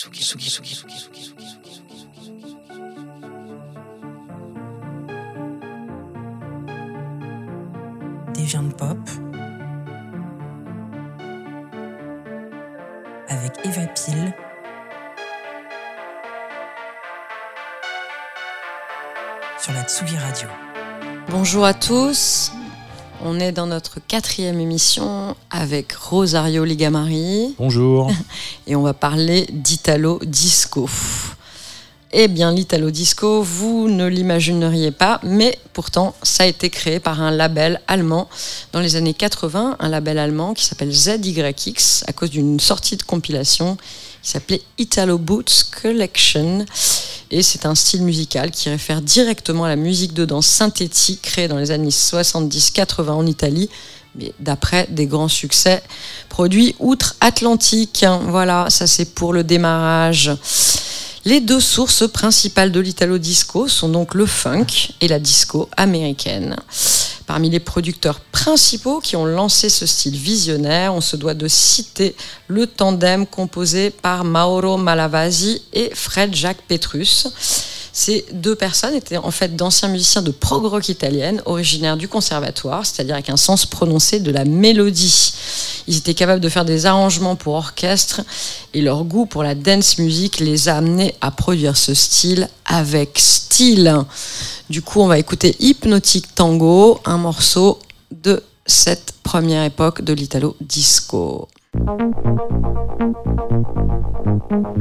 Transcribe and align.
Des 0.00 0.04
viandes 8.44 8.76
pop 8.76 8.96
avec 13.26 13.52
Eva 13.64 13.86
Pile 13.88 14.32
sur 19.58 19.72
la 19.72 19.82
Tsugi 19.82 20.16
Radio. 20.16 20.48
Bonjour 21.28 21.64
à 21.64 21.74
tous. 21.74 22.52
On 23.24 23.40
est 23.40 23.50
dans 23.50 23.66
notre 23.66 23.98
quatrième 24.06 24.60
émission 24.60 25.34
avec 25.50 25.92
Rosario 25.92 26.64
Ligamari 26.64 27.56
Bonjour. 27.58 28.12
et 28.68 28.76
on 28.76 28.82
va 28.82 28.94
parler 28.94 29.46
d'Italo 29.50 30.20
Disco. 30.24 30.88
Eh 32.12 32.28
bien, 32.28 32.52
l'Italo 32.52 32.90
Disco, 32.92 33.42
vous 33.42 33.88
ne 33.88 34.06
l'imagineriez 34.06 34.92
pas, 34.92 35.20
mais 35.24 35.58
pourtant, 35.72 36.14
ça 36.22 36.44
a 36.44 36.46
été 36.46 36.70
créé 36.70 37.00
par 37.00 37.20
un 37.20 37.32
label 37.32 37.80
allemand 37.88 38.28
dans 38.72 38.80
les 38.80 38.94
années 38.94 39.14
80, 39.14 39.76
un 39.80 39.88
label 39.88 40.18
allemand 40.18 40.54
qui 40.54 40.64
s'appelle 40.64 40.92
ZYX 40.92 42.04
à 42.06 42.12
cause 42.12 42.30
d'une 42.30 42.60
sortie 42.60 42.96
de 42.96 43.02
compilation 43.02 43.76
s'appelait 44.28 44.62
Italo 44.76 45.18
Boots 45.18 45.64
Collection. 45.82 46.66
Et 47.30 47.42
c'est 47.42 47.66
un 47.66 47.74
style 47.74 48.02
musical 48.02 48.50
qui 48.50 48.68
réfère 48.68 49.00
directement 49.00 49.64
à 49.64 49.68
la 49.68 49.76
musique 49.76 50.12
de 50.14 50.24
danse 50.24 50.46
synthétique 50.46 51.22
créée 51.22 51.48
dans 51.48 51.56
les 51.56 51.70
années 51.70 51.88
70-80 51.88 53.10
en 53.10 53.26
Italie, 53.26 53.68
mais 54.14 54.32
d'après 54.38 54.86
des 54.90 55.06
grands 55.06 55.28
succès 55.28 55.82
produits 56.28 56.74
outre-Atlantique. 56.78 58.04
Voilà, 58.28 58.66
ça 58.70 58.86
c'est 58.86 59.14
pour 59.14 59.32
le 59.32 59.44
démarrage. 59.44 60.30
Les 61.24 61.40
deux 61.40 61.60
sources 61.60 62.08
principales 62.08 62.72
de 62.72 62.80
l'italo 62.80 63.18
disco 63.18 63.68
sont 63.68 63.88
donc 63.88 64.14
le 64.14 64.26
funk 64.26 64.92
et 65.00 65.08
la 65.08 65.18
disco 65.18 65.68
américaine. 65.76 66.56
Parmi 67.28 67.50
les 67.50 67.60
producteurs 67.60 68.20
principaux 68.20 69.00
qui 69.00 69.14
ont 69.14 69.26
lancé 69.26 69.68
ce 69.68 69.84
style 69.84 70.16
visionnaire, 70.16 70.94
on 70.94 71.02
se 71.02 71.14
doit 71.14 71.34
de 71.34 71.46
citer 71.46 72.16
le 72.46 72.66
tandem 72.66 73.26
composé 73.26 73.90
par 73.90 74.24
Mauro 74.24 74.78
Malavasi 74.78 75.60
et 75.74 75.90
Fred 75.94 76.34
Jacques 76.34 76.62
Petrus. 76.66 77.28
Ces 77.92 78.26
deux 78.32 78.54
personnes 78.54 78.94
étaient 78.94 79.16
en 79.16 79.30
fait 79.30 79.56
d'anciens 79.56 79.88
musiciens 79.88 80.22
de 80.22 80.30
prog 80.30 80.64
rock 80.64 80.88
italienne, 80.88 81.42
originaires 81.46 81.96
du 81.96 82.08
conservatoire, 82.08 82.86
c'est-à-dire 82.86 83.14
avec 83.14 83.30
un 83.30 83.36
sens 83.36 83.66
prononcé 83.66 84.20
de 84.20 84.30
la 84.30 84.44
mélodie. 84.44 85.32
Ils 85.86 85.96
étaient 85.96 86.14
capables 86.14 86.40
de 86.40 86.48
faire 86.48 86.64
des 86.64 86.86
arrangements 86.86 87.36
pour 87.36 87.54
orchestre 87.54 88.20
et 88.74 88.82
leur 88.82 89.04
goût 89.04 89.26
pour 89.26 89.42
la 89.42 89.54
dance 89.54 89.98
music 89.98 90.40
les 90.40 90.68
a 90.68 90.76
amenés 90.76 91.14
à 91.20 91.30
produire 91.30 91.76
ce 91.76 91.94
style 91.94 92.48
avec 92.66 93.18
style. 93.18 94.04
Du 94.68 94.82
coup, 94.82 95.00
on 95.00 95.06
va 95.06 95.18
écouter 95.18 95.56
Hypnotic 95.60 96.34
Tango, 96.34 97.00
un 97.04 97.16
morceau 97.16 97.78
de 98.10 98.42
cette 98.66 99.12
première 99.22 99.64
époque 99.64 100.02
de 100.02 100.12
l'italo 100.12 100.56
disco. 100.60 101.48
Hypnotic. 104.48 104.78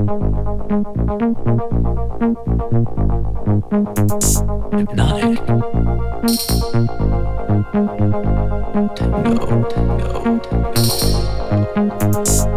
Tango, 9.26 9.46
tango, 11.76 12.00
tango. 12.00 12.57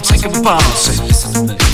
I'll 0.00 0.06
take 0.06 0.24
a 0.24 0.42
bounce. 0.42 1.69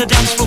The 0.00 0.06
dance 0.06 0.39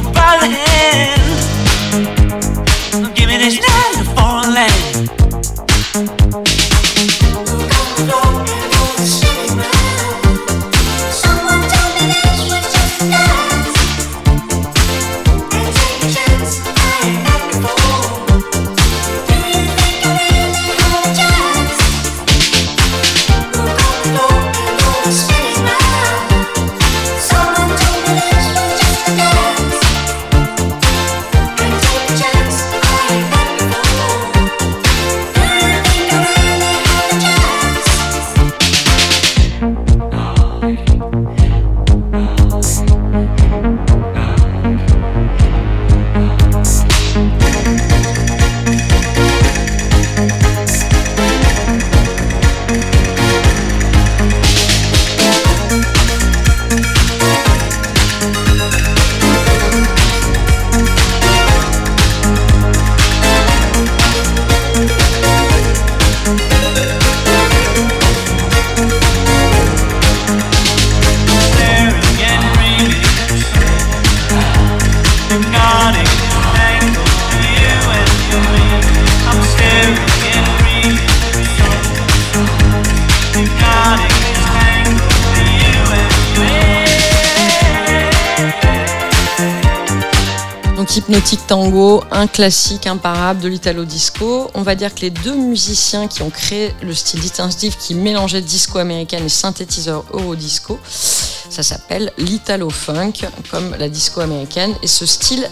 Un 91.53 92.25
classique 92.25 92.88
imparable 92.88 93.39
de 93.39 93.47
l'italo 93.47 93.85
disco. 93.85 94.50
On 94.55 94.63
va 94.63 94.73
dire 94.73 94.95
que 94.95 95.01
les 95.01 95.11
deux 95.11 95.35
musiciens 95.35 96.07
qui 96.07 96.23
ont 96.23 96.31
créé 96.31 96.73
le 96.81 96.95
style 96.95 97.19
distinctif 97.19 97.77
qui 97.77 97.94
mélangeait 97.94 98.41
disco 98.41 98.79
américaine 98.79 99.25
et 99.25 99.29
synthétiseur 99.29 100.03
eurodisco, 100.13 100.79
ça 100.83 101.61
s'appelle 101.61 102.11
l'italo 102.17 102.71
funk 102.71 103.27
comme 103.51 103.75
la 103.77 103.88
disco 103.88 104.21
américaine 104.21 104.73
et 104.81 104.88
ce 104.88 105.05
style 105.05 105.47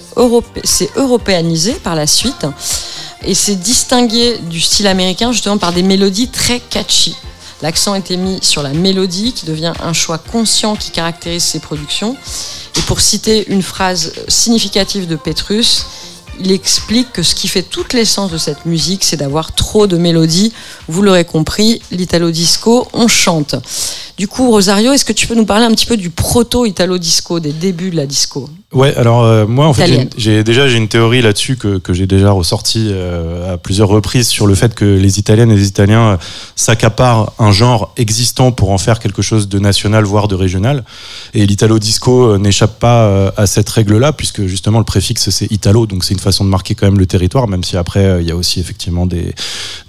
s'est 0.63 0.89
européanisé 0.95 1.73
par 1.73 1.93
la 1.93 2.07
suite 2.07 2.47
Et 3.23 3.35
c'est 3.35 3.57
distingué 3.57 4.39
du 4.39 4.59
style 4.59 4.87
américain 4.87 5.31
justement 5.31 5.59
par 5.59 5.71
des 5.71 5.83
mélodies 5.83 6.29
très 6.29 6.59
catchy. 6.59 7.15
L'accent 7.61 7.93
était 7.93 8.17
mis 8.17 8.39
sur 8.41 8.63
la 8.63 8.73
mélodie 8.73 9.33
qui 9.33 9.45
devient 9.45 9.73
un 9.83 9.93
choix 9.93 10.17
conscient 10.17 10.75
qui 10.75 10.89
caractérise 10.89 11.43
ses 11.43 11.59
productions. 11.59 12.17
Et 12.77 12.81
pour 12.81 13.01
citer 13.01 13.51
une 13.51 13.61
phrase 13.61 14.13
significative 14.27 15.07
de 15.07 15.15
Petrus, 15.15 15.85
il 16.39 16.51
explique 16.51 17.11
que 17.13 17.23
ce 17.23 17.35
qui 17.35 17.47
fait 17.47 17.63
toute 17.63 17.93
l'essence 17.93 18.31
de 18.31 18.37
cette 18.37 18.65
musique, 18.65 19.03
c'est 19.03 19.17
d'avoir 19.17 19.53
trop 19.53 19.87
de 19.87 19.97
mélodies. 19.97 20.53
Vous 20.87 21.01
l'aurez 21.01 21.25
compris, 21.25 21.81
l'italo 21.91 22.31
disco, 22.31 22.87
on 22.93 23.07
chante. 23.07 23.55
Du 24.17 24.27
coup, 24.27 24.49
Rosario, 24.49 24.91
est-ce 24.93 25.05
que 25.05 25.13
tu 25.13 25.27
peux 25.27 25.35
nous 25.35 25.45
parler 25.45 25.65
un 25.65 25.71
petit 25.71 25.85
peu 25.85 25.97
du 25.97 26.09
proto-italo 26.09 26.97
disco, 26.97 27.39
des 27.39 27.51
débuts 27.51 27.91
de 27.91 27.97
la 27.97 28.05
disco? 28.05 28.49
Ouais, 28.73 28.95
alors 28.95 29.25
euh, 29.25 29.45
moi 29.45 29.67
en 29.67 29.73
fait 29.73 30.09
j'ai- 30.15 30.45
déjà 30.45 30.69
j'ai 30.69 30.77
une 30.77 30.87
théorie 30.87 31.21
là-dessus 31.21 31.57
que, 31.57 31.77
que 31.77 31.91
j'ai 31.93 32.07
déjà 32.07 32.31
ressorti 32.31 32.87
euh, 32.89 33.53
à 33.55 33.57
plusieurs 33.57 33.89
reprises 33.89 34.29
sur 34.29 34.47
le 34.47 34.55
fait 34.55 34.73
que 34.73 34.85
les 34.85 35.19
Italiennes 35.19 35.51
et 35.51 35.57
les 35.57 35.67
Italiens 35.67 36.11
euh, 36.11 36.17
s'accaparent 36.55 37.33
un 37.37 37.51
genre 37.51 37.93
existant 37.97 38.53
pour 38.53 38.71
en 38.71 38.77
faire 38.77 38.99
quelque 38.99 39.21
chose 39.21 39.49
de 39.49 39.59
national 39.59 40.05
voire 40.05 40.29
de 40.29 40.35
régional. 40.35 40.85
Et 41.33 41.45
l'italo 41.45 41.79
disco 41.79 42.31
euh, 42.31 42.37
n'échappe 42.37 42.79
pas 42.79 43.03
euh, 43.07 43.31
à 43.35 43.45
cette 43.45 43.67
règle-là 43.67 44.13
puisque 44.13 44.45
justement 44.45 44.79
le 44.79 44.85
préfixe 44.85 45.29
c'est 45.31 45.51
italo 45.51 45.85
donc 45.85 46.05
c'est 46.05 46.13
une 46.13 46.21
façon 46.21 46.45
de 46.45 46.49
marquer 46.49 46.73
quand 46.73 46.85
même 46.85 46.97
le 46.99 47.05
territoire 47.05 47.49
même 47.49 47.65
si 47.65 47.75
après 47.75 48.21
il 48.21 48.27
y 48.27 48.31
a 48.31 48.37
aussi 48.37 48.61
effectivement 48.61 49.05
des 49.05 49.35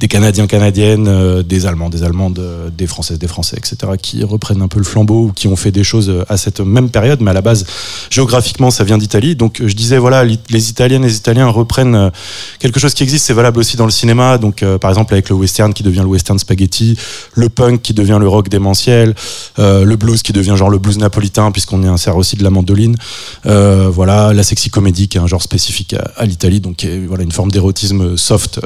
des 0.01 0.09
Canadiens 0.09 0.49
canadiennes 0.49 1.43
des 1.43 1.67
Allemands 1.67 1.89
des 1.89 2.03
Allemandes 2.03 2.41
des 2.77 2.89
Françaises 2.89 3.21
des 3.21 3.29
Français 3.29 3.57
etc 3.59 3.93
qui 4.03 4.25
reprennent 4.25 4.63
un 4.63 4.67
peu 4.67 4.79
le 4.79 4.85
flambeau 4.85 5.27
ou 5.27 5.33
qui 5.33 5.47
ont 5.47 5.55
fait 5.55 5.71
des 5.71 5.85
choses 5.85 6.13
à 6.29 6.37
cette 6.37 6.59
même 6.59 6.91
période. 6.91 7.21
Mais 7.21 7.31
à 7.31 7.35
la 7.35 7.43
base 7.43 7.65
géographiquement 8.11 8.72
ça 8.73 8.85
vient 8.85 8.99
d'Italie. 8.99 9.37
Donc 9.37 9.61
euh, 9.61 9.69
je 9.69 9.75
disais 9.77 9.99
voilà 9.99 10.25
les 10.25 10.71
Italiennes 10.71 11.03
les 11.03 11.17
Italiens 11.17 11.47
reprennent 11.49 11.95
euh, 11.95 12.11
quelque 12.59 12.81
chose 12.81 12.95
qui 12.95 13.03
existe 13.03 13.27
c'est 13.27 13.33
valable 13.35 13.59
aussi 13.61 13.77
dans 13.77 13.85
le 13.85 13.91
cinéma. 13.91 14.39
Donc 14.39 14.63
euh, 14.63 14.79
par 14.79 14.91
exemple 14.91 15.15
avec 15.15 15.29
le 15.29 15.37
western 15.37 15.73
qui 15.73 15.83
devient 15.83 16.01
le 16.01 16.07
western 16.07 16.39
spaghetti 16.39 16.99
le 17.35 17.49
punk 17.49 17.83
qui 17.83 17.95
devient 17.95 18.19
le 18.21 18.29
rock 18.29 18.49
démentiel 18.49 19.15
le 19.59 19.95
blues 19.97 20.23
qui 20.23 20.33
devient 20.33 20.55
genre 20.57 20.71
le 20.71 20.79
blues 20.79 20.99
napolitain 20.99 21.51
puisqu'on 21.53 21.83
y 21.83 21.87
insère 21.87 22.17
aussi 22.17 22.37
de 22.37 22.43
la 22.43 22.51
mandoline. 22.51 22.97
Voilà 23.45 24.33
la 24.33 24.43
sexy 24.43 24.71
comédie 24.71 25.09
qui 25.09 25.19
est 25.19 25.21
un 25.21 25.27
genre 25.27 25.43
spécifique 25.43 25.95
à, 26.17 26.25
l'Italie. 26.25 26.61
Donc 26.61 26.87
voilà 27.09 27.23
une 27.25 27.33
forme 27.33 27.51
d'érotisme 27.51 28.17
soft 28.17 28.61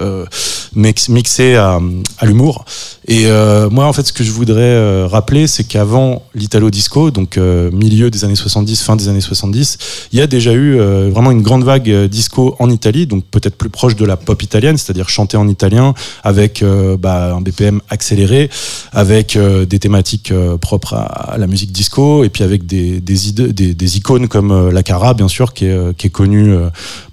mix- 0.74 1.08
mixé 1.08 1.56
à, 1.56 1.80
à 2.18 2.26
l'humour. 2.26 2.64
Et 3.08 3.26
moi 3.70 3.86
en 3.86 3.92
fait 3.92 4.06
ce 4.06 4.12
que 4.12 4.24
je 4.24 4.30
voudrais 4.30 5.04
rappeler 5.06 5.46
c'est 5.46 5.64
qu'avant 5.64 6.22
l'italo 6.34 6.70
disco 6.70 7.10
donc 7.10 7.36
milieu 7.36 8.10
des 8.10 8.24
années 8.24 8.36
70 8.36 8.82
fin 8.82 8.96
des 8.96 9.08
années 9.08 9.20
70 9.20 9.78
il 10.12 10.18
y 10.18 10.22
a 10.22 10.26
déjà 10.26 10.52
eu 10.52 10.78
euh, 10.78 11.10
vraiment 11.12 11.30
une 11.30 11.42
grande 11.42 11.64
vague 11.64 11.90
euh, 11.90 12.08
disco 12.08 12.56
en 12.58 12.70
Italie 12.70 13.06
donc 13.06 13.24
peut-être 13.30 13.56
plus 13.56 13.70
proche 13.70 13.96
de 13.96 14.04
la 14.04 14.16
pop 14.16 14.42
italienne 14.42 14.76
c'est-à-dire 14.76 15.08
chanter 15.08 15.36
en 15.36 15.48
italien 15.48 15.94
avec 16.22 16.62
euh, 16.62 16.96
bah, 16.96 17.34
un 17.34 17.40
BPM 17.40 17.80
accéléré 17.88 18.50
avec 18.92 19.36
des 19.38 19.78
thématiques 19.78 20.32
propres 20.60 20.94
à, 20.94 21.02
à 21.34 21.38
la 21.38 21.46
musique 21.46 21.72
disco 21.72 22.24
et 22.24 22.28
puis 22.28 22.44
avec 22.44 22.66
des, 22.66 23.00
des, 23.00 23.28
ide- 23.28 23.52
des, 23.52 23.74
des 23.74 23.96
icônes 23.96 24.28
comme 24.28 24.70
la 24.70 24.82
Cara 24.82 25.14
bien 25.14 25.28
sûr 25.28 25.52
qui 25.52 25.66
est, 25.66 25.96
qui 25.96 26.06
est 26.08 26.10
connue 26.10 26.54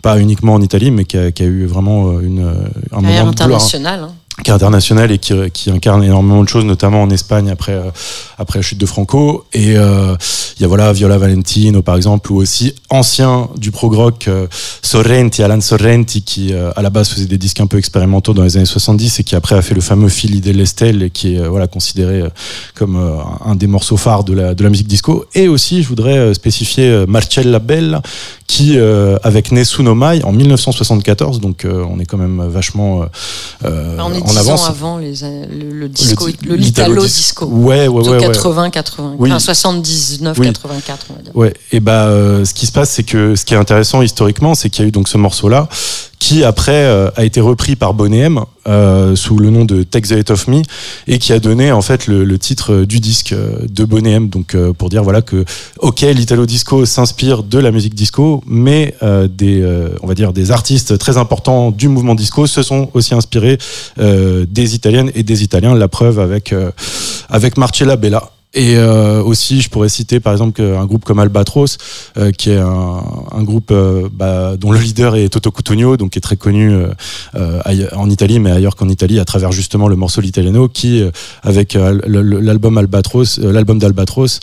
pas 0.02 0.20
uniquement 0.20 0.54
en 0.54 0.62
Italie 0.62 0.92
mais 0.92 1.06
qui 1.06 1.18
a, 1.18 1.32
qui 1.32 1.44
a 1.44 1.46
eu 1.46 1.66
vraiment 1.66 2.20
une, 2.20 2.40
un 2.92 3.02
moment 3.02 3.08
de 3.32 3.36
gloire 3.48 3.62
hein. 3.62 3.68
Qui 4.44 4.52
est 4.52 4.54
international 4.54 5.12
et 5.12 5.18
qui, 5.18 5.34
qui 5.52 5.72
incarne 5.72 6.04
énormément 6.04 6.44
de 6.44 6.50
choses, 6.50 6.66
notamment 6.66 7.02
en 7.02 7.10
Espagne 7.10 7.50
après, 7.50 7.74
euh, 7.74 7.90
après 8.38 8.60
la 8.60 8.64
chute 8.64 8.78
de 8.78 8.86
Franco. 8.86 9.46
Et 9.54 9.78
euh, 9.78 10.16
il 10.58 10.62
y 10.62 10.66
a 10.66 10.68
voilà 10.68 10.94
Viola 10.94 11.18
Valentino 11.18 11.82
par 11.82 11.96
exemple, 11.96 12.32
ou 12.32 12.38
aussi 12.38 12.76
ancien 12.90 13.50
du 13.58 13.72
prog 13.72 13.94
rock 13.94 14.28
euh, 14.28 14.48
Sorrenti, 14.82 15.42
Alan 15.42 15.62
Sorrenti, 15.62 16.22
qui 16.22 16.54
à 16.54 16.82
la 16.82 16.90
base 16.90 17.10
faisait 17.10 17.26
des 17.26 17.38
disques 17.38 17.60
un 17.60 17.68
peu 17.68 17.78
expérimentaux 17.78 18.34
dans 18.34 18.44
les 18.44 18.58
années 18.58 18.66
70 18.66 19.20
et 19.20 19.24
qui 19.24 19.36
après 19.36 19.56
a 19.56 19.62
fait 19.62 19.76
le 19.76 19.82
fameux 19.82 20.10
Fili 20.10 20.42
dell'Estelle, 20.42 21.10
qui 21.12 21.36
est 21.36 21.48
voilà 21.48 21.68
considéré 21.68 22.24
comme 22.76 23.00
un 23.44 23.56
des 23.56 23.68
morceaux 23.68 23.98
phares 23.98 24.24
de 24.24 24.34
la, 24.34 24.54
de 24.54 24.64
la 24.64 24.70
musique 24.70 24.88
disco. 24.88 25.26
Et 25.34 25.48
aussi, 25.48 25.82
je 25.82 25.88
voudrais 25.88 26.34
spécifier 26.34 27.06
Marcella 27.08 27.60
Bella, 27.60 28.02
qui 28.48 28.78
avec 29.24 29.52
Nessuno 29.52 29.96
Mai 29.96 30.24
en 30.24 30.32
1974, 30.32 31.40
donc 31.40 31.66
on 31.66 32.00
est 32.00 32.06
quand 32.06 32.18
même 32.18 32.46
vachement 32.48 33.04
euh, 33.66 33.66
euh, 33.66 33.98
on 34.00 34.14
est 34.14 34.33
en 34.38 34.42
10 34.42 34.48
avance. 34.50 34.62
ans 34.64 34.66
avant 34.70 34.98
les, 34.98 35.14
le, 35.14 35.72
le 35.72 35.90
disco, 35.90 36.28
di- 36.30 36.38
le, 36.46 36.56
l'italo 36.56 36.94
l'italo 36.94 37.02
dis- 37.06 37.14
disco. 37.14 37.46
Ouais, 37.46 37.88
ouais. 37.88 38.08
ouais. 38.10 38.20
80, 38.20 38.70
80, 38.70 39.16
Oui. 39.20 39.30
enfin 39.32 39.40
79, 39.40 40.38
Oui. 40.40 40.48
84, 40.48 41.06
on 41.10 41.14
va 41.14 41.22
dire. 41.22 41.36
Ouais, 41.36 41.54
et 41.72 41.80
bah 41.80 42.06
euh, 42.08 42.46
ce 42.46 42.54
qui 42.54 42.66
se 42.66 42.72
passe, 42.72 42.92
c'est 42.92 43.04
que 43.04 43.36
ce 43.36 43.46
qui 43.46 43.54
est 43.54 43.58
intéressant 43.58 44.02
historiquement, 44.02 44.56
c'est 44.56 44.70
qu'il 44.70 44.84
y 44.84 44.86
a 44.86 44.88
eu 44.90 44.92
donc 44.92 45.08
ce 45.08 45.18
morceau-là 45.18 45.68
qui 46.24 46.46
après 46.46 46.86
euh, 46.86 47.10
a 47.18 47.26
été 47.26 47.42
repris 47.42 47.76
par 47.76 47.94
Boney 47.94 48.20
M 48.20 48.40
euh, 48.66 49.14
sous 49.14 49.38
le 49.38 49.50
nom 49.50 49.66
de 49.66 49.84
Take 49.84 50.08
the 50.08 50.14
Hate 50.14 50.32
of 50.32 50.48
Me 50.48 50.62
et 51.06 51.20
qui 51.20 51.34
a 51.34 51.40
donné 51.40 51.74
en 51.74 51.82
fait 51.82 52.08
le, 52.08 52.40
titre 52.40 52.72
euh, 52.72 52.86
du 52.86 53.02
disque 53.02 53.34
euh, 53.34 53.58
de 53.70 53.84
Boney 53.84 54.12
M. 54.12 54.30
Donc 54.30 54.56
pour 54.78 54.88
dire 54.88 55.04
voilà 55.04 55.22
que 55.22 55.44
ok 55.80 56.00
l'italo 56.00 56.46
disco 56.46 56.86
s'inspire 56.86 57.44
de 57.44 57.60
la 57.60 57.72
musique 57.72 57.94
disco, 57.94 58.42
mais 58.48 58.96
des 59.02 59.66
on 60.02 60.08
va 60.08 60.14
dire 60.14 60.32
des 60.32 60.52
artistes 60.52 60.98
très 60.98 61.18
importants 61.18 61.72
du 61.72 61.90
mouvement 61.90 62.16
disco 62.16 62.48
se 62.48 62.64
sont 62.64 62.90
aussi 62.94 63.14
inspirés 63.14 63.58
des 63.98 64.76
italiennes 64.76 65.12
et 65.16 65.24
des 65.24 65.44
italiens. 65.44 65.76
La 65.76 65.90
preuve 65.90 66.20
avec 66.20 66.56
avec 67.30 67.58
Marcella 67.58 67.98
Bella. 67.98 68.32
Et 68.54 68.78
euh, 68.78 69.24
aussi, 69.24 69.62
je 69.62 69.70
pourrais 69.70 69.90
citer 69.90 70.20
par 70.20 70.32
exemple 70.32 70.62
un 70.62 70.86
groupe 70.86 71.06
comme 71.06 71.20
Albatros, 71.20 71.78
euh, 72.18 72.32
qui 72.32 72.52
est 72.52 72.58
un, 72.58 73.04
un 73.32 73.44
groupe 73.44 73.72
euh, 73.72 74.08
bah, 74.12 74.58
dont 74.58 74.72
le 74.72 74.80
leader 74.80 75.16
est 75.16 75.30
Toto 75.30 75.50
Cutugno, 75.52 75.98
donc 75.98 76.12
qui 76.12 76.20
est 76.20 76.22
très 76.22 76.38
connu 76.38 76.72
euh, 76.72 76.90
euh, 77.36 77.88
en 77.96 78.10
Italie, 78.10 78.40
mais 78.40 78.52
ailleurs 78.52 78.76
qu'en 78.76 78.90
Italie, 78.90 79.20
à 79.20 79.26
travers 79.26 79.52
justement 79.52 79.88
le 79.88 79.96
morceau 79.96 80.22
L'Italiano, 80.22 80.68
qui 80.68 81.04
avec 81.42 81.74
l'album 81.74 82.78
Albatros, 82.78 83.40
l'album 83.40 83.80
d'Albatros, 83.80 84.40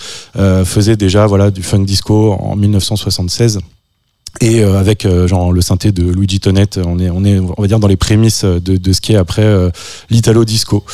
faisait 0.65 0.97
déjà 0.97 1.27
voilà 1.27 1.51
du 1.51 1.63
funk 1.63 1.85
disco 1.85 2.33
en 2.33 2.57
1976. 2.57 3.61
Et 4.41 4.61
euh, 4.63 4.79
avec 4.79 5.05
euh, 5.05 5.27
genre 5.27 5.53
le 5.53 5.61
synthé 5.61 5.93
de 5.93 6.03
Luigi 6.05 6.41
Tonette, 6.41 6.79
on 6.83 6.99
est 6.99 7.11
on 7.11 7.25
est 7.25 7.39
on 7.41 7.61
va 7.61 7.67
dire 7.67 7.79
dans 7.81 7.89
les 7.89 7.97
prémices 7.97 8.45
de, 8.45 8.59
de 8.77 8.93
ce 8.93 9.01
qui 9.01 9.13
est 9.13 9.17
après 9.17 9.43
euh, 9.43 9.71
l'italo 10.09 10.45
disco. 10.45 10.85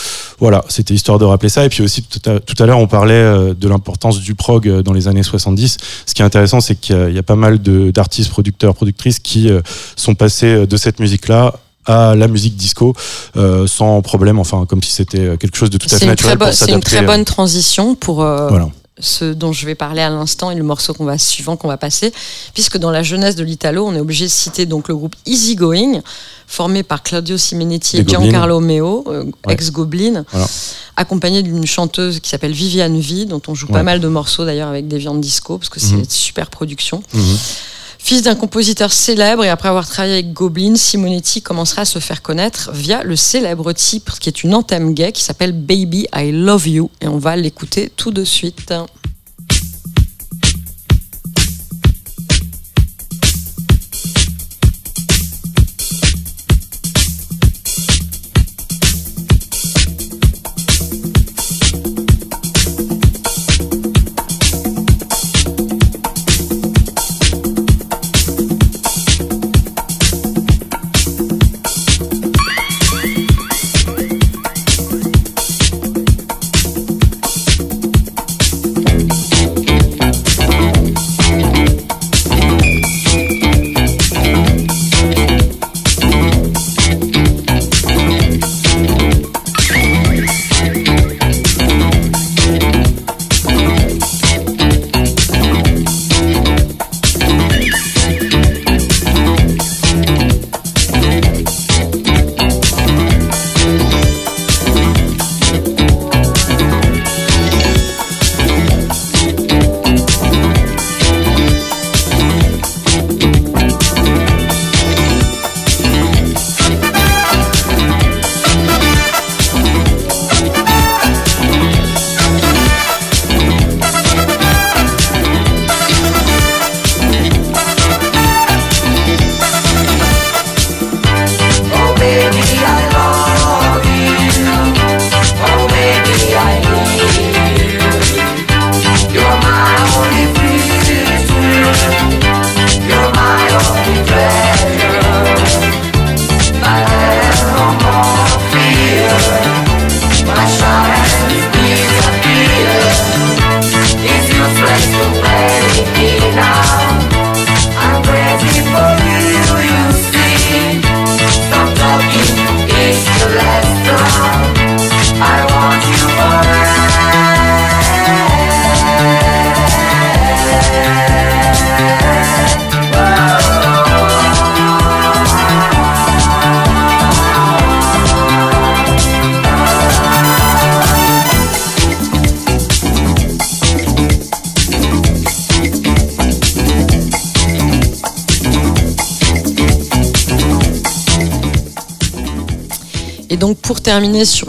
Voilà, 0.40 0.64
c'était 0.68 0.94
histoire 0.94 1.18
de 1.18 1.24
rappeler 1.26 1.48
ça. 1.50 1.64
Et 1.64 1.68
puis 1.68 1.82
aussi 1.82 2.02
tout 2.02 2.28
à, 2.28 2.40
tout 2.40 2.60
à 2.60 2.66
l'heure 2.66 2.78
on 2.78 2.88
parlait 2.88 3.14
euh, 3.14 3.54
de 3.54 3.68
l'importance 3.68 4.20
du 4.20 4.34
prog 4.34 4.66
euh, 4.68 4.82
dans 4.82 4.92
les 4.94 5.06
années 5.06 5.22
70. 5.22 5.76
Ce 6.06 6.14
qui 6.14 6.22
est 6.22 6.24
intéressant, 6.24 6.60
c'est 6.60 6.74
qu'il 6.76 7.10
y 7.10 7.14
y 7.14 7.18
a 7.18 7.22
pas 7.22 7.36
mal 7.36 7.60
de- 7.62 7.90
d'artistes, 7.90 8.30
producteurs, 8.30 8.74
productrices 8.74 9.18
qui 9.20 9.48
euh, 9.50 9.60
sont 9.96 10.14
passés 10.14 10.46
euh, 10.62 10.66
de 10.66 10.76
cette 10.76 10.98
musique-là 10.98 11.54
à 11.84 12.16
la 12.16 12.26
musique 12.26 12.56
disco 12.56 12.94
euh, 13.36 13.66
sans 13.68 14.02
problème, 14.02 14.40
enfin 14.40 14.66
comme 14.66 14.82
si 14.82 14.90
c'était 14.90 15.36
quelque 15.38 15.56
chose 15.56 15.70
de 15.70 15.78
tout 15.78 15.86
à 15.86 15.98
fait 16.00 16.06
naturel 16.06 16.36
c'est 16.52 16.64
une 16.72 16.80
très 16.80 16.96
bonne 17.06 17.24
transition 17.24 17.94
pour 17.94 18.22
euh, 18.24 18.48
Voilà. 18.48 18.68
Ce 18.98 19.24
dont 19.26 19.52
je 19.52 19.66
vais 19.66 19.74
parler 19.74 20.00
à 20.00 20.08
l'instant 20.08 20.50
et 20.50 20.54
le 20.54 20.62
morceau 20.62 20.94
qu'on 20.94 21.04
va 21.04 21.18
suivant 21.18 21.56
qu'on 21.56 21.68
va 21.68 21.76
passer, 21.76 22.12
puisque 22.54 22.78
dans 22.78 22.90
la 22.90 23.02
jeunesse 23.02 23.36
de 23.36 23.44
l'Italo, 23.44 23.86
on 23.86 23.94
est 23.94 24.00
obligé 24.00 24.24
de 24.24 24.30
citer 24.30 24.64
donc 24.64 24.88
le 24.88 24.96
groupe 24.96 25.14
Easy 25.26 25.54
Going, 25.54 26.00
formé 26.46 26.82
par 26.82 27.02
Claudio 27.02 27.36
Simonetti 27.36 27.98
et. 27.98 28.04
Giancarlo 28.06 28.60
Meo, 28.60 29.04
euh, 29.08 29.24
Ouais. 29.46 29.52
ex-Goblin, 29.52 30.24
Voilà. 30.32 30.46
accompagné 30.96 31.42
d'une 31.42 31.66
chanteuse 31.66 32.20
qui 32.20 32.30
s'appelle 32.30 32.52
Viviane 32.52 32.98
V, 32.98 33.26
dont 33.26 33.42
on 33.48 33.54
joue 33.54 33.66
pas 33.66 33.82
mal 33.82 34.00
de 34.00 34.08
morceaux 34.08 34.44
d'ailleurs 34.46 34.68
avec 34.68 34.88
des 34.88 34.98
viandes 34.98 35.20
disco, 35.20 35.58
parce 35.58 35.68
que 35.68 35.80
c'est 35.80 35.92
Mhm. 35.92 35.98
une 36.00 36.10
super 36.10 36.48
production. 36.48 37.02
Mhm. 37.12 37.36
Fils 38.06 38.22
d'un 38.22 38.36
compositeur 38.36 38.92
célèbre 38.92 39.42
et 39.42 39.48
après 39.48 39.68
avoir 39.68 39.84
travaillé 39.84 40.14
avec 40.14 40.32
Goblin, 40.32 40.76
Simonetti 40.76 41.42
commencera 41.42 41.82
à 41.82 41.84
se 41.84 41.98
faire 41.98 42.22
connaître 42.22 42.70
via 42.72 43.02
le 43.02 43.16
célèbre 43.16 43.72
titre 43.72 44.20
qui 44.20 44.28
est 44.28 44.44
une 44.44 44.54
anthème 44.54 44.94
gay 44.94 45.10
qui 45.10 45.24
s'appelle 45.24 45.50
Baby 45.50 46.06
I 46.14 46.30
Love 46.30 46.68
You 46.68 46.90
et 47.00 47.08
on 47.08 47.18
va 47.18 47.34
l'écouter 47.34 47.90
tout 47.96 48.12
de 48.12 48.22
suite. 48.22 48.72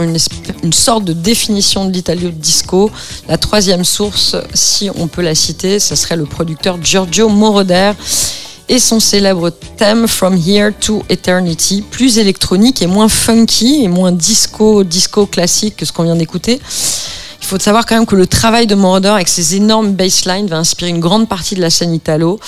Une 0.03 0.73
sorte 0.73 1.05
de 1.05 1.13
définition 1.13 1.85
de 1.85 1.91
l'Italio 1.91 2.29
disco, 2.29 2.91
la 3.27 3.37
troisième 3.37 3.83
source, 3.83 4.35
si 4.53 4.89
on 4.95 5.07
peut 5.07 5.21
la 5.21 5.35
citer, 5.35 5.79
ce 5.79 5.95
serait 5.95 6.15
le 6.15 6.25
producteur 6.25 6.77
Giorgio 6.81 7.29
Moroder 7.29 7.91
et 8.69 8.79
son 8.79 8.99
célèbre 8.99 9.49
thème 9.77 10.07
From 10.07 10.35
Here 10.35 10.71
to 10.79 11.03
Eternity, 11.09 11.83
plus 11.89 12.17
électronique 12.17 12.81
et 12.81 12.87
moins 12.87 13.09
funky 13.09 13.83
et 13.83 13.87
moins 13.87 14.11
disco, 14.11 14.83
disco 14.83 15.25
classique 15.25 15.77
que 15.77 15.85
ce 15.85 15.93
qu'on 15.93 16.03
vient 16.03 16.15
d'écouter. 16.15 16.59
Il 17.41 17.45
faut 17.45 17.59
savoir 17.59 17.85
quand 17.85 17.95
même 17.95 18.05
que 18.05 18.15
le 18.15 18.27
travail 18.27 18.67
de 18.67 18.75
Moroder 18.75 19.07
avec 19.07 19.29
ses 19.29 19.55
énormes 19.55 19.93
basslines 19.93 20.47
va 20.47 20.57
inspirer 20.57 20.89
une 20.89 20.99
grande 20.99 21.29
partie 21.29 21.55
de 21.55 21.61
la 21.61 21.69
scène 21.69 21.93
italo. 21.93 22.39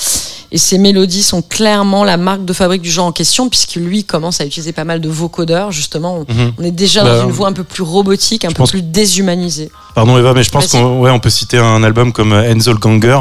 Et 0.52 0.58
ses 0.58 0.78
mélodies 0.80 1.22
sont 1.22 1.42
clairement 1.44 2.04
la 2.04 2.18
marque 2.18 2.44
de 2.44 2.54
fabrique 2.54 2.82
du 2.82 2.90
genre 2.90 3.06
en 3.06 3.12
question, 3.12 3.50
puisque 3.50 3.76
lui 3.76 4.04
commence 4.04 4.42
à 4.42 4.46
utiliser 4.46 4.72
pas 4.74 4.84
mal 4.84 5.00
de 5.00 5.10
vocodeurs. 5.10 5.72
Justement, 5.72 6.26
on, 6.28 6.34
Mhm. 6.34 6.54
on 6.58 6.64
est 6.64 6.72
déjà 6.72 7.04
Bah, 7.04 7.18
dans 7.20 7.26
une 7.26 7.32
voix 7.32 7.48
un 7.50 7.54
peu 7.54 7.64
plus 7.64 7.84
robotique, 7.84 8.46
un 8.46 8.50
peu 8.50 8.56
pense- 8.56 8.72
plus 8.72 8.82
déshumanisée. 8.82 9.70
Pardon 9.96 10.18
Eva, 10.18 10.34
mais 10.34 10.44
je 10.44 10.50
pense 10.52 10.68
qu'on 10.68 11.00
ouais, 11.02 11.12
on 11.12 11.20
peut 11.20 11.30
citer 11.32 11.58
un 11.58 11.84
album 11.84 12.14
comme 12.14 12.32
euh, 12.32 12.50
Enzo 12.50 12.72
le 12.72 12.78
Ganger, 12.80 13.20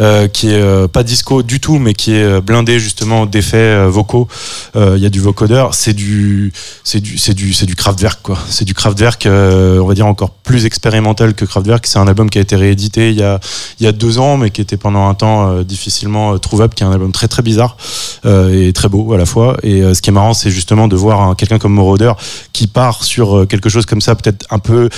euh, 0.00 0.26
qui 0.28 0.50
est 0.50 0.54
euh, 0.60 0.88
pas 0.88 1.02
disco 1.02 1.42
du 1.42 1.60
tout, 1.60 1.78
mais 1.78 1.94
qui 1.94 2.12
est 2.14 2.22
euh, 2.22 2.40
blindé 2.40 2.80
justement 2.80 3.26
d'effets 3.26 3.56
euh, 3.58 3.88
vocaux. 3.88 4.26
Euh, 4.74 4.94
Il 4.96 5.02
y 5.02 5.06
a 5.06 5.10
du 5.10 5.20
vocodeur, 5.20 5.74
c'est 5.74 5.92
du, 5.92 6.52
c'est 6.84 7.00
du, 7.00 7.16
c'est 7.18 7.34
du, 7.34 7.52
c'est 7.52 7.66
du 7.66 7.76
Kraftwerk 7.76 8.20
quoi. 8.22 8.38
C'est 8.48 8.64
du 8.64 8.74
Kraftwerk, 8.74 9.26
euh, 9.26 9.78
on 9.78 9.86
va 9.86 9.94
dire 9.94 10.06
encore 10.06 10.30
plus 10.30 10.64
expérimental 10.66 11.34
que 11.34 11.44
Kraftwerk. 11.44 11.86
C'est 11.86 11.98
un 11.98 12.08
album 12.08 12.28
qui 12.30 12.38
a 12.38 12.40
été 12.40 12.56
réédité 12.56 13.10
il 13.10 13.16
y 13.18 13.22
a, 13.22 13.38
il 13.78 13.84
y 13.84 13.86
a 13.88 13.92
deux 13.92 14.18
ans, 14.18 14.36
mais 14.36 14.50
qui 14.50 14.60
était 14.62 14.76
pendant 14.78 15.08
un 15.08 15.14
temps 15.14 15.48
euh, 15.50 15.64
difficilement 15.64 16.34
euh, 16.34 16.38
qui 16.74 16.82
est 16.82 16.86
un 16.86 16.92
album 16.92 17.12
très 17.12 17.28
très 17.28 17.42
bizarre 17.42 17.76
euh, 18.24 18.68
et 18.68 18.72
très 18.72 18.88
beau 18.88 19.12
à 19.12 19.18
la 19.18 19.26
fois. 19.26 19.56
Et 19.62 19.82
euh, 19.82 19.94
ce 19.94 20.02
qui 20.02 20.10
est 20.10 20.12
marrant, 20.12 20.34
c'est 20.34 20.50
justement 20.50 20.88
de 20.88 20.96
voir 20.96 21.20
un- 21.22 21.34
quelqu'un 21.34 21.58
comme 21.58 21.72
Moroder 21.72 22.12
qui 22.52 22.66
part 22.66 23.04
sur 23.04 23.36
euh, 23.38 23.46
quelque 23.46 23.68
chose 23.68 23.86
comme 23.86 24.00
ça, 24.00 24.14
peut-être 24.14 24.46
un 24.50 24.58
peu 24.58 24.88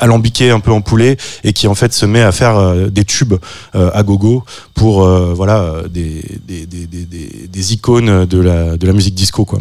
alambiqué, 0.00 0.50
un 0.50 0.60
peu 0.60 0.72
empoulé, 0.72 1.16
et 1.44 1.52
qui 1.52 1.66
en 1.68 1.74
fait 1.74 1.92
se 1.92 2.06
met 2.06 2.22
à 2.22 2.32
faire 2.32 2.90
des 2.90 3.04
tubes 3.04 3.34
à 3.74 4.02
gogo 4.02 4.44
pour 4.74 5.06
voilà 5.34 5.82
des, 5.90 6.22
icônes 7.72 8.24
de 8.26 8.40
la, 8.40 8.76
de 8.76 8.86
la 8.86 8.92
musique 8.92 9.14
disco 9.14 9.44
quoi. 9.44 9.60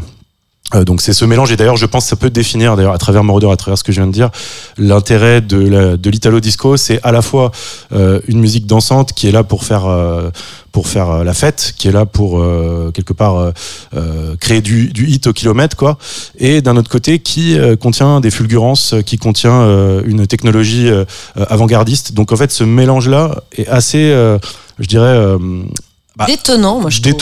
Euh, 0.76 0.84
donc 0.84 1.02
c'est 1.02 1.14
ce 1.14 1.26
mélange. 1.26 1.52
Et 1.52 1.56
d'ailleurs 1.56 1.78
je 1.78 1.86
pense 1.86 2.06
que 2.06 2.10
ça 2.10 2.16
peut 2.16 2.30
définir 2.30 2.76
d'ailleurs 2.76 2.94
à 2.94 2.98
travers 2.98 3.24
Moroder, 3.24 3.50
à 3.52 3.56
travers 3.56 3.78
ce 3.78 3.84
que 3.84 3.92
je 3.92 4.02
viens 4.02 4.08
de 4.08 4.14
dire, 4.14 4.30
l'intérêt 4.78 5.42
de 5.42 6.10
l'italo 6.10 6.40
disco, 6.40 6.78
c'est 6.78 7.00
à 7.04 7.12
la 7.12 7.22
fois 7.22 7.52
euh, 7.94 8.20
une 8.28 8.40
musique 8.40 8.66
dansante 8.66 9.14
qui 9.14 9.28
est 9.28 9.32
là 9.32 9.44
pour 9.44 9.64
faire 9.64 9.86
euh, 9.86 10.30
pour 10.72 10.88
faire 10.88 11.24
la 11.24 11.34
fête, 11.34 11.74
qui 11.78 11.88
est 11.88 11.92
là 11.92 12.06
pour 12.06 12.40
quelque 12.94 13.14
part 13.14 13.52
créer 14.40 14.62
du, 14.62 14.92
hit 14.96 15.26
au 15.26 15.34
kilomètre 15.34 15.76
quoi, 15.76 15.98
et 16.38 16.62
d'un 16.62 16.78
autre 16.78 16.92
côté 16.92 17.18
qui 17.18 17.58
contient 17.82 18.20
des 18.20 18.30
fulgurances, 18.30 18.94
qui 19.04 19.18
contient 19.18 19.66
une 20.06 20.28
technologie 20.28 20.88
avant-gardiste. 21.36 22.14
Donc 22.14 22.32
en 22.32 22.36
fait 22.36 22.52
ce 22.52 22.64
mélange 22.64 23.10
là 23.10 23.42
est 23.58 23.68
assez, 23.68 24.12
je 24.78 24.88
dirais 24.88 25.36
bah, 26.18 26.26
Détonnant, 26.26 26.80
moi 26.82 26.90
je 26.90 27.00
trouve. 27.02 27.14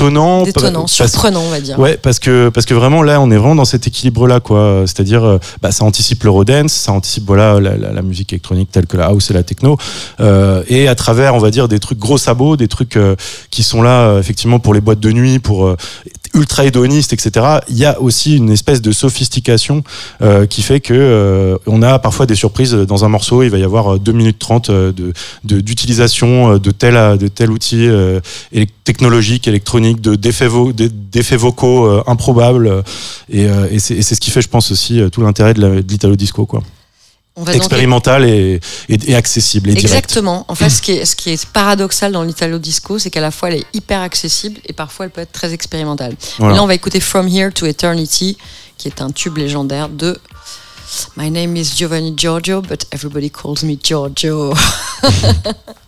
détonnant, 0.45 0.81
parce- 0.81 1.11
surprenant, 1.11 1.41
on 1.41 1.49
va 1.49 1.59
dire. 1.59 1.77
Ouais, 1.77 1.97
parce 1.97 2.19
que 2.19 2.49
parce 2.49 2.65
que 2.65 2.73
vraiment 2.73 3.03
là, 3.03 3.19
on 3.19 3.29
est 3.29 3.35
vraiment 3.37 3.55
dans 3.55 3.65
cet 3.65 3.87
équilibre-là, 3.87 4.39
quoi. 4.39 4.83
C'est-à-dire, 4.85 5.23
euh, 5.25 5.37
bah, 5.61 5.71
ça 5.71 5.83
anticipe 5.83 6.23
l'eurodance, 6.23 6.71
ça 6.71 6.91
anticipe 6.93 7.25
voilà 7.27 7.59
la, 7.59 7.75
la- 7.75 7.91
la 7.91 8.01
musique 8.01 8.31
électronique 8.31 8.69
telle 8.71 8.85
que 8.87 8.95
la 8.97 9.07
house 9.07 9.29
et 9.31 9.33
la 9.33 9.43
techno, 9.43 9.77
euh, 10.21 10.63
et 10.69 10.87
à 10.87 10.95
travers, 10.95 11.35
on 11.35 11.39
va 11.39 11.51
dire, 11.51 11.67
des 11.67 11.79
trucs 11.79 11.99
gros 11.99 12.17
sabots, 12.17 12.55
des 12.55 12.67
trucs 12.69 12.95
euh, 12.95 13.15
qui 13.51 13.63
sont 13.63 13.81
là 13.81 14.01
euh, 14.09 14.19
effectivement 14.19 14.59
pour 14.59 14.73
les 14.73 14.81
boîtes 14.81 14.99
de 15.01 15.11
nuit, 15.11 15.39
pour 15.39 15.75
ultra 16.33 16.65
hédonistes, 16.65 17.13
etc. 17.13 17.45
Il 17.69 17.77
y 17.77 17.85
a 17.85 17.99
aussi 18.01 18.37
une 18.37 18.49
espèce 18.49 18.81
de 18.81 18.91
sophistication 18.91 19.83
euh, 20.21 20.45
qui 20.45 20.61
fait 20.61 20.79
que 20.79 20.93
euh, 20.93 21.57
on 21.67 21.81
a 21.81 21.99
parfois 21.99 22.25
des 22.25 22.35
surprises 22.35 22.73
dans 22.73 23.05
un 23.05 23.09
morceau. 23.09 23.43
Il 23.43 23.49
va 23.49 23.57
y 23.57 23.63
avoir 23.63 23.95
euh, 23.95 23.99
2 23.99 24.11
minutes 24.11 24.39
30 24.39 24.69
euh, 24.69 24.91
de 24.91 25.13
de- 25.43 25.61
d'utilisation 25.61 26.53
euh, 26.53 26.59
de 26.59 26.71
tel 26.71 27.17
de 27.17 27.27
tel 27.27 27.51
outil 27.51 27.87
euh, 27.87 28.19
technologique, 28.83 29.47
électronique, 29.47 30.01
de 30.01 30.15
d'effets 30.15 30.47
vo- 30.47 30.71
d'e- 30.73 30.89
d'effets 31.11 31.37
vocaux 31.37 31.85
euh, 31.85 32.03
improbables. 32.07 32.67
euh, 32.67 32.81
Et, 33.29 33.45
euh, 33.47 33.67
et 33.71 33.79
c'est 33.79 34.01
ce 34.01 34.19
qui 34.19 34.31
fait, 34.31 34.41
je 34.41 34.49
pense 34.49 34.71
aussi, 34.71 34.99
euh, 35.01 35.09
tout 35.09 35.21
l'intérêt 35.21 35.53
de 35.53 35.83
l'italo 35.87 36.15
disco, 36.15 36.45
quoi. 36.45 36.61
On 37.37 37.43
va 37.43 37.51
donc 37.51 37.61
Expérimental 37.61 38.23
et, 38.25 38.61
et, 38.87 39.11
et 39.11 39.15
accessible 39.15 39.69
et 39.69 39.73
direct. 39.73 39.93
Exactement. 39.93 40.45
En 40.47 40.55
fait, 40.55 40.69
ce 40.69 40.81
qui 40.81 40.93
est, 40.93 41.05
ce 41.05 41.15
qui 41.17 41.31
est 41.31 41.45
paradoxal 41.47 42.13
dans 42.13 42.23
l'italo 42.23 42.59
disco, 42.59 42.97
c'est 42.97 43.09
qu'à 43.09 43.19
la 43.21 43.31
fois 43.31 43.49
elle 43.49 43.59
est 43.59 43.65
hyper 43.73 44.01
accessible 44.01 44.61
et 44.65 44.71
parfois 44.73 45.05
elle 45.05 45.11
peut 45.11 45.21
être 45.21 45.33
très 45.33 45.51
expérimentale. 45.51 46.15
Voilà. 46.39 46.55
Là, 46.55 46.63
on 46.63 46.67
va 46.67 46.75
écouter 46.75 46.99
From 47.01 47.27
Here 47.27 47.51
to 47.51 47.65
Eternity, 47.65 48.37
qui 48.77 48.87
est 48.87 49.01
un 49.01 49.11
tube 49.11 49.37
légendaire 49.37 49.89
de 49.89 50.17
My 51.17 51.29
name 51.29 51.57
is 51.57 51.73
Giovanni 51.75 52.13
Giorgio, 52.15 52.61
but 52.61 52.85
everybody 52.91 53.29
calls 53.29 53.63
me 53.63 53.77
Giorgio. 53.81 54.53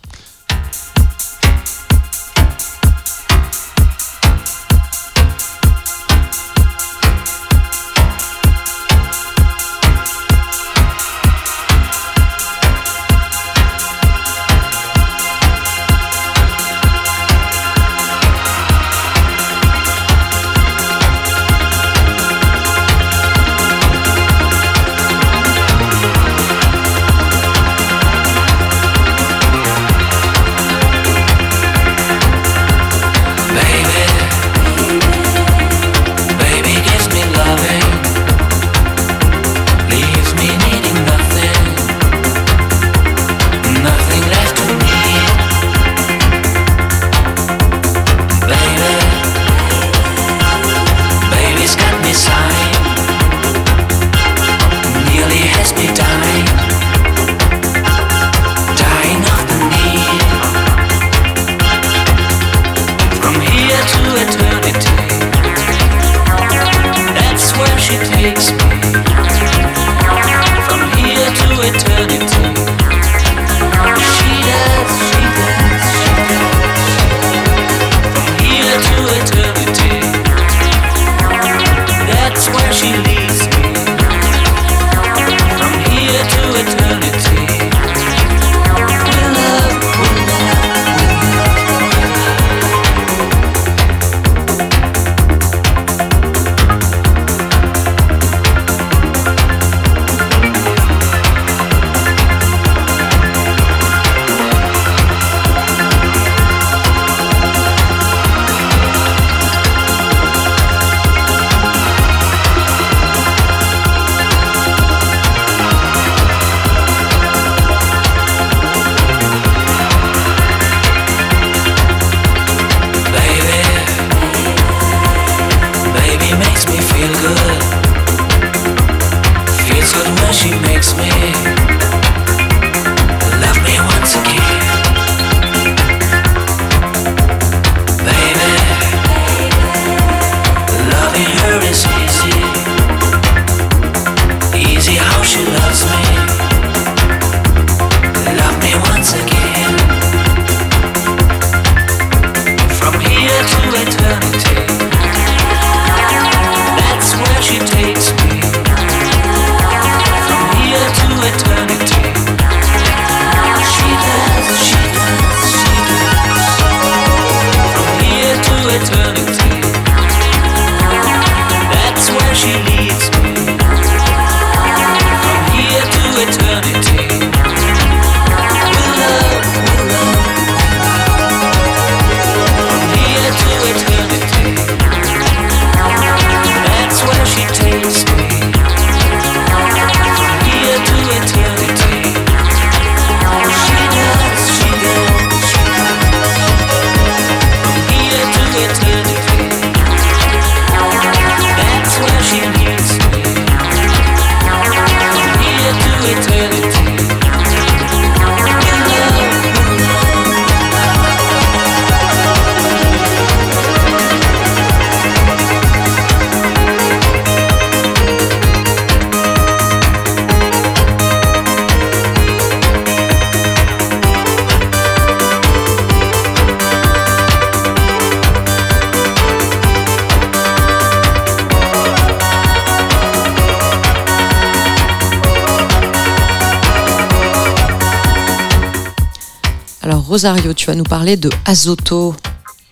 Rosario, 240.17 240.51
tu 240.55 240.65
vas 240.65 240.73
nous 240.73 240.83
parler 240.83 241.15
de 241.15 241.29
Azoto, 241.45 242.15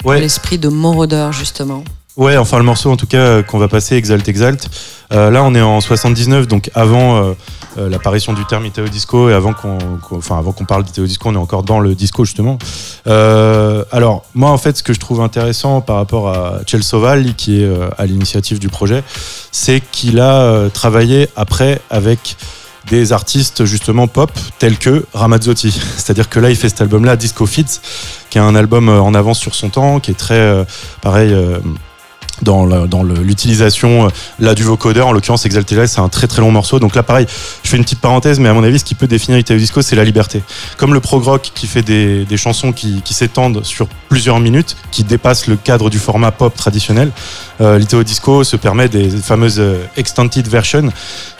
Ouais. 0.03 0.19
l'esprit 0.19 0.57
de 0.57 0.67
Moroder 0.67 1.29
justement. 1.31 1.83
Ouais, 2.17 2.37
enfin 2.37 2.57
le 2.57 2.63
morceau 2.63 2.89
en 2.89 2.97
tout 2.97 3.05
cas 3.05 3.43
qu'on 3.43 3.59
va 3.59 3.67
passer, 3.67 3.95
Exalt 3.97 4.27
Exalt. 4.27 4.67
Euh, 5.13 5.29
là, 5.29 5.43
on 5.43 5.53
est 5.53 5.61
en 5.61 5.79
79, 5.79 6.47
donc 6.47 6.71
avant 6.73 7.17
euh, 7.17 7.33
euh, 7.77 7.87
l'apparition 7.87 8.33
du 8.33 8.43
terme 8.45 8.65
Italo 8.65 8.87
Disco 8.87 9.29
et 9.29 9.33
avant 9.35 9.53
qu'on, 9.53 9.77
qu'on- 10.01 10.17
enfin 10.17 10.39
avant 10.39 10.53
qu'on 10.53 10.65
parle 10.65 10.85
d'Italo 10.85 11.05
Disco, 11.05 11.29
on 11.29 11.35
est 11.35 11.37
encore 11.37 11.61
dans 11.61 11.79
le 11.79 11.93
disco 11.93 12.25
justement. 12.25 12.57
Euh, 13.05 13.83
alors 13.91 14.23
moi, 14.33 14.49
en 14.49 14.57
fait, 14.57 14.75
ce 14.77 14.81
que 14.81 14.93
je 14.93 14.99
trouve 14.99 15.21
intéressant 15.21 15.81
par 15.81 15.97
rapport 15.97 16.29
à 16.29 16.61
Celsoval, 16.65 17.35
qui 17.35 17.61
est 17.61 17.69
à 17.99 18.07
l'initiative 18.07 18.57
du 18.57 18.69
projet, 18.69 19.03
c'est 19.51 19.83
qu'il 19.91 20.19
a 20.19 20.67
travaillé 20.73 21.29
après 21.35 21.79
avec 21.91 22.37
des 22.89 23.13
artistes 23.13 23.65
justement 23.65 24.07
pop 24.07 24.31
tels 24.59 24.77
que 24.77 25.05
Ramazzotti. 25.13 25.71
C'est-à-dire 25.97 26.29
que 26.29 26.39
là, 26.39 26.49
il 26.49 26.55
fait 26.55 26.69
cet 26.69 26.81
album-là, 26.81 27.15
Disco 27.15 27.45
Fits, 27.45 27.79
qui 28.29 28.37
est 28.37 28.41
un 28.41 28.55
album 28.55 28.89
euh, 28.89 28.99
en 28.99 29.13
avance 29.13 29.39
sur 29.39 29.55
son 29.55 29.69
temps, 29.69 29.99
qui 29.99 30.11
est 30.11 30.15
très 30.15 30.35
euh, 30.35 30.63
pareil. 31.01 31.33
euh, 31.33 31.59
dans 32.41 33.03
l'utilisation 33.03 34.09
là 34.39 34.55
du 34.55 34.63
vocodeur 34.63 35.07
en 35.07 35.13
l'occurrence 35.13 35.45
Exalted 35.45 35.85
c'est 35.85 36.01
un 36.01 36.09
très 36.09 36.27
très 36.27 36.41
long 36.41 36.51
morceau 36.51 36.79
donc 36.79 36.93
là 36.93 37.01
pareil 37.01 37.25
je 37.63 37.69
fais 37.69 37.77
une 37.77 37.83
petite 37.83 38.01
parenthèse 38.01 38.39
mais 38.39 38.49
à 38.49 38.53
mon 38.53 38.63
avis 38.63 38.79
ce 38.79 38.83
qui 38.83 38.93
peut 38.93 39.07
définir 39.07 39.39
Italo 39.39 39.57
Disco 39.57 39.81
c'est 39.81 39.95
la 39.95 40.03
liberté 40.03 40.43
comme 40.75 40.93
le 40.93 40.99
prog 40.99 41.23
rock 41.23 41.51
qui 41.55 41.65
fait 41.65 41.81
des, 41.81 42.25
chansons 42.35 42.73
qui, 42.73 43.01
s'étendent 43.05 43.63
sur 43.63 43.87
plusieurs 44.09 44.41
minutes 44.41 44.75
qui 44.91 45.05
dépassent 45.05 45.47
le 45.47 45.55
cadre 45.55 45.89
du 45.89 45.97
format 45.97 46.31
pop 46.31 46.53
traditionnel 46.53 47.11
euh, 47.61 47.77
l'Italo 47.77 48.03
Disco 48.03 48.43
se 48.43 48.57
permet 48.57 48.89
des 48.89 49.09
fameuses 49.09 49.63
extended 49.95 50.45
versions 50.47 50.91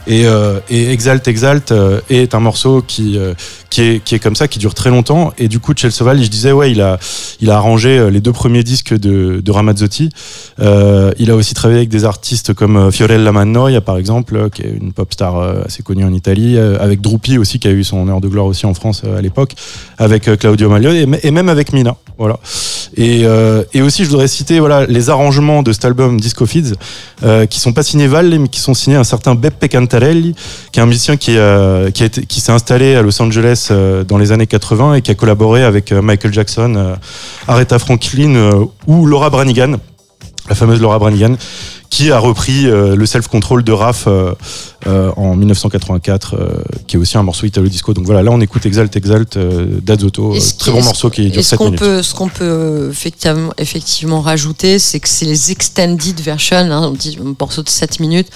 et, 0.07 0.25
euh, 0.25 0.59
et 0.69 0.91
Exalt 0.91 1.27
Exalt 1.27 1.71
euh, 1.71 2.01
est 2.09 2.35
un 2.35 2.39
morceau 2.39 2.83
qui, 2.85 3.17
euh, 3.17 3.33
qui, 3.69 3.81
est, 3.81 4.03
qui 4.03 4.15
est 4.15 4.19
comme 4.19 4.35
ça, 4.35 4.47
qui 4.47 4.59
dure 4.59 4.73
très 4.73 4.89
longtemps. 4.89 5.33
Et 5.37 5.47
du 5.47 5.59
coup, 5.59 5.73
Chelsoval, 5.75 6.21
je 6.21 6.27
disais, 6.27 6.51
ouais, 6.51 6.71
il 6.71 6.81
a, 6.81 6.99
il 7.41 7.49
a 7.49 7.55
arrangé 7.55 7.97
euh, 7.97 8.09
les 8.09 8.21
deux 8.21 8.31
premiers 8.31 8.63
disques 8.63 8.93
de, 8.93 9.41
de 9.43 9.51
Ramazzotti. 9.51 10.09
Il 10.59 11.31
a 11.31 11.35
aussi 11.35 11.53
travaillé 11.53 11.79
avec 11.79 11.89
des 11.89 12.05
artistes 12.05 12.53
comme 12.53 12.91
Fiorella 12.91 13.31
Mannoia, 13.31 13.81
par 13.81 13.97
exemple, 13.97 14.49
qui 14.49 14.61
est 14.61 14.77
une 14.79 14.93
pop 14.93 15.11
star 15.13 15.39
assez 15.65 15.83
connue 15.83 16.05
en 16.05 16.13
Italie, 16.13 16.57
avec 16.57 17.01
Drupi 17.01 17.37
aussi, 17.37 17.59
qui 17.59 17.67
a 17.67 17.71
eu 17.71 17.83
son 17.83 18.07
heure 18.07 18.21
de 18.21 18.27
gloire 18.27 18.45
aussi 18.45 18.65
en 18.65 18.73
France 18.73 19.03
à 19.17 19.21
l'époque, 19.21 19.53
avec 19.97 20.23
Claudio 20.37 20.69
Maglio 20.69 20.91
et, 20.91 21.31
même 21.31 21.49
avec 21.49 21.73
Mina. 21.73 21.95
Voilà. 22.17 22.39
Et, 22.97 23.23
et 23.73 23.81
aussi, 23.81 24.05
je 24.05 24.09
voudrais 24.09 24.27
citer 24.27 24.59
voilà, 24.59 24.85
les 24.85 25.09
arrangements 25.09 25.63
de 25.63 25.71
cet 25.71 25.85
album 25.85 26.19
Disco 26.19 26.45
Feeds, 26.45 26.73
qui 27.49 27.59
sont 27.59 27.73
pas 27.73 27.83
signés 27.83 28.07
Valle, 28.07 28.37
mais 28.39 28.47
qui 28.47 28.59
sont 28.59 28.73
signés 28.73 28.97
un 28.97 29.03
certain 29.03 29.35
Beppe 29.35 29.63
Qui 29.95 30.79
est 30.79 30.83
un 30.83 30.85
musicien 30.85 31.15
qui, 31.15 31.37
euh, 31.37 31.89
qui, 31.91 32.41
s'est 32.41 32.51
installé 32.51 32.95
à 32.95 33.01
Los 33.01 33.21
Angeles 33.21 33.69
euh, 33.71 34.03
dans 34.03 34.17
les 34.17 34.31
années 34.31 34.47
80 34.47 34.95
et 34.95 35.01
qui 35.01 35.11
a 35.11 35.15
collaboré 35.15 35.63
avec 35.63 35.91
euh, 35.91 36.01
Michael 36.01 36.33
Jackson, 36.33 36.95
Aretha 37.47 37.79
Franklin 37.79 38.67
ou 38.87 39.05
Laura 39.05 39.29
Branigan, 39.29 39.77
la 40.49 40.55
fameuse 40.55 40.81
Laura 40.81 40.99
Branigan, 40.99 41.35
qui 41.95 42.11
a 42.11 42.19
repris 42.19 42.67
euh, 42.67 42.95
le 42.95 43.05
self-control 43.05 43.63
de 43.63 43.71
Raph 43.71 44.03
euh, 44.07 44.33
euh, 44.87 45.11
en 45.15 45.35
1984, 45.35 46.35
euh, 46.35 46.47
qui 46.87 46.97
est 46.97 46.99
aussi 46.99 47.17
un 47.17 47.23
morceau 47.23 47.45
italo 47.45 47.69
disco. 47.69 47.93
Donc 47.93 48.05
voilà, 48.05 48.21
là 48.21 48.31
on 48.31 48.41
écoute 48.41 48.65
Exalt 48.65 48.93
Exalt 48.95 49.37
d'Azzotto, 49.37 50.35
très 50.59 50.71
bon 50.71 50.83
morceau 50.83 51.09
qui 51.09 51.29
dure 51.29 51.39
Et 51.39 51.43
ce 51.43 51.49
7 51.51 51.57
qu'on 51.57 51.65
minutes. 51.65 51.79
peut, 51.79 52.03
ce 52.03 52.13
qu'on 52.13 52.27
peut 52.29 52.89
effectivement, 52.91 53.51
effectivement 53.57 54.19
rajouter, 54.21 54.77
c'est 54.79 54.99
que 54.99 55.07
c'est 55.09 55.25
les 55.25 55.51
extended 55.51 56.19
versions, 56.19 56.57
hein, 56.57 56.91
un 56.93 57.35
morceau 57.39 57.63
de 57.63 57.69
7 57.69 57.99
minutes. 58.01 58.27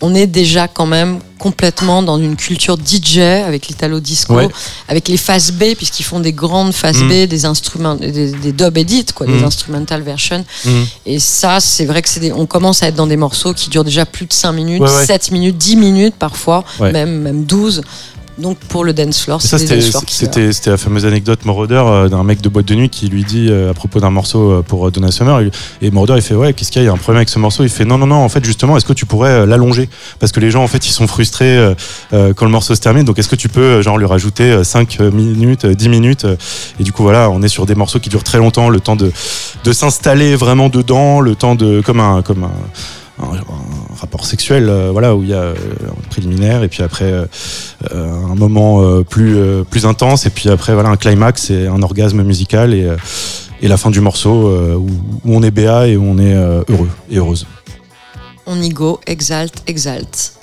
On 0.00 0.14
est 0.14 0.26
déjà 0.26 0.68
quand 0.68 0.84
même 0.86 1.20
complètement 1.38 2.02
dans 2.02 2.18
une 2.18 2.36
culture 2.36 2.76
DJ 2.76 3.18
avec 3.18 3.68
l'italo 3.68 4.00
disco, 4.00 4.34
Ouais. 4.34 4.48
avec 4.88 5.08
les 5.08 5.16
phases 5.16 5.52
B, 5.52 5.74
puisqu'ils 5.76 6.02
font 6.02 6.20
des 6.20 6.32
grandes 6.32 6.72
phases 6.74 7.02
Mm. 7.02 7.08
B, 7.08 7.12
des 7.28 7.44
instruments, 7.46 7.94
des, 7.94 8.32
des 8.32 8.52
dub 8.52 8.76
edits, 8.76 9.06
quoi, 9.14 9.26
des 9.26 9.32
Mm. 9.40 9.44
instrumental 9.44 10.02
versions. 10.02 10.44
Mhm. 10.64 10.84
Et 11.06 11.18
ça, 11.18 11.60
c'est 11.60 11.86
vrai 11.86 12.02
que 12.02 12.08
c'est 12.08 12.32
on 12.32 12.46
commence 12.46 12.82
à 12.82 12.88
être 12.88 12.94
dans 12.96 13.03
des 13.06 13.16
morceaux 13.16 13.52
qui 13.54 13.70
durent 13.70 13.84
déjà 13.84 14.06
plus 14.06 14.26
de 14.26 14.32
5 14.32 14.52
minutes, 14.52 14.80
Ouais, 14.82 14.88
ouais. 14.90 15.06
7 15.06 15.30
minutes, 15.30 15.56
10 15.56 15.76
minutes 15.76 16.14
parfois, 16.18 16.64
Ouais. 16.80 16.92
même, 16.92 17.20
même 17.20 17.44
12. 17.44 17.82
Donc 18.36 18.58
pour 18.58 18.82
le 18.84 18.92
dance 18.92 19.22
floor, 19.22 19.40
Et 19.42 19.46
ça, 19.46 19.58
c'était 19.58 20.70
la 20.70 20.76
fameuse 20.76 21.06
anecdote 21.06 21.44
Moroder 21.44 21.80
euh, 21.86 22.08
d'un 22.08 22.24
mec 22.24 22.40
de 22.40 22.48
boîte 22.48 22.66
de 22.66 22.74
nuit 22.74 22.88
qui 22.88 23.06
lui 23.08 23.22
dit 23.22 23.46
euh, 23.48 23.70
à 23.70 23.74
propos 23.74 24.00
d'un 24.00 24.10
morceau 24.10 24.50
euh, 24.50 24.62
pour 24.62 24.90
Donna 24.90 25.12
Summer. 25.12 25.40
il- 25.42 25.50
Et 25.82 25.90
Moroder, 25.92 26.14
il 26.16 26.22
fait 26.22 26.34
Ouais, 26.34 26.52
qu'est-ce 26.52 26.72
qu'il 26.72 26.82
y 26.82 26.84
a? 26.84 26.86
Il 26.86 26.86
y 26.86 26.90
a 26.90 26.92
un 26.92 26.96
problème 26.96 27.18
avec 27.18 27.28
ce 27.28 27.38
morceau. 27.38 27.62
Il 27.62 27.68
fait 27.68 27.84
Non, 27.84 27.96
non, 27.96 28.08
non, 28.08 28.16
en 28.16 28.28
fait, 28.28 28.44
justement, 28.44 28.76
est-ce 28.76 28.84
que 28.84 28.92
tu 28.92 29.06
pourrais 29.06 29.46
l'allonger? 29.46 29.88
Parce 30.18 30.32
que 30.32 30.40
les 30.40 30.50
gens, 30.50 30.64
en 30.64 30.66
fait, 30.66 30.84
ils 30.86 30.90
sont 30.90 31.06
frustrés 31.06 31.74
quand 32.10 32.44
le 32.44 32.50
morceau 32.50 32.74
se 32.74 32.80
termine. 32.80 33.04
Donc, 33.04 33.18
est-ce 33.20 33.28
que 33.28 33.36
tu 33.36 33.48
peux, 33.48 33.82
genre, 33.82 33.98
lui 33.98 34.06
rajouter 34.06 34.64
5 34.64 34.98
minutes, 35.00 35.66
euh, 35.66 35.74
10 35.74 35.88
minutes 35.88 36.26
Et 36.80 36.82
du 36.82 36.90
coup, 36.92 37.04
voilà, 37.04 37.30
on 37.30 37.40
est 37.40 37.48
sur 37.48 37.66
des 37.66 37.76
morceaux 37.76 38.00
qui 38.00 38.08
durent 38.08 38.24
très 38.24 38.38
longtemps, 38.38 38.68
le 38.68 38.80
temps 38.80 38.96
de, 38.96 39.12
de 39.62 39.72
s'installer 39.72 40.34
vraiment 40.34 40.68
dedans, 40.70 41.20
le 41.20 41.36
temps 41.36 41.54
de. 41.54 41.80
comme 41.82 42.00
un. 42.00 42.22
Comme 42.22 42.42
un 42.44 42.50
un, 43.18 43.94
rapport 43.96 44.26
sexuel, 44.26 44.68
euh, 44.68 44.90
voilà, 44.90 45.14
où 45.14 45.22
il 45.22 45.28
y 45.28 45.34
a 45.34 45.38
euh, 45.38 45.54
un 45.88 46.08
préliminaire 46.10 46.62
et 46.62 46.68
puis 46.68 46.82
après 46.82 47.12
euh, 47.12 47.26
un 47.92 48.34
moment 48.34 49.02
plus 49.02 49.36
plus 49.70 49.86
intense 49.86 50.26
et 50.26 50.30
puis 50.30 50.48
après 50.48 50.74
voilà 50.74 50.88
un 50.88 50.96
climax 50.96 51.50
et 51.50 51.66
un 51.66 51.82
orgasme 51.82 52.22
musical 52.22 52.74
et 52.74 52.88
et 53.62 53.68
la 53.68 53.76
fin 53.76 53.90
du 53.90 54.00
morceau 54.00 54.50
où, 54.76 54.88
on 55.24 55.42
est 55.42 55.50
béat 55.50 55.86
et 55.86 55.96
où 55.96 56.04
on 56.04 56.18
est 56.18 56.34
heureux 56.34 56.90
et 57.10 57.16
heureuse. 57.16 57.46
On 58.46 58.60
y 58.60 58.68
go, 58.68 59.00
exalte, 59.06 59.62
exalte. 59.66 60.34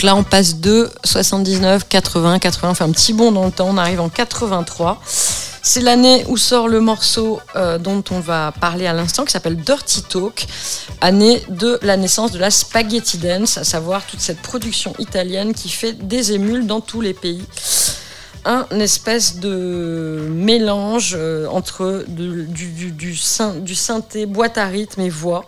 Donc 0.00 0.06
là, 0.06 0.16
on 0.16 0.22
passe 0.22 0.56
de 0.56 0.88
79, 1.04 1.86
80, 1.86 2.38
80, 2.38 2.70
on 2.70 2.74
fait 2.74 2.84
un 2.84 2.90
petit 2.90 3.12
bond 3.12 3.32
dans 3.32 3.44
le 3.44 3.50
temps, 3.50 3.68
on 3.68 3.76
arrive 3.76 4.00
en 4.00 4.08
83. 4.08 4.98
C'est 5.04 5.82
l'année 5.82 6.24
où 6.28 6.38
sort 6.38 6.68
le 6.68 6.80
morceau 6.80 7.38
euh, 7.54 7.76
dont 7.76 8.02
on 8.10 8.18
va 8.18 8.50
parler 8.62 8.86
à 8.86 8.94
l'instant, 8.94 9.26
qui 9.26 9.32
s'appelle 9.32 9.56
Dirty 9.56 10.02
Talk, 10.04 10.46
année 11.02 11.42
de 11.50 11.78
la 11.82 11.98
naissance 11.98 12.32
de 12.32 12.38
la 12.38 12.50
spaghetti 12.50 13.18
dance, 13.18 13.58
à 13.58 13.64
savoir 13.64 14.06
toute 14.06 14.20
cette 14.20 14.40
production 14.40 14.94
italienne 14.98 15.52
qui 15.52 15.68
fait 15.68 15.92
des 15.92 16.32
émules 16.32 16.66
dans 16.66 16.80
tous 16.80 17.02
les 17.02 17.12
pays. 17.12 17.44
Un 18.46 18.64
espèce 18.70 19.36
de 19.36 20.30
mélange 20.30 21.14
euh, 21.14 21.46
entre 21.48 22.06
du 22.08 23.16
synthé, 23.16 24.24
boîte 24.24 24.56
à 24.56 24.64
rythme 24.64 25.02
et 25.02 25.10
voix. 25.10 25.44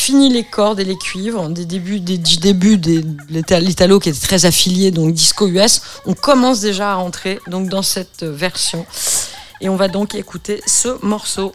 Fini 0.00 0.30
les 0.30 0.44
cordes 0.44 0.80
et 0.80 0.84
les 0.84 0.96
cuivres, 0.96 1.50
des 1.50 1.66
débuts, 1.66 2.00
des, 2.00 2.16
du 2.16 2.38
de 2.38 3.58
l'Italo 3.58 4.00
qui 4.00 4.08
était 4.08 4.18
très 4.18 4.46
affilié, 4.46 4.90
donc 4.90 5.12
disco 5.12 5.46
US. 5.46 5.82
On 6.06 6.14
commence 6.14 6.60
déjà 6.60 6.92
à 6.92 6.94
rentrer 6.94 7.38
donc, 7.48 7.68
dans 7.68 7.82
cette 7.82 8.22
version. 8.22 8.86
Et 9.60 9.68
on 9.68 9.76
va 9.76 9.88
donc 9.88 10.14
écouter 10.14 10.62
ce 10.66 10.96
morceau. 11.04 11.52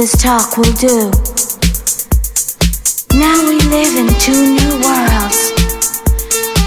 This 0.00 0.16
talk 0.16 0.56
will 0.56 0.72
do. 0.80 1.10
Now 3.18 3.36
we 3.46 3.60
live 3.68 3.94
in 4.00 4.08
two 4.18 4.56
new 4.56 4.72
worlds, 4.80 5.52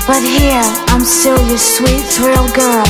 but 0.06 0.22
here 0.22 0.62
I'm 0.94 1.02
still 1.02 1.42
your 1.48 1.58
sweet 1.58 2.04
thrill 2.14 2.48
girl. 2.54 2.86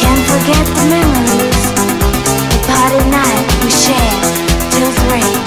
Can't 0.00 0.24
forget 0.32 0.64
the 0.76 0.86
memories, 0.88 1.64
the 2.48 2.60
party 2.66 3.10
night 3.10 3.44
we 3.62 3.70
shared 3.70 4.72
till 4.72 4.90
three. 5.04 5.43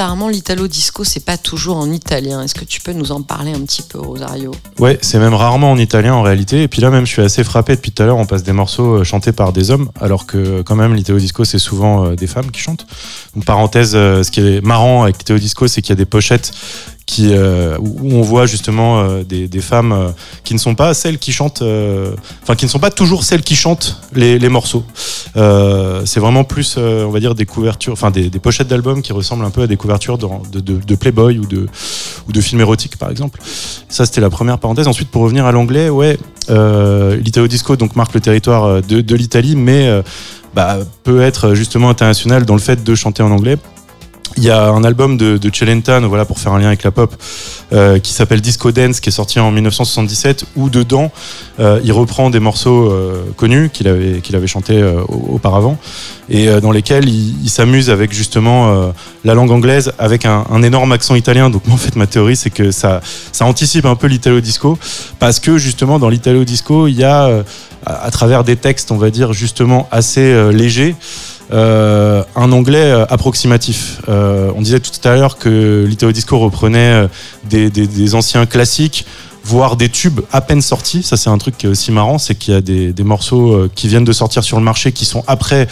Bizarrement, 0.00 0.28
l'italo 0.28 0.66
disco, 0.66 1.04
c'est 1.04 1.26
pas 1.26 1.36
toujours 1.36 1.76
en 1.76 1.92
italien. 1.92 2.42
Est-ce 2.42 2.54
que 2.54 2.64
tu 2.64 2.80
peux 2.80 2.94
nous 2.94 3.12
en 3.12 3.20
parler 3.20 3.52
un 3.52 3.60
petit 3.60 3.82
peu, 3.82 4.00
Rosario? 4.00 4.50
Ouais, 4.78 4.98
c'est 5.02 5.18
même 5.18 5.34
rarement 5.34 5.70
en 5.72 5.76
italien 5.76 6.14
en 6.14 6.22
réalité. 6.22 6.62
Et 6.62 6.68
puis 6.68 6.80
là 6.80 6.88
même, 6.88 7.04
je 7.04 7.12
suis 7.12 7.20
assez 7.20 7.44
frappé 7.44 7.76
depuis 7.76 7.92
tout 7.92 8.02
à 8.02 8.06
l'heure. 8.06 8.16
On 8.16 8.24
passe 8.24 8.42
des 8.42 8.54
morceaux 8.54 9.00
euh, 9.00 9.04
chantés 9.04 9.32
par 9.32 9.52
des 9.52 9.70
hommes, 9.70 9.90
alors 10.00 10.24
que 10.24 10.62
quand 10.62 10.74
même 10.74 10.94
l'italo 10.94 11.18
disco, 11.18 11.44
c'est 11.44 11.58
souvent 11.58 12.06
euh, 12.06 12.16
des 12.16 12.26
femmes 12.26 12.50
qui 12.50 12.60
chantent. 12.60 12.86
Donc 13.34 13.44
parenthèse, 13.44 13.92
euh, 13.94 14.22
ce 14.22 14.30
qui 14.30 14.40
est 14.40 14.64
marrant 14.64 15.02
avec 15.02 15.18
l'italo 15.18 15.38
disco, 15.38 15.68
c'est 15.68 15.82
qu'il 15.82 15.90
y 15.90 15.92
a 15.92 15.96
des 15.96 16.06
pochettes 16.06 16.52
euh, 17.18 17.76
où 17.78 18.14
on 18.14 18.22
voit 18.22 18.46
justement 18.46 19.00
euh, 19.00 19.22
des, 19.24 19.60
femmes 19.60 19.92
euh, 19.92 20.10
qui 20.44 20.54
ne 20.54 20.58
sont 20.58 20.74
pas 20.74 20.94
celles 20.94 21.18
qui 21.18 21.32
chantent, 21.32 21.62
enfin 22.42 22.54
qui 22.54 22.64
ne 22.64 22.70
sont 22.70 22.78
pas 22.78 22.90
toujours 22.90 23.24
celles 23.24 23.42
qui 23.42 23.56
chantent 23.56 24.00
les, 24.14 24.48
morceaux. 24.48 24.84
C'est 25.34 26.20
vraiment 26.20 26.44
plus, 26.44 26.76
on 26.76 27.10
va 27.10 27.20
dire, 27.20 27.34
des 27.34 27.46
couvertures, 27.46 27.92
enfin 27.92 28.10
des, 28.10 28.30
pochettes 28.30 28.68
d'albums 28.68 29.02
qui 29.02 29.12
ressemblent 29.12 29.44
un 29.44 29.50
peu 29.50 29.62
à 29.62 29.66
des 29.66 29.76
couvertures 29.76 30.18
de, 30.18 30.94
Playboy 30.94 31.38
ou 31.38 31.46
de, 31.46 32.40
films 32.40 32.60
érotiques 32.60 32.96
par 32.96 33.10
exemple. 33.10 33.40
Ça 33.88 34.06
c'était 34.06 34.20
la 34.20 34.30
première 34.30 34.58
parenthèse. 34.58 34.88
Ensuite 34.88 35.10
pour 35.10 35.22
revenir 35.22 35.46
à 35.46 35.52
l'anglais, 35.52 35.88
ouais, 35.88 36.18
l'Italo 36.48 37.48
Disco 37.48 37.76
donc 37.76 37.96
marque 37.96 38.14
le 38.14 38.20
territoire 38.20 38.82
de, 38.82 39.14
l'Italie, 39.14 39.56
mais 39.56 40.02
bah, 40.54 40.78
peut 41.04 41.20
être 41.20 41.54
justement 41.54 41.90
international 41.90 42.44
dans 42.44 42.54
le 42.54 42.60
fait 42.60 42.82
de 42.82 42.94
chanter 42.94 43.22
en 43.22 43.30
anglais. 43.30 43.56
Il 44.36 44.44
y 44.44 44.50
a 44.50 44.70
un 44.70 44.84
album 44.84 45.16
de, 45.16 45.38
de 45.38 46.06
voilà, 46.06 46.24
pour 46.24 46.38
faire 46.38 46.52
un 46.52 46.58
lien 46.58 46.68
avec 46.68 46.84
la 46.84 46.90
pop, 46.90 47.14
euh, 47.72 47.98
qui 47.98 48.12
s'appelle 48.12 48.40
Disco 48.40 48.70
Dance, 48.70 49.00
qui 49.00 49.08
est 49.08 49.12
sorti 49.12 49.40
en 49.40 49.50
1977, 49.50 50.44
où 50.56 50.70
dedans, 50.70 51.10
euh, 51.58 51.80
il 51.84 51.92
reprend 51.92 52.30
des 52.30 52.38
morceaux 52.40 52.90
euh, 52.90 53.24
connus 53.36 53.70
qu'il 53.70 53.88
avait, 53.88 54.20
qu'il 54.20 54.36
avait 54.36 54.46
chantés 54.46 54.82
au- 54.82 55.34
auparavant, 55.34 55.78
et 56.28 56.46
dans 56.60 56.70
lesquels 56.70 57.08
il, 57.08 57.50
s'amuse 57.50 57.90
avec 57.90 58.12
justement 58.12 58.92
la 59.24 59.34
langue 59.34 59.50
anglaise, 59.50 59.92
avec 59.98 60.24
un, 60.24 60.62
énorme 60.62 60.92
accent 60.92 61.16
italien. 61.16 61.50
Donc 61.50 61.62
en 61.68 61.76
fait, 61.76 61.96
ma 61.96 62.06
théorie, 62.06 62.36
c'est 62.36 62.50
que 62.50 62.70
ça, 62.70 63.00
ça 63.32 63.44
anticipe 63.44 63.84
un 63.84 63.96
peu 63.96 64.06
l'italo 64.06 64.40
disco, 64.40 64.78
parce 65.18 65.40
que 65.40 65.58
justement, 65.58 65.98
dans 65.98 66.08
l'italo 66.08 66.44
disco, 66.44 66.86
il 66.86 66.94
y 66.94 67.04
a, 67.04 67.42
à, 67.84 68.10
travers 68.12 68.44
des 68.44 68.56
textes, 68.56 68.92
on 68.92 68.96
va 68.96 69.10
dire, 69.10 69.32
justement, 69.32 69.88
assez 69.90 70.52
légers, 70.52 70.94
euh, 71.52 72.22
un 72.36 72.52
anglais 72.52 72.78
euh, 72.78 73.04
approximatif. 73.08 74.00
Euh, 74.08 74.52
on 74.54 74.62
disait 74.62 74.80
tout 74.80 75.08
à 75.08 75.16
l'heure 75.16 75.36
que 75.36 75.84
l'Italo 75.88 76.12
Disco 76.12 76.38
reprenait 76.38 77.08
des, 77.48 78.14
anciens 78.14 78.46
classiques, 78.46 79.04
voire 79.42 79.76
des 79.76 79.88
tubes 79.88 80.20
à 80.32 80.40
peine 80.40 80.60
sortis. 80.60 81.02
Ça, 81.02 81.16
c'est 81.16 81.30
un 81.30 81.38
truc 81.38 81.58
qui 81.58 81.66
est 81.66 81.68
aussi 81.68 81.92
marrant, 81.92 82.18
c'est 82.18 82.34
qu'il 82.34 82.54
y 82.54 82.56
a 82.56 82.60
des, 82.60 83.04
morceaux 83.04 83.68
qui 83.74 83.88
viennent 83.88 84.04
de 84.04 84.12
sortir 84.12 84.44
sur 84.44 84.58
le 84.58 84.64
marché 84.64 84.92
qui 84.92 85.04
sont 85.04 85.24
après 85.26 85.66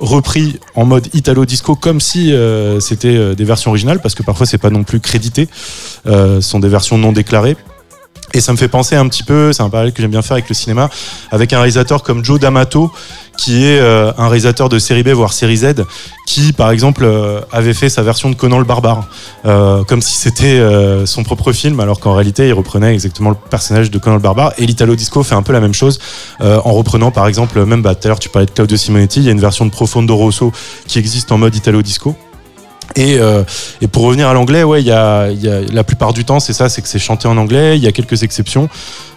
repris 0.00 0.60
en 0.76 0.84
mode 0.84 1.08
Italo 1.12 1.44
Disco 1.44 1.74
comme 1.74 2.00
si 2.00 2.32
c'était 2.80 3.34
des 3.34 3.44
versions 3.44 3.70
originales, 3.70 4.00
parce 4.00 4.14
que 4.14 4.22
parfois 4.22 4.46
c'est 4.46 4.58
pas 4.58 4.70
non 4.70 4.84
plus 4.84 5.00
crédité, 5.00 5.48
ce 6.06 6.40
sont 6.40 6.60
des 6.60 6.68
versions 6.68 6.96
non 6.96 7.12
déclarées. 7.12 7.56
Et 8.34 8.40
ça 8.40 8.52
me 8.52 8.58
fait 8.58 8.68
penser 8.68 8.94
un 8.94 9.08
petit 9.08 9.22
peu, 9.22 9.52
c'est 9.52 9.62
un 9.62 9.70
parallèle 9.70 9.92
que 9.92 10.02
j'aime 10.02 10.10
bien 10.10 10.22
faire 10.22 10.32
avec 10.32 10.48
le 10.48 10.54
cinéma, 10.54 10.90
avec 11.30 11.52
un 11.52 11.58
réalisateur 11.58 12.02
comme 12.02 12.24
Joe 12.24 12.38
D'Amato, 12.38 12.92
qui 13.38 13.64
est 13.64 13.78
euh, 13.78 14.12
un 14.18 14.26
réalisateur 14.26 14.68
de 14.68 14.78
série 14.78 15.02
B, 15.02 15.10
voire 15.10 15.32
série 15.32 15.58
Z, 15.58 15.84
qui, 16.26 16.52
par 16.52 16.70
exemple, 16.70 17.04
euh, 17.04 17.40
avait 17.52 17.72
fait 17.72 17.88
sa 17.88 18.02
version 18.02 18.28
de 18.28 18.34
Conan 18.34 18.58
le 18.58 18.64
Barbare, 18.64 19.08
euh, 19.46 19.84
comme 19.84 20.02
si 20.02 20.18
c'était 20.18 20.60
son 21.06 21.22
propre 21.22 21.52
film, 21.52 21.80
alors 21.80 22.00
qu'en 22.00 22.14
réalité, 22.14 22.48
il 22.48 22.52
reprenait 22.52 22.92
exactement 22.92 23.30
le 23.30 23.36
personnage 23.36 23.90
de 23.90 23.98
Conan 23.98 24.16
le 24.16 24.22
Barbare. 24.22 24.52
Et 24.58 24.66
l'Italo 24.66 24.96
Disco 24.96 25.22
fait 25.22 25.36
un 25.36 25.42
peu 25.42 25.52
la 25.52 25.60
même 25.60 25.74
chose, 25.74 25.98
en 26.40 26.72
reprenant, 26.72 27.10
par 27.10 27.26
exemple, 27.28 27.64
même 27.64 27.80
bah, 27.80 27.94
tout 27.94 28.06
à 28.06 28.08
l'heure, 28.08 28.18
tu 28.18 28.28
parlais 28.28 28.46
de 28.46 28.50
Claudio 28.50 28.76
Simonetti, 28.76 29.20
il 29.20 29.26
y 29.26 29.28
a 29.28 29.32
une 29.32 29.40
version 29.40 29.64
de 29.64 29.70
Profondo 29.70 30.16
Rosso 30.16 30.52
qui 30.86 30.98
existe 30.98 31.32
en 31.32 31.38
mode 31.38 31.54
Italo 31.54 31.80
Disco. 31.80 32.16
Et, 32.96 33.18
euh, 33.18 33.42
et 33.80 33.86
pour 33.86 34.04
revenir 34.04 34.28
à 34.28 34.32
l'anglais, 34.34 34.64
ouais, 34.64 34.82
y 34.82 34.90
a, 34.90 35.30
y 35.30 35.48
a 35.48 35.60
la 35.72 35.84
plupart 35.84 36.12
du 36.12 36.24
temps, 36.24 36.40
c'est 36.40 36.52
ça, 36.52 36.68
c'est 36.68 36.82
que 36.82 36.88
c'est 36.88 36.98
chanté 36.98 37.28
en 37.28 37.36
anglais. 37.36 37.76
Il 37.76 37.84
y 37.84 37.86
a 37.86 37.92
quelques 37.92 38.22
exceptions, 38.22 38.68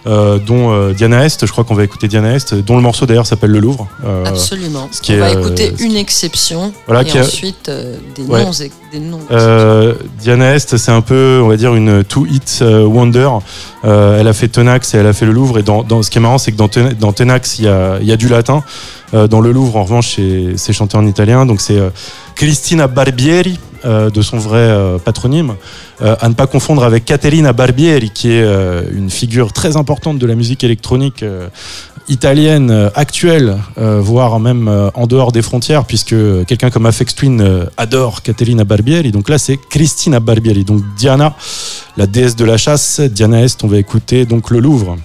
euh, 0.06 0.38
dont 0.38 0.70
euh, 0.72 0.92
Diana 0.92 1.24
Est. 1.24 1.46
Je 1.46 1.50
crois 1.50 1.64
qu'on 1.64 1.74
va 1.74 1.82
écouter 1.82 2.06
Diana 2.06 2.34
Est, 2.34 2.54
dont 2.54 2.76
le 2.76 2.82
morceau 2.82 3.06
d'ailleurs 3.06 3.26
s'appelle 3.26 3.50
Le 3.50 3.58
Louvre. 3.60 3.88
Absolument. 4.26 4.88
ce 4.92 5.00
qui 5.00 5.12
On 5.12 5.14
est, 5.16 5.18
va 5.20 5.30
écouter 5.32 5.72
une 5.80 5.96
exception 5.96 6.72
Voilà, 6.86 7.02
et 7.02 7.18
a- 7.18 7.22
ensuite 7.22 7.70
des 8.14 8.22
Ouais. 8.22 8.44
noms. 8.44 8.50
Des 8.92 9.00
noms 9.00 9.20
Diana 10.20 10.54
Est, 10.54 10.76
c'est 10.76 10.92
un 10.92 11.00
peu, 11.00 11.40
on 11.42 11.48
va 11.48 11.56
dire, 11.56 11.74
une 11.74 12.04
two-hit 12.04 12.62
wonder. 12.62 13.28
Elle 13.84 14.28
a 14.28 14.32
fait 14.34 14.48
Tenax 14.48 14.94
et 14.94 14.98
elle 14.98 15.06
a 15.06 15.12
fait 15.14 15.26
le 15.26 15.32
Louvre. 15.32 15.58
Et 15.58 15.62
dans, 15.62 15.82
dans- 15.82 16.02
ce 16.02 16.10
qui 16.10 16.18
est 16.18 16.20
marrant, 16.20 16.38
c'est 16.38 16.52
que 16.52 16.56
dans, 16.58 16.68
Ten- 16.68 16.94
dans 17.00 17.12
Tenax, 17.12 17.58
il 17.58 17.64
y 17.64 17.68
a, 17.68 17.98
y 18.02 18.12
a 18.12 18.16
du 18.16 18.28
latin. 18.28 18.62
Dans 19.12 19.40
le 19.40 19.52
Louvre, 19.52 19.76
en 19.76 19.84
revanche, 19.84 20.14
c'est 20.16 20.54
c'est 20.56 20.72
chanté 20.72 20.96
en 20.96 21.06
italien. 21.06 21.44
Donc 21.44 21.60
c'est 21.60 21.78
Cristina 22.34 22.86
Barbieri, 22.86 23.58
euh, 23.84 24.10
de 24.10 24.22
son 24.22 24.38
vrai 24.38 24.58
euh, 24.58 24.98
patronyme. 24.98 25.54
Euh, 26.02 26.14
à 26.20 26.28
ne 26.28 26.34
pas 26.34 26.46
confondre 26.46 26.84
avec 26.84 27.04
Caterina 27.04 27.52
Barbieri, 27.52 28.10
qui 28.10 28.30
est 28.30 28.44
une 28.92 29.10
figure 29.10 29.52
très 29.52 29.76
importante 29.76 30.18
de 30.18 30.26
la 30.26 30.34
musique 30.34 30.62
électronique 30.62 31.24
italienne 32.08 32.90
actuelle, 32.94 33.56
voire 33.76 34.40
même 34.40 34.90
en 34.94 35.06
dehors 35.06 35.30
des 35.30 35.42
frontières, 35.42 35.84
puisque 35.84 36.14
quelqu'un 36.46 36.70
comme 36.70 36.86
Afex 36.86 37.14
Twin 37.14 37.66
adore 37.76 38.22
Caterina 38.22 38.64
Barbieri. 38.64 39.12
Donc 39.12 39.28
là, 39.28 39.38
c'est 39.38 39.56
Cristina 39.56 40.18
Barbieri. 40.18 40.64
Donc 40.64 40.82
Diana, 40.96 41.36
la 41.96 42.06
déesse 42.06 42.34
de 42.34 42.44
la 42.44 42.56
chasse, 42.56 43.00
Diana 43.00 43.42
Est, 43.42 43.62
on 43.62 43.68
va 43.68 43.78
écouter 43.78 44.26
donc 44.26 44.50
le 44.50 44.58
Louvre. 44.58 44.96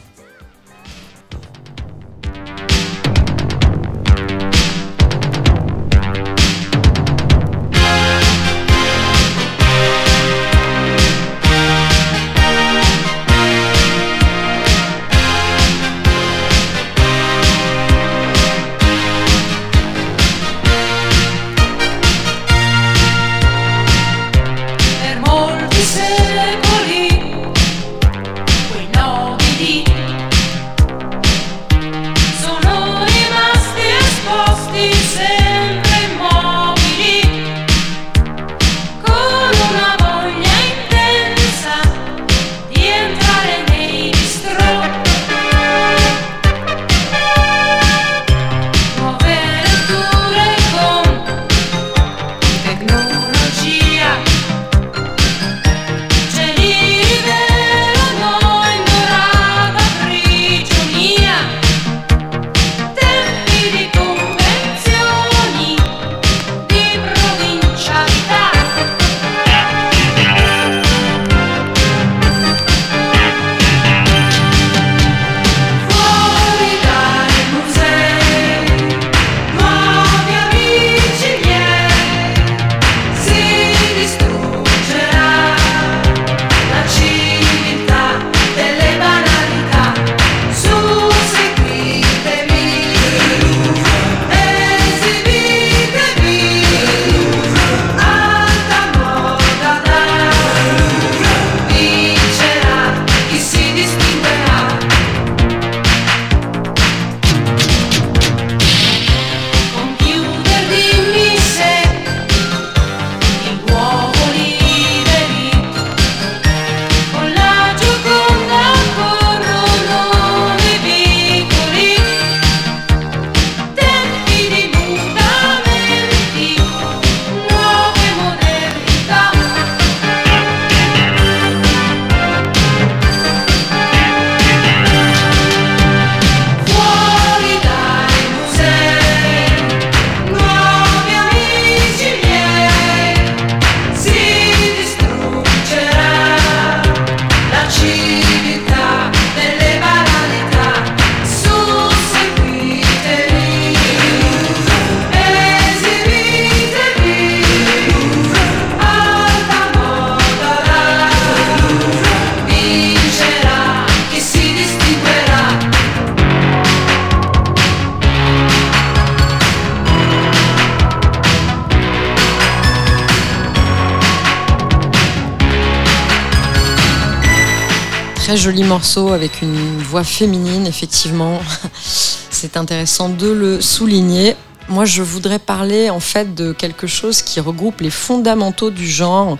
Joli 178.37 178.63
morceau 178.63 179.13
avec 179.13 179.41
une 179.41 179.77
voix 179.79 180.03
féminine, 180.03 180.67
effectivement. 180.67 181.39
C'est 182.29 182.55
intéressant 182.55 183.09
de 183.09 183.27
le 183.27 183.61
souligner. 183.61 184.35
Moi, 184.69 184.85
je 184.85 185.01
voudrais 185.01 185.39
parler 185.39 185.89
en 185.89 185.99
fait 185.99 186.35
de 186.35 186.51
quelque 186.51 186.87
chose 186.87 187.21
qui 187.21 187.39
regroupe 187.39 187.81
les 187.81 187.89
fondamentaux 187.89 188.69
du 188.69 188.87
genre, 188.87 189.37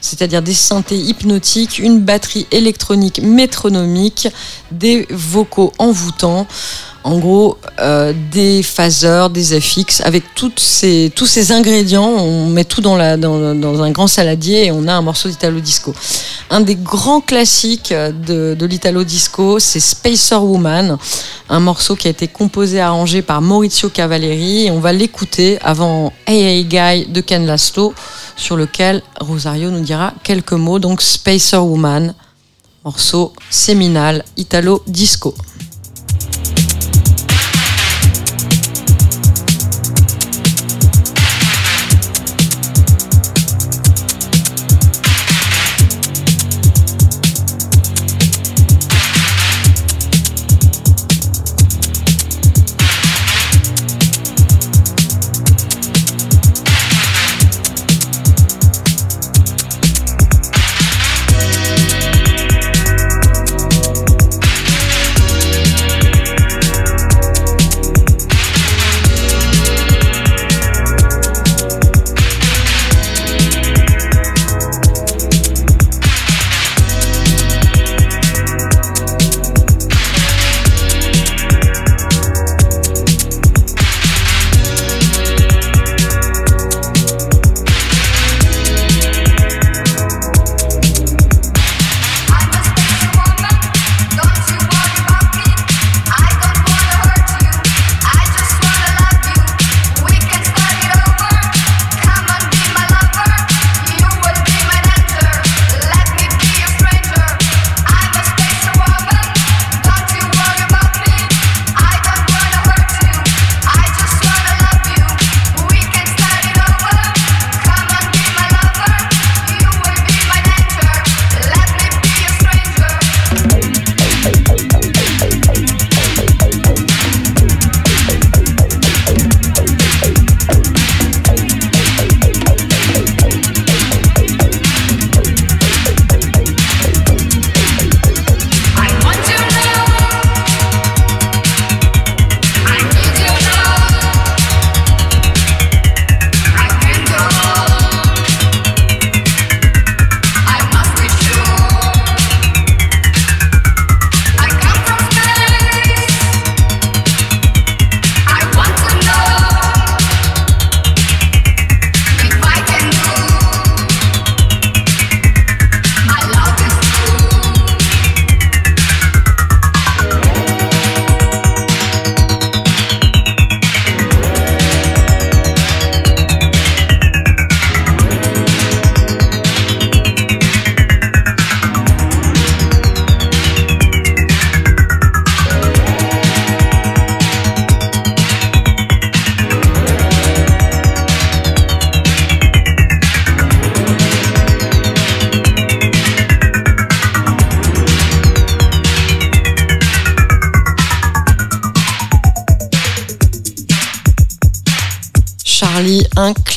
c'est-à-dire 0.00 0.42
des 0.42 0.54
synthés 0.54 0.98
hypnotiques, 0.98 1.78
une 1.78 2.00
batterie 2.00 2.46
électronique 2.50 3.20
métronomique, 3.22 4.28
des 4.70 5.06
vocaux 5.10 5.72
envoûtants. 5.78 6.46
En 7.02 7.18
gros, 7.18 7.56
euh, 7.78 8.12
des 8.30 8.62
phaseurs, 8.62 9.30
des 9.30 9.58
FX, 9.58 10.02
avec 10.04 10.22
toutes 10.34 10.60
ces, 10.60 11.10
tous 11.16 11.24
ces 11.24 11.50
ingrédients, 11.50 12.04
on 12.06 12.46
met 12.46 12.64
tout 12.64 12.82
dans, 12.82 12.94
la, 12.94 13.16
dans, 13.16 13.54
dans 13.54 13.82
un 13.82 13.90
grand 13.90 14.06
saladier 14.06 14.66
et 14.66 14.70
on 14.70 14.86
a 14.86 14.92
un 14.92 15.00
morceau 15.00 15.30
d'Italo 15.30 15.60
Disco. 15.60 15.94
Un 16.50 16.60
des 16.60 16.74
grands 16.74 17.22
classiques 17.22 17.94
de, 17.94 18.54
de 18.54 18.66
l'Italo 18.66 19.02
Disco, 19.02 19.58
c'est 19.58 19.80
Spacer 19.80 20.42
Woman, 20.42 20.98
un 21.48 21.60
morceau 21.60 21.96
qui 21.96 22.06
a 22.06 22.10
été 22.10 22.28
composé 22.28 22.76
et 22.76 22.80
arrangé 22.80 23.22
par 23.22 23.40
Maurizio 23.40 23.88
Cavalleri. 23.88 24.68
On 24.70 24.78
va 24.78 24.92
l'écouter 24.92 25.58
avant 25.62 26.12
Hey 26.26 26.42
Hey 26.42 26.64
Guy 26.64 27.06
de 27.06 27.22
Ken 27.22 27.46
Laszlo, 27.46 27.94
sur 28.36 28.56
lequel 28.56 29.02
Rosario 29.20 29.70
nous 29.70 29.80
quelques 30.22 30.52
mots. 30.52 30.78
Donc 30.78 31.02
Spacer 31.02 31.56
Woman, 31.58 32.14
morceau 32.84 33.32
séminal 33.50 34.24
Italo 34.36 34.82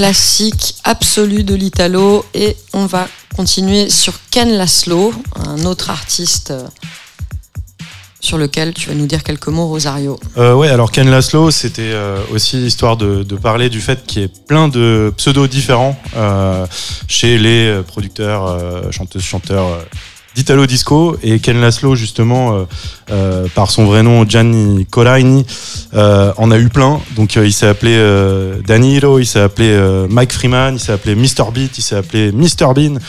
classique 0.04 0.76
absolu 0.84 1.46
de 1.46 1.56
l'Italo. 1.56 2.26
Et 2.34 2.58
on 2.74 2.88
va 2.88 3.08
continuer 3.38 3.90
sur 3.90 4.14
Ken 4.32 4.52
Laszlo, 4.52 5.14
un 5.38 5.64
autre 5.64 5.90
artiste 5.90 6.52
euh, 6.52 6.68
sur 8.20 8.38
lequel 8.38 8.74
tu 8.74 8.90
vas 8.90 8.96
nous 8.96 9.06
dire 9.06 9.24
quelques 9.24 9.48
mots, 9.48 9.68
Rosario. 9.68 10.20
Euh, 10.38 10.56
ouais, 10.56 10.68
alors 10.68 10.92
Ken 10.92 11.10
Laszlo, 11.10 11.52
c'était 11.52 11.94
euh, 11.94 12.18
aussi 12.34 12.66
histoire 12.66 12.98
de, 12.98 13.24
parler 13.42 13.70
du 13.70 13.80
fait 13.80 14.06
qu'il 14.06 14.24
y 14.24 14.26
ait 14.26 14.32
plein 14.46 14.68
de 14.68 15.14
pseudos 15.16 15.48
différents 15.48 15.98
euh, 16.18 16.68
chez 17.08 17.38
les 17.38 17.82
producteurs, 17.88 18.60
chanteuses, 18.92 19.24
chanteurs 19.24 19.80
d'Italo 20.36 20.66
Disco. 20.66 21.18
Et 21.24 21.40
Ken 21.40 21.62
Laszlo, 21.62 21.96
justement, 21.96 22.68
par 23.56 23.72
son 23.72 23.86
vrai 23.86 24.04
nom, 24.04 24.28
Gianni 24.28 24.86
Colaini, 24.86 25.46
euh, 25.96 26.32
en 26.38 26.52
a 26.52 26.58
eu 26.58 26.70
plein. 26.70 27.00
Donc 27.16 27.38
euh, 27.38 27.46
il 27.46 27.54
s'est 27.54 27.68
appelé 27.68 27.94
euh, 27.96 28.56
Danilo, 28.66 29.20
il 29.20 29.26
s'est 29.26 29.40
appelé 29.42 29.78
Mike 30.10 30.32
Freeman, 30.34 30.76
il 30.76 30.80
s'est 30.80 30.92
appelé 30.94 31.16
Mr. 31.16 31.52
Beat, 31.54 31.78
il 31.78 31.82
s'est 31.82 31.96
appelé 31.96 32.32
Mr. 32.32 32.74
Bean. 32.76 33.00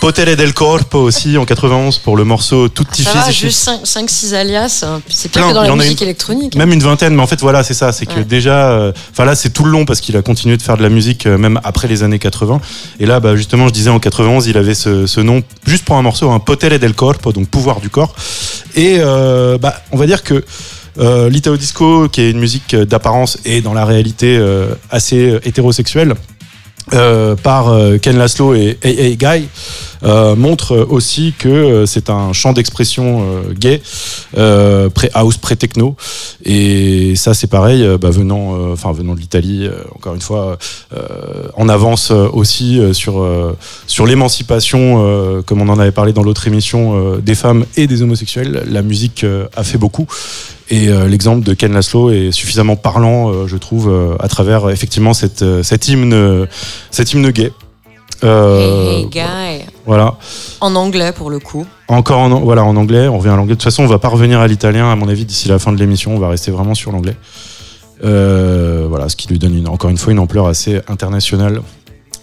Potere 0.00 0.36
del 0.36 0.54
Corpo 0.54 0.98
aussi 1.00 1.36
en 1.38 1.44
91 1.44 1.98
pour 1.98 2.16
le 2.16 2.22
morceau 2.22 2.68
Tutti 2.68 3.02
Ça 3.02 3.14
va, 3.14 3.22
Fisici. 3.24 3.46
juste 3.46 3.68
5-6 3.84 4.32
alias, 4.32 4.84
hein. 4.86 5.00
c'est 5.08 5.28
pire 5.28 5.48
que 5.48 5.52
dans 5.54 5.62
la 5.62 5.74
musique 5.74 6.00
une- 6.00 6.04
électronique. 6.06 6.54
Même 6.54 6.72
une 6.72 6.82
vingtaine, 6.84 7.16
mais 7.16 7.22
en 7.22 7.26
fait 7.26 7.40
voilà, 7.40 7.64
c'est 7.64 7.74
ça, 7.74 7.90
c'est 7.90 8.06
que 8.06 8.14
Ouais. 8.14 8.24
déjà, 8.24 8.70
euh, 8.70 8.92
enfin 9.10 9.24
là 9.24 9.34
c'est 9.34 9.50
tout 9.50 9.64
le 9.64 9.72
long 9.72 9.84
parce 9.84 10.00
qu'il 10.00 10.16
a 10.16 10.22
continué 10.22 10.56
de 10.56 10.62
faire 10.62 10.76
de 10.76 10.84
la 10.84 10.88
musique 10.88 11.26
euh, 11.26 11.36
même 11.36 11.58
après 11.64 11.88
les 11.88 12.04
années 12.04 12.20
80. 12.20 12.60
Et 13.00 13.06
là, 13.06 13.18
bah, 13.18 13.34
justement, 13.34 13.66
je 13.66 13.72
disais 13.72 13.90
en 13.90 13.98
91, 13.98 14.46
il 14.46 14.56
avait 14.56 14.74
ce, 14.74 15.08
ce 15.08 15.20
nom 15.20 15.42
juste 15.66 15.84
pour 15.84 15.96
un 15.96 16.02
morceau, 16.02 16.30
un 16.30 16.38
Potere 16.38 16.78
del 16.78 16.94
Corpo, 16.94 17.32
donc 17.32 17.48
pouvoir 17.48 17.80
du 17.80 17.90
corps. 17.90 18.14
Et 18.76 18.98
euh, 19.00 19.58
bah, 19.58 19.82
on 19.90 19.96
va 19.96 20.06
dire 20.06 20.22
que 20.22 20.44
euh, 20.98 21.56
Disco, 21.56 22.08
qui 22.08 22.22
est 22.22 22.30
une 22.30 22.40
musique 22.40 22.74
euh, 22.74 22.84
d'apparence 22.84 23.38
et 23.44 23.60
dans 23.60 23.74
la 23.74 23.84
réalité 23.84 24.36
euh, 24.36 24.74
assez 24.90 25.30
euh, 25.30 25.40
hétérosexuelle, 25.44 26.14
par 27.42 27.76
Ken 28.00 28.16
Laszlo 28.16 28.54
et 28.54 28.78
AA 28.82 29.10
Guy 29.16 29.48
montre 30.38 30.74
aussi 30.88 31.34
que 31.38 31.84
c'est 31.84 32.08
un 32.08 32.32
champ 32.32 32.54
d'expression 32.54 33.26
gay, 33.52 33.82
pré-house, 34.32 35.36
pré-techno. 35.36 35.96
Et 36.46 37.14
ça, 37.14 37.34
c'est 37.34 37.46
pareil, 37.46 37.86
bah, 38.00 38.08
venant, 38.08 38.72
venant 38.72 39.14
de 39.14 39.20
l'Italie, 39.20 39.68
encore 39.94 40.14
une 40.14 40.22
fois, 40.22 40.56
en 41.58 41.68
avance 41.68 42.10
aussi 42.10 42.80
sur, 42.94 43.28
sur 43.86 44.06
l'émancipation, 44.06 45.42
comme 45.44 45.60
on 45.60 45.68
en 45.68 45.78
avait 45.78 45.92
parlé 45.92 46.14
dans 46.14 46.22
l'autre 46.22 46.46
émission, 46.46 47.18
des 47.18 47.34
femmes 47.34 47.66
et 47.76 47.86
des 47.86 48.00
homosexuels. 48.00 48.62
La 48.66 48.80
musique 48.80 49.26
a 49.54 49.62
fait 49.62 49.76
beaucoup. 49.76 50.06
Et 50.70 50.88
euh, 50.88 51.06
l'exemple 51.08 51.44
de 51.46 51.54
Ken 51.54 51.72
Laszlo 51.72 52.10
est 52.10 52.30
suffisamment 52.30 52.76
parlant, 52.76 53.30
euh, 53.32 53.46
je 53.46 53.56
trouve, 53.56 53.88
euh, 53.88 54.16
à 54.20 54.28
travers 54.28 54.68
effectivement 54.68 55.14
cette, 55.14 55.40
euh, 55.42 55.62
cet 55.62 55.88
hymne, 55.88 56.12
euh, 56.12 56.46
cet 56.90 57.12
hymne 57.12 57.30
gay. 57.30 57.52
Hey, 58.22 58.28
hey, 58.28 59.06
guy. 59.06 59.64
Voilà. 59.86 60.16
En 60.60 60.74
anglais 60.74 61.12
pour 61.12 61.30
le 61.30 61.38
coup. 61.38 61.64
Encore 61.88 62.18
en, 62.18 62.40
voilà, 62.40 62.64
en 62.64 62.76
anglais, 62.76 63.08
on 63.08 63.16
revient 63.18 63.30
à 63.30 63.36
l'anglais. 63.36 63.54
De 63.54 63.60
toute 63.60 63.62
façon, 63.64 63.84
on 63.84 63.86
va 63.86 63.98
pas 63.98 64.08
revenir 64.08 64.40
à 64.40 64.46
l'italien, 64.48 64.90
à 64.92 64.96
mon 64.96 65.08
avis, 65.08 65.24
d'ici 65.24 65.48
la 65.48 65.58
fin 65.58 65.72
de 65.72 65.78
l'émission. 65.78 66.14
On 66.14 66.18
va 66.18 66.28
rester 66.28 66.50
vraiment 66.50 66.74
sur 66.74 66.92
l'anglais. 66.92 67.16
Voilà, 68.02 69.08
ce 69.08 69.16
qui 69.16 69.28
lui 69.28 69.38
donne 69.38 69.56
une- 69.56 69.68
encore 69.68 69.88
une 69.90 69.96
fois 69.98 70.12
une 70.12 70.18
ampleur 70.18 70.46
assez 70.48 70.80
internationale, 70.88 71.62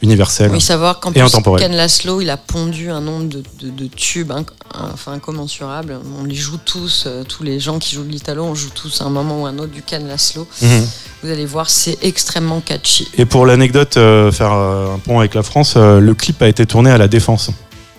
universelle. 0.02 0.52
Oui, 0.52 0.62
savoir 0.62 1.00
qu'en 1.00 1.10
Et 1.12 1.14
plus, 1.14 1.22
intemporel. 1.24 1.62
Ken 1.62 1.76
Laszlo, 1.76 2.22
il 2.22 2.30
a 2.30 2.38
pondu 2.38 2.90
un 2.92 3.02
nombre 3.02 3.26
de, 3.30 3.44
de- 3.62 3.70
de 3.70 3.88
tubes 3.88 4.32
inc- 4.32 4.48
enfin, 4.74 5.14
incommensurables. 5.14 6.00
On 6.20 6.24
les 6.26 6.36
joue 6.36 6.58
tous, 6.64 7.06
euh, 7.08 7.24
tous 7.24 7.44
les 7.44 7.60
gens 7.60 7.80
qui 7.80 7.96
jouent 7.96 8.04
de 8.04 8.12
l'italo, 8.12 8.44
on 8.44 8.56
joue 8.56 8.70
tous 8.70 9.02
à 9.02 9.06
un 9.06 9.10
moment 9.10 9.42
ou 9.42 9.46
un 9.46 9.58
autre 9.58 9.72
du 9.72 9.82
Ken 9.82 10.08
Laszlo. 10.08 10.48
Mhm. 10.62 10.88
Vous 11.24 11.30
allez 11.32 11.46
voir, 11.46 11.70
c'est 11.70 11.98
extrêmement 12.04 12.62
catchy. 12.62 13.08
Et 13.18 13.26
pour 13.26 13.46
l'anecdote, 13.46 13.98
euh, 13.98 14.32
faire 14.32 14.54
euh, 14.54 14.96
un 14.96 15.00
pont 15.00 15.20
avec 15.20 15.34
la 15.34 15.44
France, 15.44 15.76
le 15.78 16.14
clip 16.14 16.42
a 16.42 16.48
été 16.48 16.66
tourné 16.66 16.92
à 16.92 16.98
la 16.98 17.08
Défense. 17.08 17.50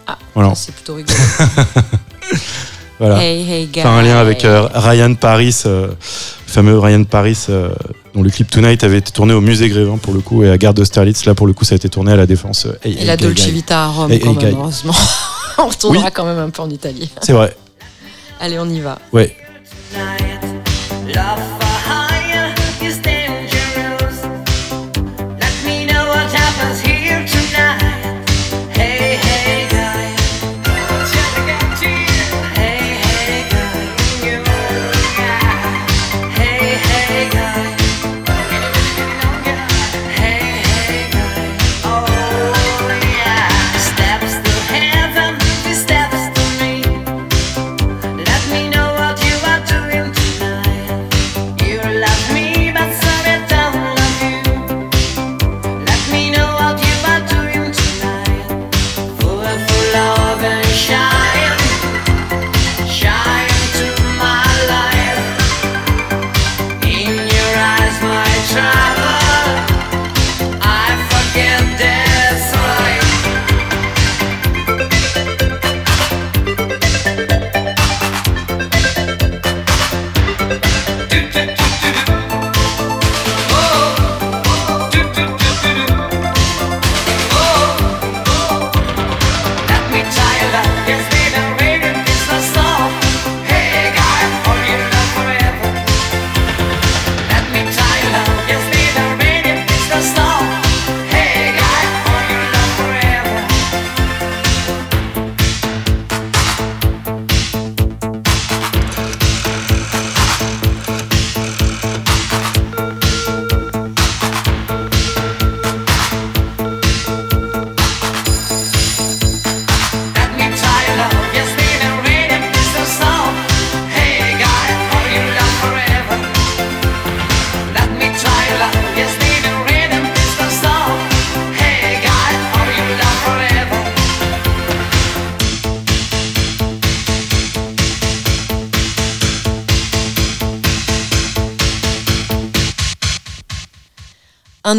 Ah, 0.07 0.19
Voilà. 0.35 0.55
C'est 0.55 0.73
plutôt 0.75 0.95
rigolo. 0.95 1.15
Voilà. 2.99 3.23
Hey, 3.23 3.43
hey, 3.51 3.67
guy. 3.67 3.83
Faire 3.83 3.91
un 3.91 4.03
lien 4.03 4.17
avec 4.17 4.47
Ryan 4.47 5.15
Paris, 5.15 5.55
le 5.67 5.91
fameux 6.47 6.79
Ryan 6.79 7.05
Paris, 7.05 7.37
dont 8.17 8.23
le 8.23 8.31
clip 8.31 8.51
Tonight 8.51 8.83
avait 8.83 8.99
été 8.99 9.13
tourné 9.13 9.35
au 9.35 9.41
musée 9.43 9.69
Grévin 9.69 9.99
pour 9.99 10.15
le 10.15 10.21
coup, 10.21 10.43
et 10.43 10.51
à 10.51 10.57
Gare 10.59 10.73
d'Austerlitz, 10.75 11.27
là 11.27 11.35
pour 11.35 11.47
le 11.47 11.53
coup, 11.53 11.65
ça 11.67 11.75
a 11.75 11.77
été 11.77 11.89
tourné 11.91 12.13
à 12.13 12.17
la 12.17 12.27
Défense. 12.27 12.65
euh, 12.67 12.73
Hey, 12.83 12.95
Et 12.95 13.01
hey, 13.01 13.07
la 13.07 13.17
guy, 13.17 13.25
Dolce 13.25 13.45
guy. 13.45 13.51
Vita 13.53 13.85
à 13.85 13.87
Rome, 13.89 14.11
Hey, 14.11 14.21
quand 14.21 14.31
hey, 14.31 14.37
même, 14.37 14.55
guy. 14.55 14.59
heureusement. 14.59 14.95
on 15.59 15.67
retournera 15.69 16.05
Oui. 16.07 16.11
quand 16.15 16.25
même 16.25 16.39
un 16.39 16.51
peu 16.51 16.63
en 16.63 16.71
Italie. 16.71 17.11
C'est 17.21 17.33
vrai. 17.33 17.55
Allez, 18.41 18.59
on 18.59 18.69
y 18.69 18.81
va. 18.81 18.99
Ouais. 19.13 19.37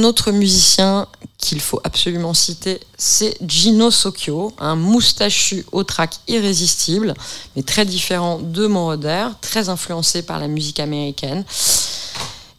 Autre 0.08 0.32
musicien 0.32 1.08
qu'il 1.38 1.62
faut 1.62 1.80
absolument 1.84 2.34
citer, 2.34 2.80
c'est 2.98 3.38
Gino 3.48 3.92
Socchio, 3.92 4.54
un 4.58 4.76
moustachu 4.76 5.66
au 5.72 5.84
track 5.84 6.16
irrésistible, 6.28 7.14
mais 7.56 7.62
très 7.62 7.86
différent 7.86 8.40
de 8.42 8.66
Moroder, 8.66 9.28
très 9.42 9.70
influencé 9.70 10.24
par 10.24 10.40
la 10.40 10.48
musique 10.48 10.80
américaine. 10.80 11.44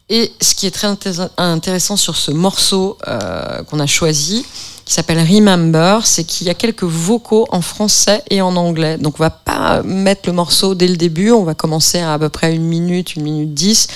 Et 0.08 0.32
ce 0.40 0.54
qui 0.54 0.66
est 0.66 0.70
très 0.70 0.86
intér- 0.86 1.30
intéressant 1.36 1.96
sur 1.96 2.16
ce 2.16 2.30
morceau 2.30 2.96
euh, 3.08 3.62
qu'on 3.64 3.80
a 3.80 3.86
choisi, 3.86 4.46
qui 4.84 4.94
s'appelle 4.94 5.18
Remember, 5.18 6.06
c'est 6.06 6.24
qu'il 6.24 6.46
y 6.46 6.50
a 6.50 6.54
quelques 6.54 6.84
vocaux 6.84 7.46
en 7.50 7.60
français 7.60 8.22
et 8.30 8.40
en 8.40 8.56
anglais. 8.56 8.96
Donc 8.96 9.16
on 9.20 9.22
va 9.22 9.28
pas 9.28 9.82
mettre 9.82 10.22
le 10.24 10.32
morceau 10.32 10.74
dès 10.74 10.88
le 10.88 10.96
début, 10.96 11.30
on 11.30 11.44
va 11.44 11.54
commencer 11.54 11.98
à 11.98 12.14
à 12.14 12.18
peu 12.18 12.30
près 12.30 12.54
une 12.54 12.64
minute, 12.64 13.16
une 13.16 13.22
minute 13.22 13.52
dix. 13.52 13.86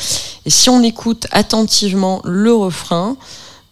Et 0.44 0.50
si 0.50 0.68
on 0.68 0.82
écoute 0.82 1.26
attentivement 1.30 2.20
le 2.24 2.52
refrain, 2.54 3.16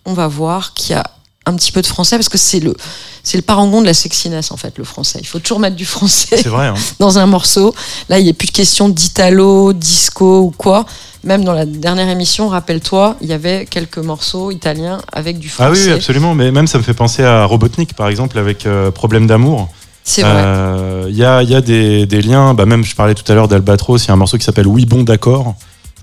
on 0.06 0.12
va 0.14 0.28
voir 0.28 0.74
qu'il 0.74 0.94
y 0.94 0.98
a 0.98 1.04
un 1.46 1.54
petit 1.56 1.72
peu 1.72 1.80
de 1.82 1.86
français 1.86 2.16
parce 2.16 2.28
que 2.28 2.38
c'est 2.38 2.60
le 2.60 2.74
c'est 3.22 3.36
le 3.38 3.42
parangon 3.42 3.80
de 3.80 3.86
la 3.86 3.94
sexiness 3.94 4.50
en 4.52 4.56
fait 4.56 4.76
le 4.78 4.84
français. 4.84 5.18
Il 5.22 5.26
faut 5.26 5.38
toujours 5.38 5.58
mettre 5.58 5.76
du 5.76 5.84
français 5.86 6.36
vrai. 6.48 6.68
hein. 6.68 6.74
dans 7.00 7.18
un 7.18 7.26
morceau. 7.26 7.74
Là, 8.08 8.18
il 8.18 8.24
n'y 8.24 8.30
a 8.30 8.34
plus 8.34 8.46
de 8.46 8.52
question 8.52 8.88
d'italo, 8.88 9.72
disco 9.72 10.40
ou 10.40 10.54
quoi. 10.56 10.86
Même 11.24 11.44
dans 11.44 11.52
la 11.52 11.66
dernière 11.66 12.08
émission, 12.08 12.48
rappelle-toi, 12.48 13.16
il 13.20 13.28
y 13.28 13.34
avait 13.34 13.66
quelques 13.66 13.98
morceaux 13.98 14.50
italiens 14.50 15.00
avec 15.12 15.38
du 15.38 15.52
Ah 15.58 15.70
oui, 15.70 15.76
français. 15.76 15.90
oui, 15.90 15.92
absolument. 15.96 16.34
Mais 16.34 16.50
même 16.50 16.66
ça 16.66 16.78
me 16.78 16.82
fait 16.82 16.94
penser 16.94 17.22
à 17.24 17.44
Robotnik, 17.44 17.94
par 17.94 18.08
exemple, 18.08 18.38
avec 18.38 18.64
euh, 18.66 18.90
Problème 18.90 19.26
d'amour. 19.26 19.68
C'est 20.02 20.22
vrai. 20.22 20.32
Euh, 20.34 21.06
Il 21.10 21.16
y, 21.16 21.24
a, 21.24 21.42
il 21.42 21.50
y 21.50 21.54
a 21.54 21.60
des, 21.60 22.06
des 22.06 22.22
liens. 22.22 22.54
Bah, 22.54 22.64
même, 22.64 22.84
je 22.84 22.94
parlais 22.96 23.14
tout 23.14 23.30
à 23.30 23.34
l'heure 23.34 23.48
d'Albatros. 23.48 24.02
Il 24.04 24.08
y 24.08 24.10
a 24.10 24.14
un 24.14 24.16
morceau 24.16 24.38
qui 24.38 24.44
s'appelle 24.44 24.66
Oui, 24.66 24.86
bon, 24.86 25.02
d'accord. 25.02 25.54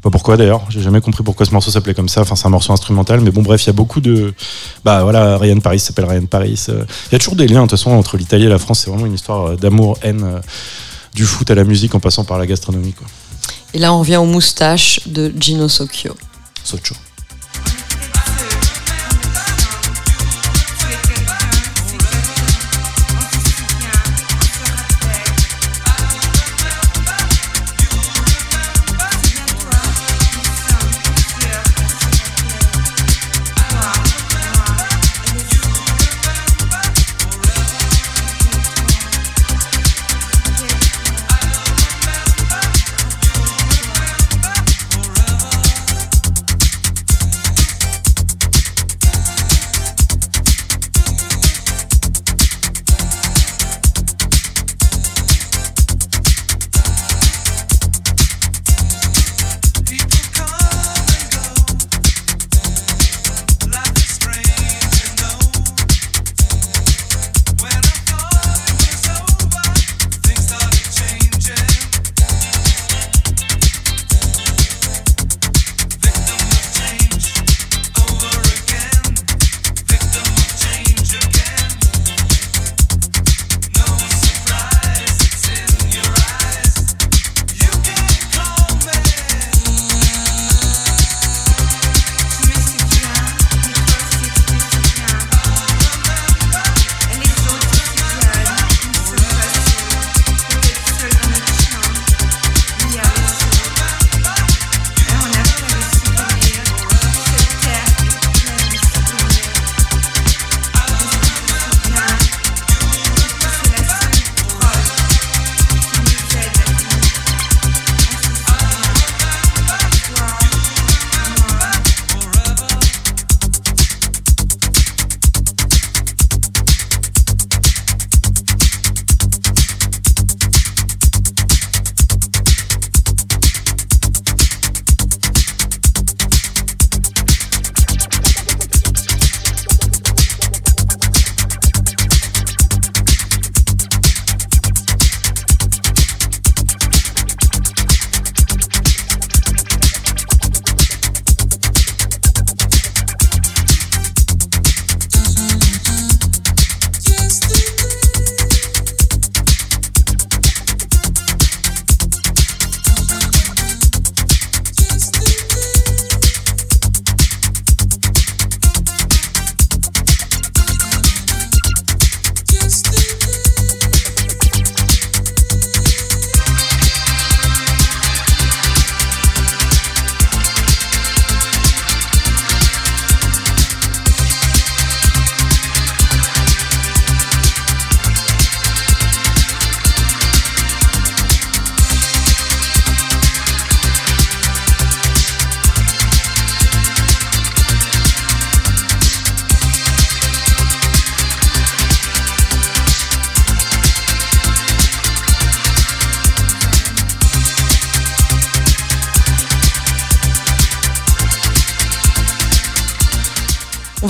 Pas 0.07 0.11
pourquoi 0.11 0.37
d'ailleurs. 0.37 0.61
J'ai 0.69 0.81
jamais 0.81 1.01
compris 1.01 1.21
pourquoi 1.21 1.45
ce 1.45 1.51
morceau 1.51 1.69
s'appelait 1.69 1.93
comme 1.93 2.07
ça. 2.07 2.21
Enfin, 2.21 2.37
c'est 2.37 2.47
un 2.47 2.49
morceau 2.49 2.71
instrumental. 2.71 3.19
Mais 3.19 3.29
bon, 3.29 3.41
bref, 3.41 3.65
il 3.65 3.67
y 3.67 3.69
a 3.71 3.73
beaucoup 3.73 3.99
de. 3.99 4.33
Bah 4.85 5.03
voilà, 5.03 5.37
Ryan 5.37 5.59
Paris 5.59 5.79
s'appelle 5.79 6.05
Ryan 6.05 6.25
Paris. 6.27 6.63
Euh, 6.69 6.85
Il 7.09 7.11
y 7.11 7.15
a 7.15 7.19
toujours 7.19 7.35
des 7.35 7.45
liens, 7.45 7.57
de 7.57 7.61
toute 7.63 7.71
façon, 7.71 7.91
entre 7.91 8.15
l'Italie 8.15 8.45
et 8.45 8.47
la 8.47 8.57
France. 8.57 8.79
C'est 8.85 8.89
vraiment 8.89 9.05
une 9.05 9.15
histoire 9.15 9.47
euh, 9.47 9.55
d'amour, 9.57 9.97
haine, 10.03 10.23
euh, 10.23 10.39
du 11.13 11.25
foot 11.25 11.51
à 11.51 11.55
la 11.55 11.65
musique 11.65 11.93
en 11.93 11.99
passant 11.99 12.23
par 12.23 12.37
la 12.37 12.47
gastronomie. 12.47 12.93
Quoi. 12.93 13.05
Et 13.73 13.79
là, 13.79 13.93
on 13.93 13.99
revient 13.99 14.15
aux 14.15 14.23
moustaches 14.23 15.01
de 15.07 15.33
Gino 15.37 15.67
Socchio. 15.67 16.15
Socho. 16.63 16.95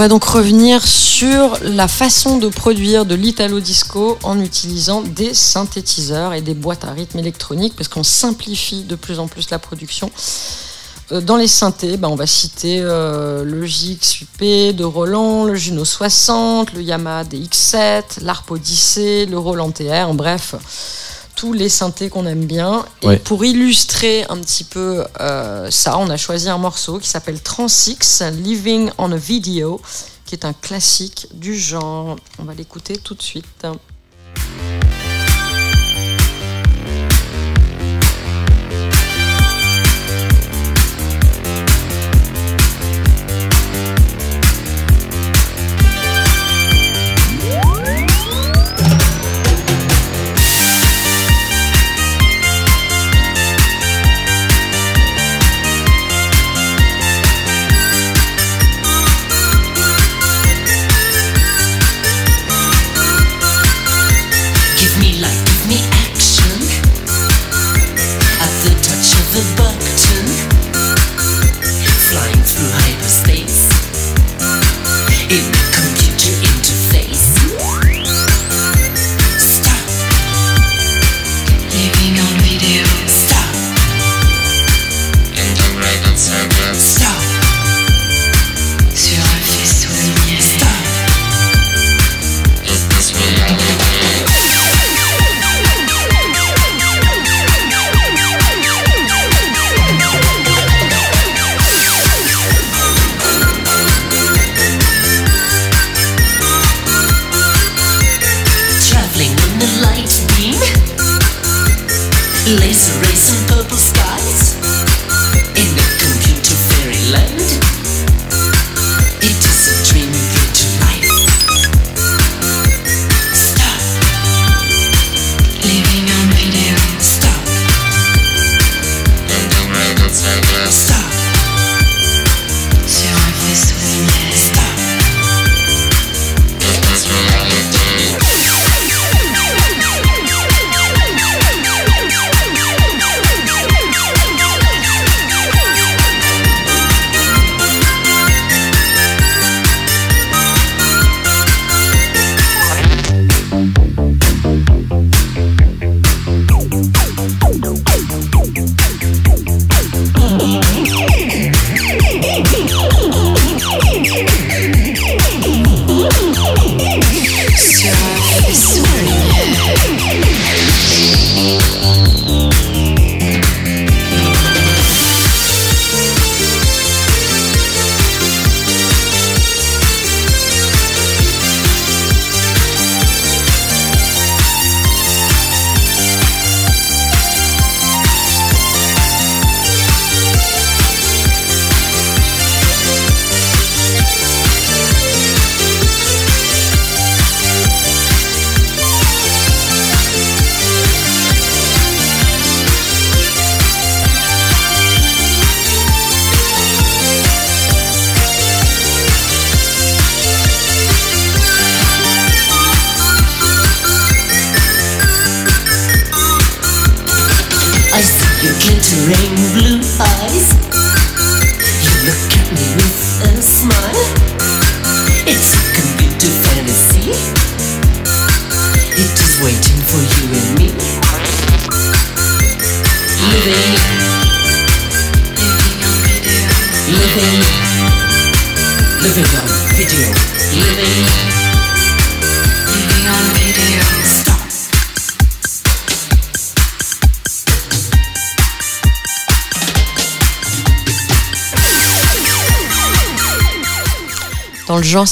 Donc 0.10 0.24
revenir 0.24 0.86
sur 0.86 1.58
la 1.62 1.88
façon 1.88 2.38
de 2.38 2.48
produire 2.48 3.06
de 3.06 3.16
l'italo 3.16 3.60
disco 3.60 4.18
en 4.24 4.40
utilisant 4.40 5.02
des 5.02 5.34
synthétiseurs 5.34 6.34
et 6.34 6.42
des 6.42 6.54
boîtes 6.54 6.86
à 6.86 6.92
rythme 6.92 7.20
électroniques 7.20 7.76
parce 7.76 7.88
qu'on 7.88 8.04
simplifie 8.04 8.84
de 8.84 8.96
plus 8.96 9.20
en 9.20 9.28
plus 9.28 9.50
la 9.50 9.60
production. 9.60 10.12
Euh, 11.12 11.22
Dans 11.22 11.38
les 11.38 11.48
synthés, 11.48 11.98
bah, 11.98 12.10
on 12.10 12.16
va 12.16 12.28
citer 12.28 12.80
euh, 12.82 13.44
le 13.44 13.66
JX8P 13.66 14.74
de 14.74 14.84
Roland, 14.84 15.46
le 15.46 15.56
Juno 15.56 15.86
60, 15.86 16.74
le 16.74 16.82
Yamaha 16.82 17.24
DX7, 17.24 18.24
l'Arp 18.24 18.52
Odyssey, 18.52 19.26
le 19.26 19.38
Roland 19.38 19.72
TR, 19.72 20.08
en 20.08 20.14
bref, 20.14 20.56
tous 21.38 21.54
les 21.54 21.70
synthés 21.70 22.10
qu'on 22.10 22.26
aime 22.26 22.44
bien. 22.46 22.84
Et 23.04 23.08
Ouais. 23.08 23.18
pour 23.18 23.46
illustrer 23.46 24.26
un 24.28 24.38
petit 24.40 24.66
peu 24.66 25.06
euh, 25.22 25.72
ça, 25.72 25.98
on 26.00 26.10
a 26.10 26.18
choisi 26.18 26.50
un 26.50 26.58
morceau 26.58 26.98
qui 27.00 27.08
s'appelle 27.08 27.40
Transix, 27.42 28.22
Living 28.34 28.90
on 28.98 29.12
a 29.14 29.18
Video, 29.18 29.80
qui 30.26 30.36
est 30.36 30.44
un 30.44 30.54
classique 30.54 31.28
du 31.34 31.58
genre. 31.58 32.18
On 32.40 32.44
va 32.44 32.54
l'écouter 32.54 32.98
tout 32.98 33.14
de 33.14 33.22
suite. 33.22 33.46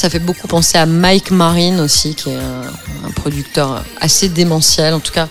Ça 0.05 0.11
fait 0.11 0.19
beaucoup 0.19 0.47
penser 0.47 0.77
à 0.77 0.85
Mike 0.85 1.31
Marine 1.31 1.79
aussi, 1.79 2.13
qui 2.13 2.29
est 2.29 2.35
un, 2.35 3.09
producteur 3.15 3.83
assez 3.99 4.29
démentiel. 4.29 4.93
En 4.93 4.99
tout 4.99 5.11
cas, 5.11 5.27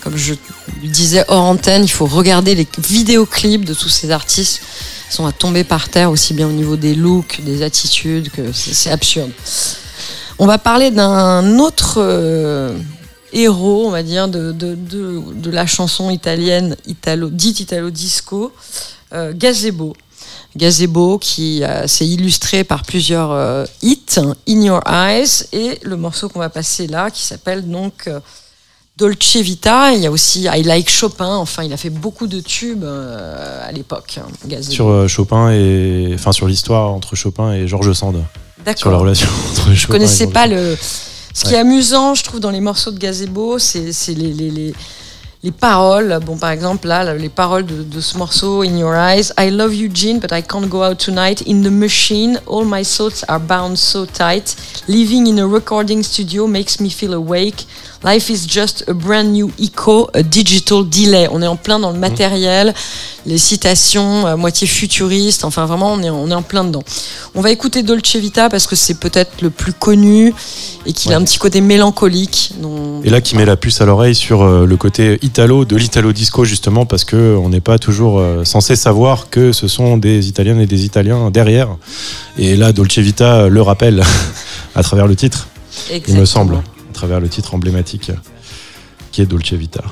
comme 0.00 0.16
je 0.16 0.34
disais 0.84 1.24
hors 1.26 1.42
antenne, 1.42 1.82
il 1.82 1.90
faut 1.90 2.06
regarder 2.06 2.54
les 2.54 2.68
vidéoclips 2.78 3.64
de 3.64 3.74
tous 3.74 3.88
ces 3.88 4.12
artistes. 4.12 4.62
Ils 5.10 5.14
sont 5.14 5.26
à 5.26 5.32
tomber 5.32 5.64
par 5.64 5.88
terre 5.88 6.08
aussi 6.12 6.34
bien 6.34 6.46
au 6.46 6.52
niveau 6.52 6.76
des 6.76 6.94
looks, 6.94 7.40
des 7.42 7.62
attitudes, 7.64 8.30
que 8.30 8.52
c'est 8.52 8.90
absurde. 8.90 9.32
On 10.38 10.46
va 10.46 10.58
parler 10.58 10.92
d'un 10.92 11.58
autre 11.58 11.96
euh, 11.98 12.78
héros, 13.32 13.88
on 13.88 13.90
va 13.90 14.04
dire, 14.04 14.28
de, 14.28 14.52
de, 14.52 14.76
de, 14.76 15.50
la 15.50 15.66
chanson 15.66 16.10
italienne, 16.10 16.76
italo, 16.86 17.28
dite 17.28 17.58
italo-disco, 17.58 18.52
euh, 19.14 19.32
Gazebo. 19.34 19.96
Gazebo 20.56 21.18
qui 21.18 21.62
s'est 21.86 22.06
illustré 22.06 22.64
par 22.64 22.82
plusieurs 22.82 23.32
euh, 23.32 23.64
In 24.18 24.62
Your 24.62 24.80
Eyes, 24.86 25.46
et 25.52 25.78
le 25.82 25.96
morceau 25.96 26.28
qu'on 26.28 26.38
va 26.40 26.48
passer 26.50 26.86
là, 26.86 27.10
qui 27.10 27.22
s'appelle 27.22 27.68
donc 27.68 28.04
euh, 28.06 28.20
Dolce 28.96 29.36
Vita. 29.36 29.92
Il 29.92 30.00
y 30.00 30.06
a 30.06 30.10
aussi 30.10 30.42
I 30.52 30.62
Like 30.62 30.90
Chopin. 30.90 31.36
Enfin, 31.36 31.64
il 31.64 31.72
a 31.72 31.76
fait 31.76 31.90
beaucoup 31.90 32.26
de 32.26 32.40
tubes 32.40 32.84
euh, 32.84 33.68
à 33.68 33.72
l'époque. 33.72 34.18
hein. 34.18 34.62
Sur 34.62 34.88
euh, 34.88 35.08
Chopin 35.08 35.50
et. 35.50 36.12
Enfin, 36.14 36.32
sur 36.32 36.46
l'histoire 36.46 36.90
entre 36.90 37.16
Chopin 37.16 37.52
et 37.52 37.66
Georges 37.66 37.92
Sand. 37.92 38.14
sur 38.14 38.20
la 38.64 38.64
D'accord. 38.64 39.00
relation 39.00 39.28
entre 39.50 39.72
Je 39.72 39.86
connaissais 39.86 40.26
pas 40.28 40.46
le. 40.46 40.76
Ce 41.34 41.44
qui 41.44 41.54
est 41.54 41.58
amusant, 41.58 42.14
je 42.14 42.24
trouve, 42.24 42.40
dans 42.40 42.50
les 42.50 42.60
morceaux 42.60 42.90
de 42.90 42.98
Gazebo, 42.98 43.58
c'est 43.58 43.92
c'est 43.92 44.12
les, 44.12 44.32
les, 44.34 44.50
les, 44.50 44.74
les 45.42 45.50
paroles. 45.50 46.20
Bon, 46.24 46.36
par 46.36 46.50
exemple, 46.50 46.86
là, 46.86 47.14
les 47.14 47.28
paroles 47.28 47.66
de, 47.66 48.00
ce 48.00 48.16
morceau, 48.16 48.62
In 48.62 48.76
Your 48.76 48.94
Eyes. 48.94 49.32
I 49.38 49.50
love 49.50 49.74
you, 49.74 49.90
Jean, 49.92 50.20
but 50.20 50.32
I 50.32 50.42
can't 50.42 50.68
go 50.68 50.82
out 50.82 50.98
tonight. 50.98 51.42
In 51.46 51.62
the 51.62 51.70
machine, 51.70 52.38
all 52.46 52.64
my 52.64 52.84
thoughts 52.84 53.24
are 53.28 53.40
bound 53.40 53.76
so 53.76 54.06
tight. 54.06 54.54
Living 54.88 55.26
in 55.26 55.38
a 55.38 55.46
recording 55.46 56.02
studio 56.02 56.46
makes 56.46 56.78
me 56.78 56.90
feel 56.90 57.14
awake. 57.14 57.64
Life 58.04 58.30
is 58.30 58.46
just 58.48 58.84
a 58.88 58.92
brand 58.94 59.32
new 59.32 59.50
echo, 59.60 60.08
a 60.12 60.22
digital 60.24 60.84
delay. 60.88 61.28
On 61.30 61.40
est 61.40 61.46
en 61.46 61.54
plein 61.56 61.78
dans 61.78 61.92
le 61.92 61.98
matériel, 62.00 62.74
les 63.26 63.38
citations 63.38 64.26
à 64.26 64.34
moitié 64.34 64.66
futuristes. 64.66 65.44
Enfin, 65.44 65.66
vraiment, 65.66 65.92
on 65.92 66.02
est, 66.02 66.10
on 66.10 66.28
est 66.28 66.34
en 66.34 66.42
plein 66.42 66.64
dedans. 66.64 66.82
On 67.36 67.40
va 67.40 67.52
écouter 67.52 67.84
Dolce 67.84 68.16
Vita 68.16 68.48
parce 68.50 68.66
que 68.66 68.74
c'est 68.74 68.98
peut-être 68.98 69.40
le 69.40 69.50
plus 69.50 69.72
connu 69.72 70.34
et 70.84 70.92
qu'il 70.92 71.12
a 71.12 71.16
un 71.16 71.22
petit 71.22 71.38
côté 71.38 71.60
mélancolique. 71.60 72.52
dont- 72.60 73.00
Et 73.04 73.10
là, 73.10 73.20
qui 73.20 73.36
met 73.36 73.44
la 73.44 73.56
puce 73.56 73.80
à 73.80 73.84
l'oreille 73.84 74.16
sur 74.16 74.42
euh, 74.42 74.66
le 74.66 74.76
côté 74.76 75.20
italo 75.22 75.64
de 75.64 75.76
l'italo 75.76 76.12
disco, 76.12 76.44
justement, 76.44 76.84
parce 76.86 77.04
que 77.04 77.36
on 77.40 77.50
n'est 77.50 77.60
pas 77.60 77.78
toujours 77.78 78.18
euh, 78.18 78.44
censé 78.44 78.74
savoir 78.74 79.30
que 79.30 79.52
ce 79.52 79.68
sont 79.68 79.96
des 79.96 80.26
Italiennes 80.26 80.60
et 80.60 80.66
des 80.66 80.84
Italiens 80.84 81.30
derrière. 81.30 81.68
Et 82.36 82.56
là, 82.56 82.72
Dolce 82.72 82.98
Vita 82.98 83.46
le 83.48 83.62
rappelle 83.62 84.02
à 84.74 84.82
travers 84.82 85.06
le 85.06 85.14
titre, 85.14 85.46
il 86.08 86.14
me 86.16 86.24
semble, 86.26 86.62
travers 87.02 87.18
le 87.18 87.28
titre 87.28 87.52
emblématique 87.52 88.12
qui 89.10 89.22
est 89.22 89.26
Dolce 89.26 89.54
Vita. 89.54 89.82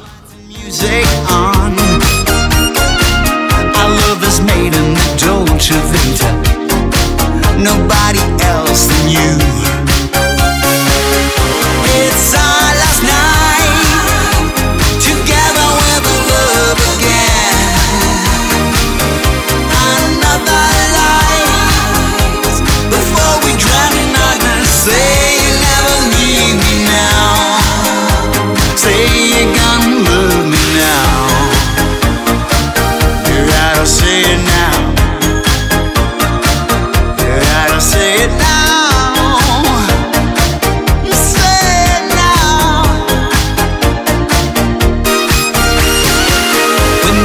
We 29.00 29.06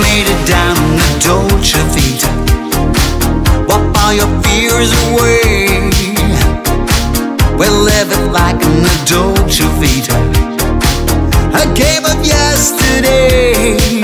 made 0.01 0.27
it 0.29 0.47
down 0.47 0.79
the 0.95 1.07
Doge 1.19 1.75
theater 1.93 2.31
Wap 3.67 3.97
all 3.97 4.13
your 4.13 4.31
fears 4.43 4.91
away 5.09 5.89
We 7.57 7.67
live 7.67 8.11
it 8.11 8.31
like 8.31 8.59
the 8.59 8.93
Dolce 9.05 9.65
Vita. 9.79 10.34
A 11.57 11.73
game 11.73 12.03
of 12.05 12.25
yesterday. 12.25 14.01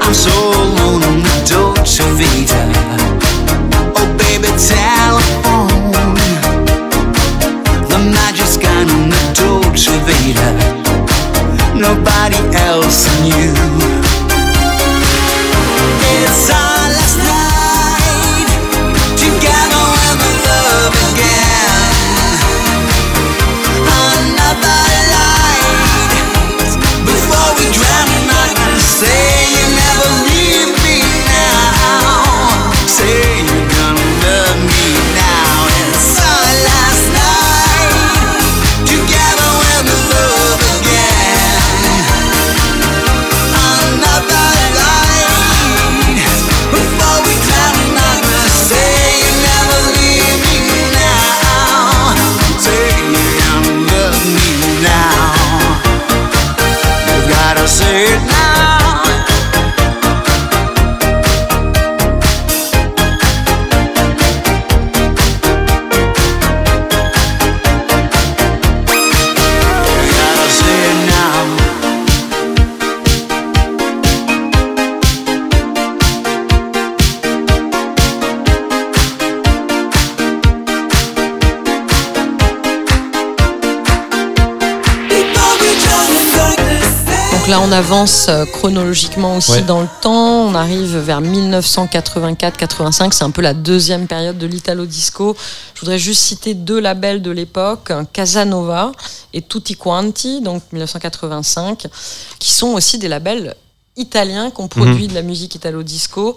I'm 0.00 0.14
so 0.14 0.30
alone 0.30 1.02
on 1.02 1.22
the 1.22 1.36
Dolce 1.46 2.02
Vita. 2.16 2.64
Oh, 3.94 4.08
baby, 4.16 4.48
telephone. 4.56 5.92
The 7.88 7.98
magic's 8.14 8.56
gone 8.56 8.88
on 8.88 9.10
the 9.10 9.22
Dolce 9.34 9.92
Vita. 10.06 10.48
Nobody 11.76 12.40
else 12.56 13.04
than 13.04 13.26
avance 87.78 88.26
euh, 88.28 88.44
chronologiquement 88.44 89.36
aussi 89.36 89.52
Ouais. 89.52 89.62
dans 89.62 89.80
le 89.80 89.86
temps. 90.02 90.46
On 90.48 90.54
arrive 90.56 90.96
vers 90.98 91.20
1984-85. 91.20 93.12
C'est 93.12 93.22
un 93.22 93.30
peu 93.30 93.40
la 93.40 93.54
deuxième 93.54 94.08
période 94.08 94.36
de 94.36 94.46
l'Italo 94.46 94.84
Disco. 94.84 95.36
Je 95.74 95.80
voudrais 95.80 95.98
juste 95.98 96.20
citer 96.22 96.54
deux 96.54 96.80
labels 96.80 97.22
de 97.22 97.30
l'époque, 97.30 97.92
Casanova 98.12 98.90
et 99.32 99.42
Tutti 99.42 99.76
Quanti, 99.76 100.40
donc 100.40 100.62
1985, 100.72 101.86
qui 102.40 102.50
sont 102.52 102.68
aussi 102.74 102.98
des 102.98 103.06
labels 103.08 103.54
italiens 103.96 104.50
qui 104.50 104.60
ont 104.60 104.68
produit 104.68 105.04
Mhm. 105.04 105.08
de 105.10 105.14
la 105.14 105.22
musique 105.22 105.54
Italo 105.54 105.82
Disco. 105.84 106.36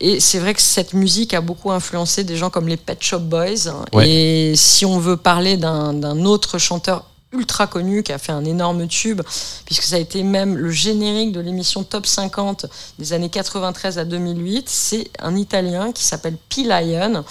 Et 0.00 0.20
c'est 0.20 0.38
vrai 0.38 0.54
que 0.54 0.62
cette 0.62 0.92
musique 0.92 1.34
a 1.34 1.40
beaucoup 1.40 1.72
influencé 1.72 2.22
des 2.22 2.36
gens 2.36 2.50
comme 2.50 2.68
les 2.68 2.76
Pet 2.76 2.98
Shop 3.00 3.18
Boys. 3.20 3.72
Ouais. 3.92 4.08
Et 4.08 4.56
si 4.56 4.84
on 4.84 4.98
veut 5.00 5.16
parler 5.16 5.56
d'un 5.56 6.24
autre 6.24 6.58
chanteur 6.58 7.04
ultra 7.32 7.66
connu 7.66 8.02
qui 8.02 8.12
a 8.12 8.18
fait 8.18 8.32
un 8.32 8.44
énorme 8.44 8.86
tube, 8.88 9.22
puisque 9.64 9.82
ça 9.82 9.96
a 9.96 9.98
été 9.98 10.22
même 10.22 10.56
le 10.56 10.70
générique 10.70 11.32
de 11.32 11.40
l'émission 11.40 11.82
Top 11.82 12.06
50 12.06 12.66
des 12.98 13.12
années 13.12 13.30
93 13.30 13.98
à 13.98 14.04
2008, 14.04 14.68
c'est 14.68 15.10
un 15.18 15.36
Italien 15.36 15.92
qui 15.92 16.04
s'appelle 16.04 16.36
P. 16.48 16.64
Lion. 16.64 17.24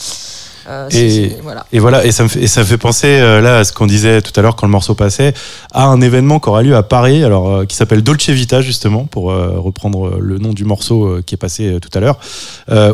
Euh, 0.67 0.89
Et- 0.91 1.37
voilà. 1.43 1.65
Et 1.71 1.79
voilà, 1.79 2.05
et 2.05 2.11
ça 2.11 2.23
me 2.23 2.27
fait, 2.27 2.41
et 2.41 2.47
ça 2.47 2.63
fait 2.63 2.77
penser 2.77 3.07
euh, 3.07 3.41
là 3.41 3.59
à 3.59 3.63
ce 3.63 3.71
qu'on 3.73 3.85
disait 3.85 4.21
tout 4.21 4.31
à 4.35 4.41
l'heure 4.41 4.55
quand 4.55 4.65
le 4.65 4.71
morceau 4.71 4.95
passait, 4.95 5.33
à 5.73 5.85
un 5.85 6.01
événement 6.01 6.39
qui 6.39 6.49
aura 6.49 6.63
lieu 6.63 6.75
à 6.75 6.83
Paris, 6.83 7.23
alors 7.23 7.51
euh, 7.51 7.65
qui 7.65 7.75
s'appelle 7.75 8.01
Dolce 8.01 8.29
Vita 8.29 8.61
justement, 8.61 9.05
pour 9.05 9.25
reprendre 9.33 10.17
le 10.19 10.37
nom 10.39 10.53
du 10.53 10.65
morceau 10.65 11.19
qui 11.25 11.35
est 11.35 11.37
passé 11.37 11.77
tout 11.81 11.89
à 11.97 11.99
l'heure, 11.99 12.17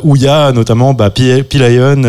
où 0.03 0.15
il 0.15 0.21
y 0.23 0.27
a 0.27 0.51
notamment 0.51 0.93
bah, 0.93 1.09
P. 1.09 1.43
Lion, 1.53 2.01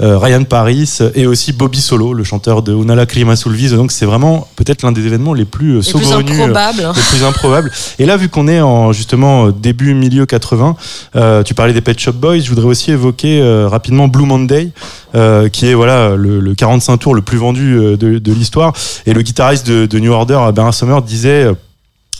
Ryan 0.00 0.44
Paris 0.44 0.98
et 1.14 1.26
aussi 1.26 1.52
Bobby 1.52 1.80
Solo, 1.80 2.12
le 2.14 2.24
chanteur 2.24 2.62
de 2.62 2.72
Una 2.72 2.94
Lacrima 2.94 3.36
sul 3.36 3.52
viso. 3.52 3.76
Donc 3.76 3.92
c'est 3.92 4.06
vraiment 4.06 4.46
peut-être 4.56 4.82
l'un 4.82 4.92
des 4.92 5.06
événements 5.06 5.34
les 5.34 5.44
plus 5.44 5.74
plus 5.74 5.82
saugrenus. 5.82 6.30
euh, 6.38 6.44
improbable. 6.44 6.82
hein. 6.84 6.92
le 6.94 7.02
plus 7.16 7.24
improbable. 7.24 7.70
Et 7.98 8.06
là, 8.06 8.16
vu 8.16 8.28
qu'on 8.28 8.48
est 8.48 8.60
en 8.60 8.92
justement 8.92 9.48
début 9.50 9.94
milieu 9.94 10.26
80, 10.26 10.76
euh, 11.16 11.42
tu 11.42 11.54
parlais 11.54 11.72
des 11.72 11.80
Pet 11.80 11.98
Shop 11.98 12.12
Boys, 12.12 12.38
je 12.40 12.48
voudrais 12.48 12.66
aussi 12.66 12.90
évoquer 12.92 13.40
rapidement 13.68 14.08
Blue 14.08 14.26
Monday, 14.26 14.67
euh, 15.14 15.48
qui 15.48 15.66
est 15.68 15.74
voilà 15.74 16.16
le, 16.16 16.40
le 16.40 16.54
45 16.54 16.96
tours 16.98 17.14
le 17.14 17.22
plus 17.22 17.38
vendu 17.38 17.74
euh, 17.76 17.96
de, 17.96 18.18
de 18.18 18.32
l'histoire. 18.32 18.72
Et 19.06 19.12
le 19.14 19.22
guitariste 19.22 19.66
de, 19.66 19.86
de 19.86 19.98
New 19.98 20.12
Order, 20.12 20.38
Bernard 20.54 20.74
Summer, 20.74 21.02
disait 21.02 21.44
euh, 21.44 21.54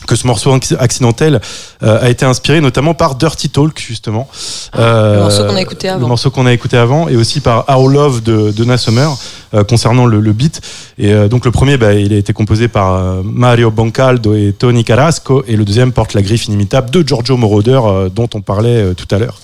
que 0.07 0.15
ce 0.15 0.25
morceau 0.25 0.55
acc- 0.55 0.77
accidentel 0.79 1.41
euh, 1.83 1.99
a 2.01 2.09
été 2.09 2.23
inspiré 2.25 2.61
notamment 2.61 2.93
par 2.93 3.15
Dirty 3.15 3.49
Talk 3.49 3.77
justement 3.77 4.29
Euh, 4.77 5.15
le 5.15 5.21
morceau 5.23 5.43
qu'on 5.45 5.55
a 5.57 5.61
écouté 5.61 5.89
avant. 5.89 5.99
le 6.01 6.07
morceau 6.07 6.31
qu'on 6.31 6.45
a 6.45 6.53
écouté 6.53 6.77
avant 6.77 7.09
et 7.09 7.17
aussi 7.17 7.41
par 7.41 7.65
Our 7.69 7.89
Love 7.89 8.23
de 8.23 8.51
Donna 8.51 8.77
Summer 8.77 9.09
euh, 9.53 9.63
concernant 9.65 10.05
le, 10.05 10.21
le 10.21 10.31
beat 10.31 10.61
et 10.97 11.11
euh, 11.11 11.27
donc 11.27 11.43
le 11.43 11.51
premier 11.51 11.75
bah, 11.77 11.93
il 11.95 12.13
a 12.13 12.17
été 12.17 12.31
composé 12.31 12.69
par 12.69 12.93
euh, 12.93 13.21
Mario 13.25 13.71
Boncaldo 13.71 14.35
et 14.35 14.53
Tony 14.57 14.85
Carrasco 14.85 15.43
et 15.47 15.57
le 15.57 15.65
deuxième 15.65 15.91
porte 15.91 16.13
la 16.13 16.21
griffe 16.21 16.45
inimitable 16.45 16.91
de 16.91 17.05
Giorgio 17.05 17.35
Moroder 17.35 17.81
euh, 17.83 18.09
dont 18.09 18.29
on 18.35 18.41
parlait 18.41 18.69
euh, 18.81 18.93
tout 18.93 19.07
à 19.13 19.17
l'heure 19.19 19.37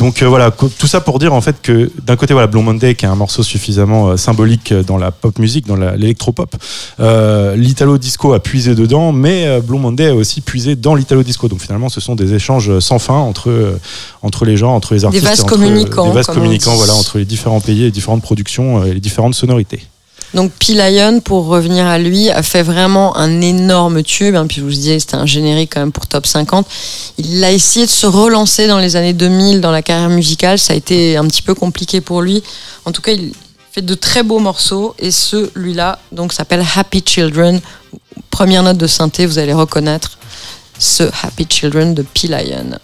Donc 0.00 0.22
euh, 0.22 0.28
voilà, 0.28 0.50
tout 0.50 0.86
ça 0.86 1.02
pour 1.02 1.18
dire 1.18 1.34
en 1.34 1.42
fait 1.42 1.56
que 1.60 1.90
d'un 2.02 2.16
côté 2.16 2.32
voilà 2.32 2.46
Blue 2.46 2.62
Monday 2.62 2.94
qui 2.94 3.04
est 3.04 3.08
un 3.08 3.14
morceau 3.14 3.42
suffisamment 3.42 4.08
euh, 4.08 4.16
symbolique 4.16 4.72
dans 4.72 4.96
la 4.96 5.10
pop 5.10 5.38
musique, 5.38 5.66
dans 5.66 5.76
l'électropop, 5.76 6.56
euh, 7.00 7.54
l'italo 7.54 7.98
disco 7.98 8.32
a 8.32 8.40
puisé 8.40 8.74
dedans, 8.74 9.12
mais 9.12 9.46
euh, 9.46 9.60
Blue 9.60 9.78
Monday 9.78 10.08
a 10.08 10.14
aussi 10.14 10.40
puisé 10.40 10.74
dans 10.74 10.94
l'italo 10.94 11.22
disco. 11.22 11.48
Donc 11.48 11.60
finalement, 11.60 11.90
ce 11.90 12.00
sont 12.00 12.14
des 12.14 12.32
échanges 12.32 12.78
sans 12.78 12.98
fin 12.98 13.18
entre 13.18 13.50
euh, 13.50 13.78
entre 14.22 14.46
les 14.46 14.56
gens, 14.56 14.74
entre 14.74 14.94
les 14.94 15.04
artistes, 15.04 15.22
vases 15.22 15.42
entre, 15.42 15.52
euh, 15.52 15.56
communicants, 15.56 16.08
des 16.08 16.14
vases 16.14 16.26
communicants, 16.26 16.76
voilà, 16.76 16.94
entre 16.94 17.18
les 17.18 17.26
différents 17.26 17.60
pays, 17.60 17.80
les 17.82 17.90
différentes 17.90 18.22
productions, 18.22 18.80
euh, 18.80 18.86
et 18.86 18.94
les 18.94 19.00
différentes 19.00 19.34
sonorités. 19.34 19.82
Donc 20.34 20.52
P-Lion, 20.52 21.20
pour 21.20 21.46
revenir 21.46 21.86
à 21.86 21.98
lui, 21.98 22.30
a 22.30 22.42
fait 22.42 22.62
vraiment 22.62 23.16
un 23.16 23.40
énorme 23.40 24.02
tube. 24.02 24.36
hein, 24.36 24.46
puis 24.46 24.58
je 24.58 24.62
vous 24.62 24.70
disais, 24.70 25.00
c'était 25.00 25.16
un 25.16 25.26
générique 25.26 25.72
quand 25.74 25.80
même 25.80 25.92
pour 25.92 26.06
top 26.06 26.26
50. 26.26 26.66
Il 27.18 27.42
a 27.42 27.50
essayé 27.50 27.86
de 27.86 27.90
se 27.90 28.06
relancer 28.06 28.68
dans 28.68 28.78
les 28.78 28.96
années 28.96 29.12
2000 29.12 29.60
dans 29.60 29.72
la 29.72 29.82
carrière 29.82 30.08
musicale. 30.08 30.58
Ça 30.58 30.72
a 30.72 30.76
été 30.76 31.16
un 31.16 31.26
petit 31.26 31.42
peu 31.42 31.54
compliqué 31.54 32.00
pour 32.00 32.22
lui. 32.22 32.42
En 32.84 32.92
tout 32.92 33.02
cas, 33.02 33.12
il 33.12 33.32
fait 33.72 33.82
de 33.82 33.94
très 33.94 34.22
beaux 34.22 34.38
morceaux. 34.38 34.94
Et 34.98 35.10
celui-là, 35.10 35.98
donc, 36.12 36.32
s'appelle 36.32 36.64
Happy 36.76 37.02
Children. 37.04 37.60
Première 38.30 38.62
note 38.62 38.78
de 38.78 38.86
synthé, 38.86 39.26
vous 39.26 39.38
allez 39.38 39.52
reconnaître 39.52 40.18
ce 40.78 41.02
Happy 41.22 41.46
Children 41.48 41.94
de 41.94 42.02
P-Lion. 42.02 42.78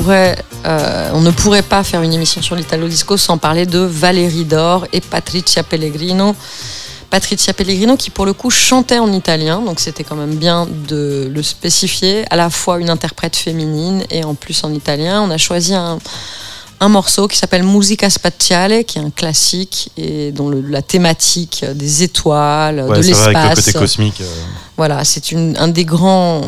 Pourrait, 0.00 0.36
euh, 0.66 1.10
on 1.14 1.20
ne 1.20 1.30
pourrait 1.30 1.62
pas 1.62 1.84
faire 1.84 2.02
une 2.02 2.12
émission 2.12 2.42
sur 2.42 2.56
l'Italo 2.56 2.88
Disco 2.88 3.16
sans 3.16 3.38
parler 3.38 3.64
de 3.64 3.78
Valérie 3.78 4.44
Dor 4.44 4.86
et 4.92 5.00
Patricia 5.00 5.62
Pellegrino. 5.62 6.34
Patricia 7.10 7.52
Pellegrino 7.54 7.96
qui 7.96 8.10
pour 8.10 8.26
le 8.26 8.32
coup 8.32 8.50
chantait 8.50 8.98
en 8.98 9.12
italien, 9.12 9.60
donc 9.60 9.78
c'était 9.78 10.02
quand 10.02 10.16
même 10.16 10.34
bien 10.34 10.66
de 10.88 11.30
le 11.32 11.42
spécifier, 11.44 12.24
à 12.30 12.34
la 12.34 12.50
fois 12.50 12.80
une 12.80 12.90
interprète 12.90 13.36
féminine 13.36 14.02
et 14.10 14.24
en 14.24 14.34
plus 14.34 14.64
en 14.64 14.72
italien. 14.74 15.22
On 15.22 15.30
a 15.30 15.38
choisi 15.38 15.74
un, 15.74 16.00
un 16.80 16.88
morceau 16.88 17.28
qui 17.28 17.38
s'appelle 17.38 17.62
Musica 17.62 18.10
Spaziale, 18.10 18.84
qui 18.84 18.98
est 18.98 19.02
un 19.02 19.10
classique 19.10 19.92
et 19.96 20.32
dont 20.32 20.48
le- 20.48 20.60
la 20.60 20.82
thématique 20.82 21.64
des 21.72 22.02
étoiles, 22.02 22.80
Ouais, 22.80 22.86
de 22.88 22.92
avec 22.94 23.04
le 23.04 23.08
l'espace. 23.10 23.64
côté 23.64 23.72
cosmique. 23.78 24.20
euh, 24.22 24.24
Voilà, 24.76 25.04
c'est 25.04 25.30
une- 25.30 25.56
un, 25.58 25.68
des 25.68 25.84
grands, 25.84 26.40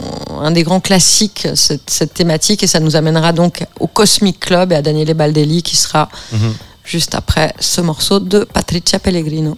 un 0.42 0.50
des 0.50 0.64
grands 0.64 0.80
classiques, 0.80 1.46
cette, 1.54 1.88
cette 1.88 2.12
thématique, 2.14 2.62
et 2.64 2.66
ça 2.66 2.80
nous 2.80 2.96
amènera 2.96 3.32
donc 3.32 3.64
au 3.78 3.86
Cosmic 3.86 4.40
Club 4.40 4.72
et 4.72 4.74
à 4.76 4.82
Daniele 4.82 5.14
Baldelli 5.14 5.62
qui 5.62 5.76
sera 5.76 6.08
Mhm. 6.32 6.54
juste 6.84 7.14
après 7.14 7.54
ce 7.60 7.80
morceau 7.80 8.18
de 8.18 8.40
Patricia 8.44 8.98
Pellegrino. 8.98 9.56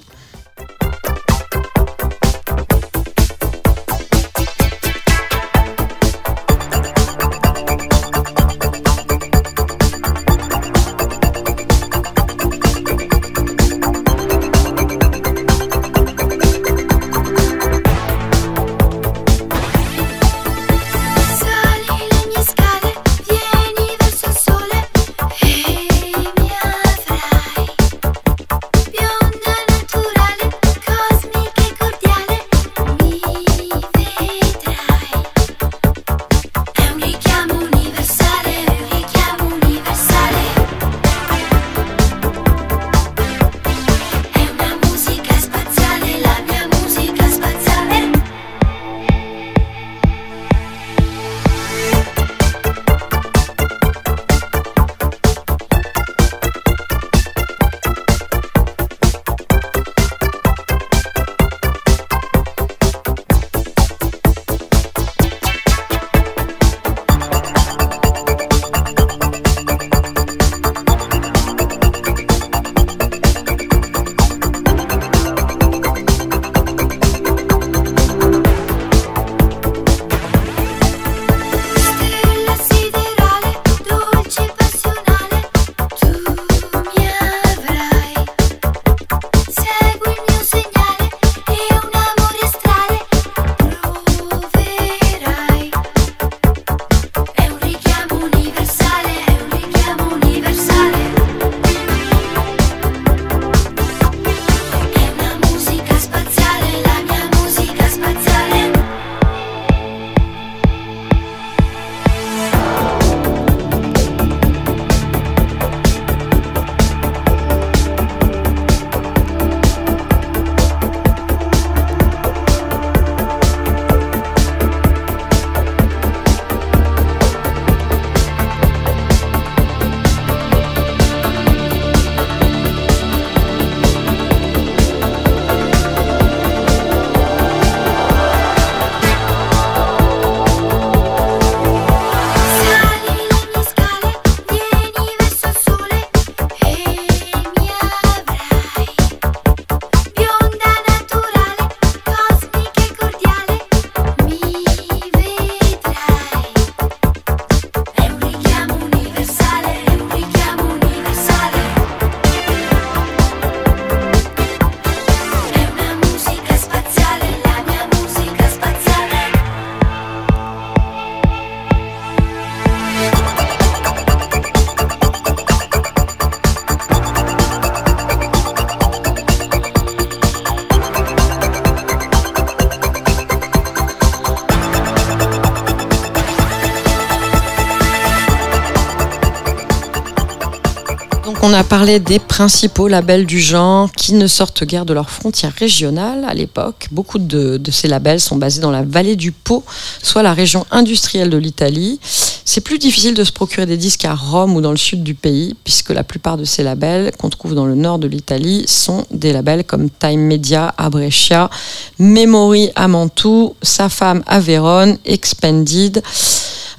Parlé 191.68 192.00
des 192.00 192.18
principaux 192.18 192.88
labels 192.88 193.26
du 193.26 193.38
genre 193.40 193.92
qui 193.92 194.14
ne 194.14 194.26
sortent 194.26 194.64
guère 194.64 194.86
de 194.86 194.94
leurs 194.94 195.10
frontières 195.10 195.52
régionales 195.52 196.24
à 196.26 196.32
l'époque. 196.32 196.88
Beaucoup 196.92 197.18
de, 197.18 197.58
de 197.58 197.70
ces 197.70 197.88
labels 197.88 198.20
sont 198.20 198.36
basés 198.36 198.62
dans 198.62 198.70
la 198.70 198.82
vallée 198.82 199.16
du 199.16 199.32
Pô, 199.32 199.62
soit 200.02 200.22
la 200.22 200.32
région 200.32 200.64
industrielle 200.70 201.28
de 201.28 201.36
l'Italie. 201.36 202.00
C'est 202.46 202.62
plus 202.62 202.78
difficile 202.78 203.12
de 203.12 203.22
se 203.22 203.32
procurer 203.32 203.66
des 203.66 203.76
disques 203.76 204.06
à 204.06 204.14
Rome 204.14 204.56
ou 204.56 204.62
dans 204.62 204.70
le 204.70 204.78
sud 204.78 205.02
du 205.02 205.14
pays, 205.14 205.54
puisque 205.62 205.90
la 205.90 206.04
plupart 206.04 206.38
de 206.38 206.44
ces 206.44 206.62
labels 206.62 207.12
qu'on 207.18 207.28
trouve 207.28 207.54
dans 207.54 207.66
le 207.66 207.74
nord 207.74 207.98
de 207.98 208.06
l'Italie 208.08 208.64
sont 208.66 209.04
des 209.10 209.34
labels 209.34 209.64
comme 209.64 209.90
Time 209.90 210.22
Media 210.22 210.74
à 210.78 210.88
Brescia, 210.88 211.50
Memory 211.98 212.70
à 212.76 212.88
Mantoue, 212.88 213.54
Sa 213.60 213.90
Femme 213.90 214.22
à 214.26 214.40
Vérone, 214.40 214.96
Expanded 215.04 216.02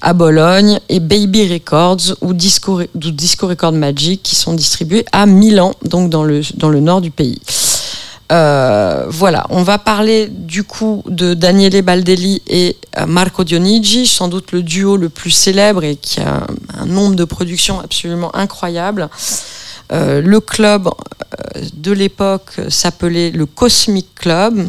à 0.02 0.14
Bologne 0.14 0.80
et 0.90 1.00
Baby 1.00 1.52
Records 1.52 2.16
ou 2.22 2.34
Disco, 2.34 2.82
ou 2.82 3.12
Disco 3.12 3.48
Record 3.48 3.74
Magic 3.74 4.24
qui 4.24 4.36
sont 4.36 4.54
distribués 4.54 5.06
à 5.12 5.26
Milan, 5.26 5.74
donc 5.84 6.10
dans 6.10 6.24
le, 6.24 6.42
nord 6.80 7.02
du 7.02 7.12
pays. 7.12 7.42
Euh, 8.32 9.06
voilà, 9.10 9.46
on 9.50 9.64
va 9.64 9.80
parler 9.80 10.28
du 10.28 10.64
coup 10.64 11.04
de 11.08 11.34
Daniele 11.34 11.82
Baldelli 11.82 12.44
et 12.48 12.78
euh, 12.98 13.08
Marco 13.08 13.44
Dionigi, 13.44 14.06
sans 14.06 14.28
doute 14.28 14.52
le 14.52 14.62
duo 14.62 14.98
le 14.98 15.10
plus 15.10 15.32
célèbre 15.32 15.84
et 15.84 15.96
qui 15.96 16.20
a 16.20 16.46
un 16.78 16.86
nombre 16.86 17.16
de 17.16 17.24
productions 17.24 17.80
absolument 17.80 18.34
incroyable. 18.36 19.10
Euh, 19.92 20.22
le 20.22 20.40
club 20.40 20.90
de 21.74 21.92
l'époque 21.92 22.62
s'appelait 22.70 23.32
le 23.32 23.48
Cosmic 23.48 24.14
Club, 24.14 24.68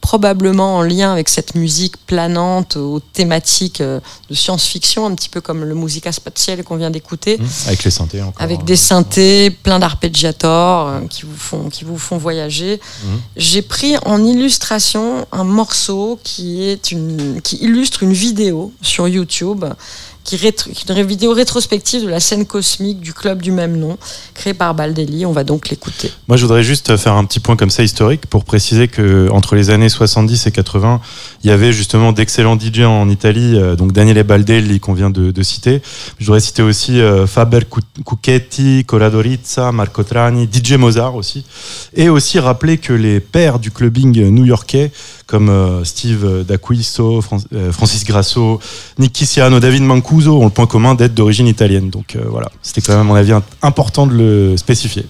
probablement 0.00 0.76
en 0.76 0.82
lien 0.82 1.12
avec 1.12 1.28
cette 1.28 1.54
musique 1.54 1.96
planante 2.06 2.76
aux 2.76 3.00
thématiques 3.00 3.80
euh, 3.80 4.00
de 4.30 4.34
science-fiction, 4.34 5.04
un 5.06 5.14
petit 5.14 5.28
peu 5.28 5.40
comme 5.40 5.64
le 5.64 5.74
Musica 5.74 6.12
Spatiale 6.12 6.62
qu'on 6.64 6.76
vient 6.76 6.90
d'écouter, 6.90 7.36
Mmh, 7.38 7.44
Avec 7.66 7.84
les 7.84 7.90
synthés 7.90 8.22
encore. 8.22 8.40
avec 8.42 8.64
des 8.64 8.76
synthés, 8.76 9.50
plein 9.50 9.78
d'arpeggiators 9.78 10.88
euh, 10.88 11.00
qui, 11.08 11.22
vous 11.24 11.36
font, 11.36 11.68
qui 11.68 11.84
vous 11.84 11.98
font 11.98 12.16
voyager. 12.18 12.80
Mhm. 13.04 13.20
J'ai 13.36 13.62
pris 13.62 13.96
en 14.04 14.24
illustration 14.24 15.26
un 15.32 15.44
morceau 15.44 16.18
qui, 16.22 16.62
est 16.62 16.92
une, 16.92 17.40
qui 17.42 17.56
illustre 17.56 18.02
une 18.02 18.12
vidéo 18.12 18.72
sur 18.82 19.08
YouTube 19.08 19.64
qui 20.26 20.46
est 20.46 20.90
une 20.90 21.02
vidéo 21.06 21.32
rétrospective 21.32 22.02
de 22.04 22.08
la 22.08 22.20
scène 22.20 22.46
cosmique 22.46 23.00
du 23.00 23.12
club 23.12 23.40
du 23.42 23.52
même 23.52 23.76
nom, 23.76 23.96
créée 24.34 24.54
par 24.54 24.74
Baldelli. 24.74 25.24
On 25.24 25.32
va 25.32 25.44
donc 25.44 25.68
l'écouter. 25.68 26.10
Moi, 26.28 26.36
je 26.36 26.42
voudrais 26.42 26.62
juste 26.64 26.96
faire 26.96 27.14
un 27.14 27.24
petit 27.24 27.40
point 27.40 27.56
comme 27.56 27.70
ça 27.70 27.82
historique 27.82 28.26
pour 28.26 28.44
préciser 28.44 28.88
que 28.88 29.28
entre 29.30 29.54
les 29.54 29.70
années 29.70 29.88
70 29.88 30.46
et 30.46 30.50
80, 30.50 31.00
il 31.44 31.50
y 31.50 31.52
avait 31.52 31.72
justement 31.72 32.12
d'excellents 32.12 32.58
DJ 32.58 32.80
en 32.80 33.08
Italie, 33.08 33.56
euh, 33.56 33.76
donc 33.76 33.92
Daniele 33.92 34.22
Baldelli 34.22 34.80
qu'on 34.80 34.94
vient 34.94 35.10
de, 35.10 35.30
de 35.30 35.42
citer. 35.42 35.80
Je 36.18 36.26
voudrais 36.26 36.40
citer 36.40 36.62
aussi 36.62 37.00
euh, 37.00 37.26
Faber 37.26 37.60
Cu- 37.70 37.80
Cucchetti, 38.04 38.84
Corrado 38.84 39.20
Rizza, 39.20 39.70
Marco 39.72 40.02
Trani, 40.02 40.48
DJ 40.52 40.72
Mozart 40.72 41.14
aussi, 41.14 41.44
et 41.94 42.08
aussi 42.08 42.38
rappeler 42.38 42.78
que 42.78 42.92
les 42.92 43.20
pères 43.20 43.58
du 43.58 43.70
clubbing 43.70 44.28
new-yorkais 44.30 44.90
comme 45.26 45.48
euh, 45.48 45.84
Steve 45.84 46.44
D'Acquisto, 46.44 47.20
euh, 47.52 47.72
Francis 47.72 48.04
Grasso, 48.04 48.60
Nick 48.98 49.12
Kisiano, 49.12 49.58
David 49.60 49.82
Mancuso 49.82 50.40
ont 50.40 50.44
le 50.44 50.50
point 50.50 50.66
commun 50.66 50.94
d'être 50.94 51.14
d'origine 51.14 51.48
italienne. 51.48 51.90
Donc 51.90 52.16
euh, 52.16 52.24
voilà, 52.28 52.50
c'était 52.62 52.80
quand 52.80 52.92
même 52.92 53.00
à 53.00 53.04
mon 53.04 53.14
avis 53.14 53.32
important 53.62 54.06
de 54.06 54.14
le 54.14 54.56
spécifier. 54.56 55.04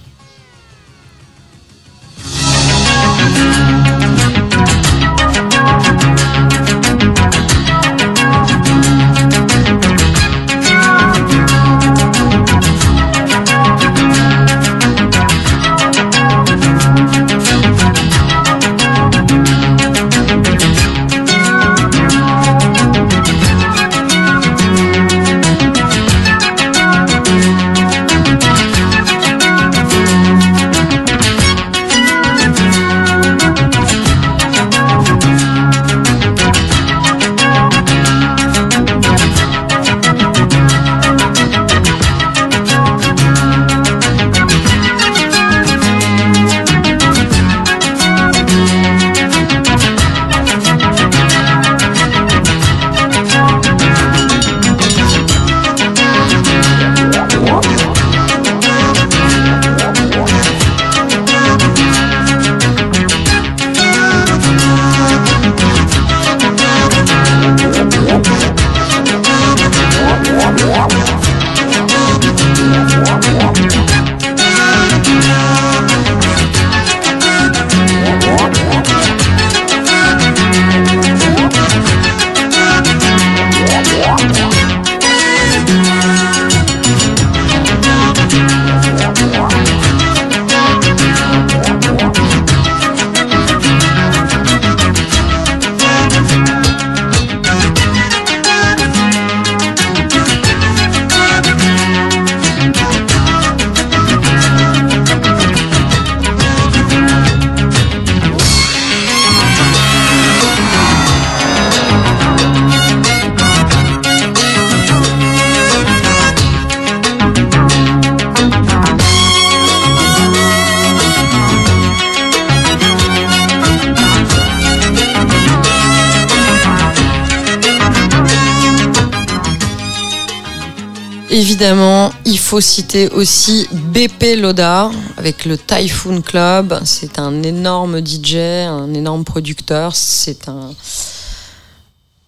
Il 132.25 132.39
faut 132.39 132.61
citer 132.61 133.09
aussi 133.09 133.67
BP 133.71 134.37
Loda 134.37 134.91
avec 135.17 135.45
le 135.45 135.57
Typhoon 135.57 136.21
Club. 136.21 136.79
C'est 136.85 137.19
un 137.19 137.43
énorme 137.43 138.05
DJ, 138.05 138.35
un 138.35 138.93
énorme 138.93 139.23
producteur. 139.23 139.95
C'est 139.95 140.47
un 140.47 140.71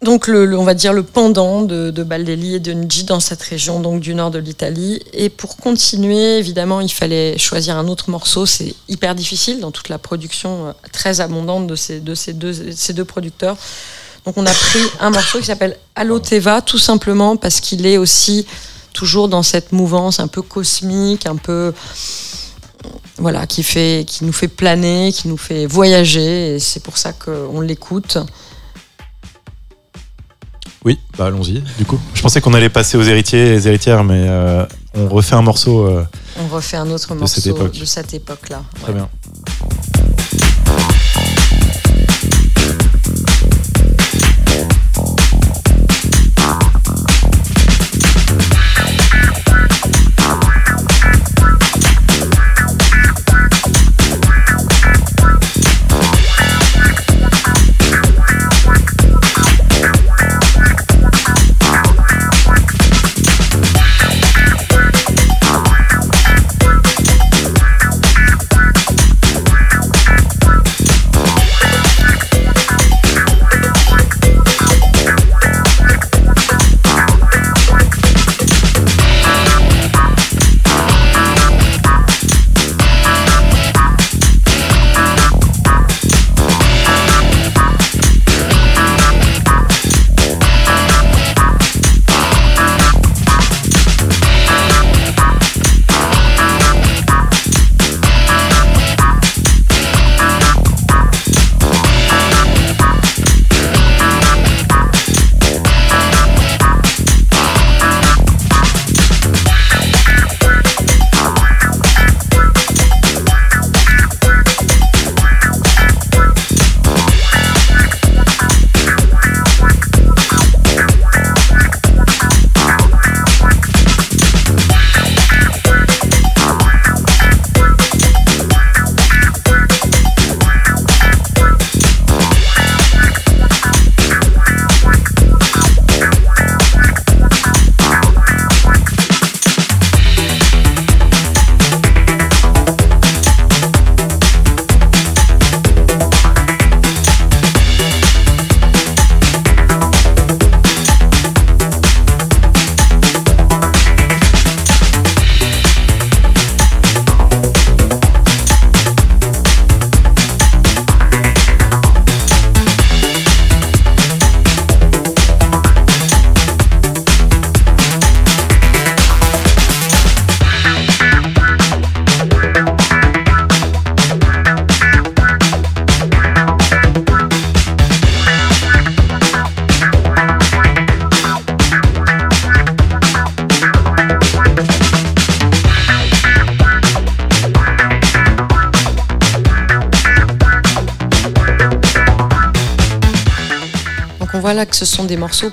donc 0.02 0.28
le, 0.28 0.58
on 0.58 0.64
va 0.64 0.76
dire 0.76 0.94
le 0.94 1.04
pendant 1.04 1.62
de, 1.62 1.92
de 1.92 2.04
Baldelli 2.04 2.56
et 2.56 2.60
de 2.62 2.72
Niji 2.72 3.04
dans 3.04 3.20
cette 3.20 3.42
région 3.42 3.82
donc 3.82 4.00
du 4.00 4.16
nord 4.16 4.32
de 4.32 4.40
l'Italie. 4.40 5.02
Et 5.12 5.28
pour 5.28 5.58
continuer, 5.58 6.38
évidemment, 6.38 6.80
il 6.80 6.92
fallait 6.92 7.38
choisir 7.38 7.76
un 7.76 7.88
autre 7.90 8.10
morceau. 8.10 8.46
C'est 8.46 8.76
hyper 8.88 9.14
difficile 9.14 9.60
dans 9.60 9.72
toute 9.72 9.90
la 9.90 9.98
production 9.98 10.68
euh, 10.68 10.72
très 10.94 11.20
abondante 11.20 11.68
de 11.68 11.76
ces, 11.76 12.00
de 12.00 12.16
ces, 12.16 12.32
deux, 12.32 12.72
ces 12.72 12.94
deux 12.94 13.04
producteurs. 13.04 13.58
Donc 14.26 14.38
on 14.38 14.46
a 14.46 14.54
pris 14.54 14.80
un 15.02 15.10
morceau 15.10 15.40
qui 15.40 15.46
s'appelle 15.46 15.78
Allo 15.96 16.20
Teva, 16.20 16.62
tout 16.62 16.78
simplement 16.78 17.36
parce 17.36 17.60
qu'il 17.60 17.86
est 17.86 17.98
aussi 17.98 18.46
toujours 19.00 19.30
dans 19.30 19.44
cette 19.44 19.72
mouvance 19.72 20.20
un 20.20 20.28
peu 20.28 20.42
cosmique, 20.42 21.26
un 21.26 21.38
peu 21.38 21.74
voilà, 23.18 23.48
qui 23.48 23.64
fait, 23.64 24.04
qui 24.06 24.26
nous 24.26 24.34
fait 24.34 24.50
planer, 24.50 25.14
qui 25.14 25.30
nous 25.30 25.38
fait 25.38 25.66
voyager. 25.68 26.56
Et 26.56 26.60
c'est 26.60 26.82
pour 26.84 26.98
ça 26.98 27.14
qu'on 27.14 27.62
l'écoute. 27.62 28.18
Oui, 30.84 31.00
bah 31.18 31.28
allons-y. 31.28 31.62
Du 31.78 31.86
coup, 31.86 31.98
je 32.14 32.22
pensais 32.22 32.42
qu'on 32.42 32.54
allait 32.54 32.70
passer 32.70 32.98
aux 32.98 33.04
héritiers 33.04 33.40
et 33.48 33.50
les 33.52 33.68
héritières, 33.70 34.04
mais 34.04 34.26
euh, 34.28 34.66
on 34.96 35.08
refait 35.08 35.36
un 35.36 35.42
morceau. 35.42 35.88
euh, 35.88 36.04
On 36.38 36.48
refait 36.54 36.78
un 36.78 36.90
autre 36.90 37.14
De 37.14 37.20
morceau 37.20 37.40
cette 37.40 37.80
de 37.80 37.86
cette 37.86 38.14
époque-là. 38.14 38.64
très 38.82 38.92
bien. 38.94 39.10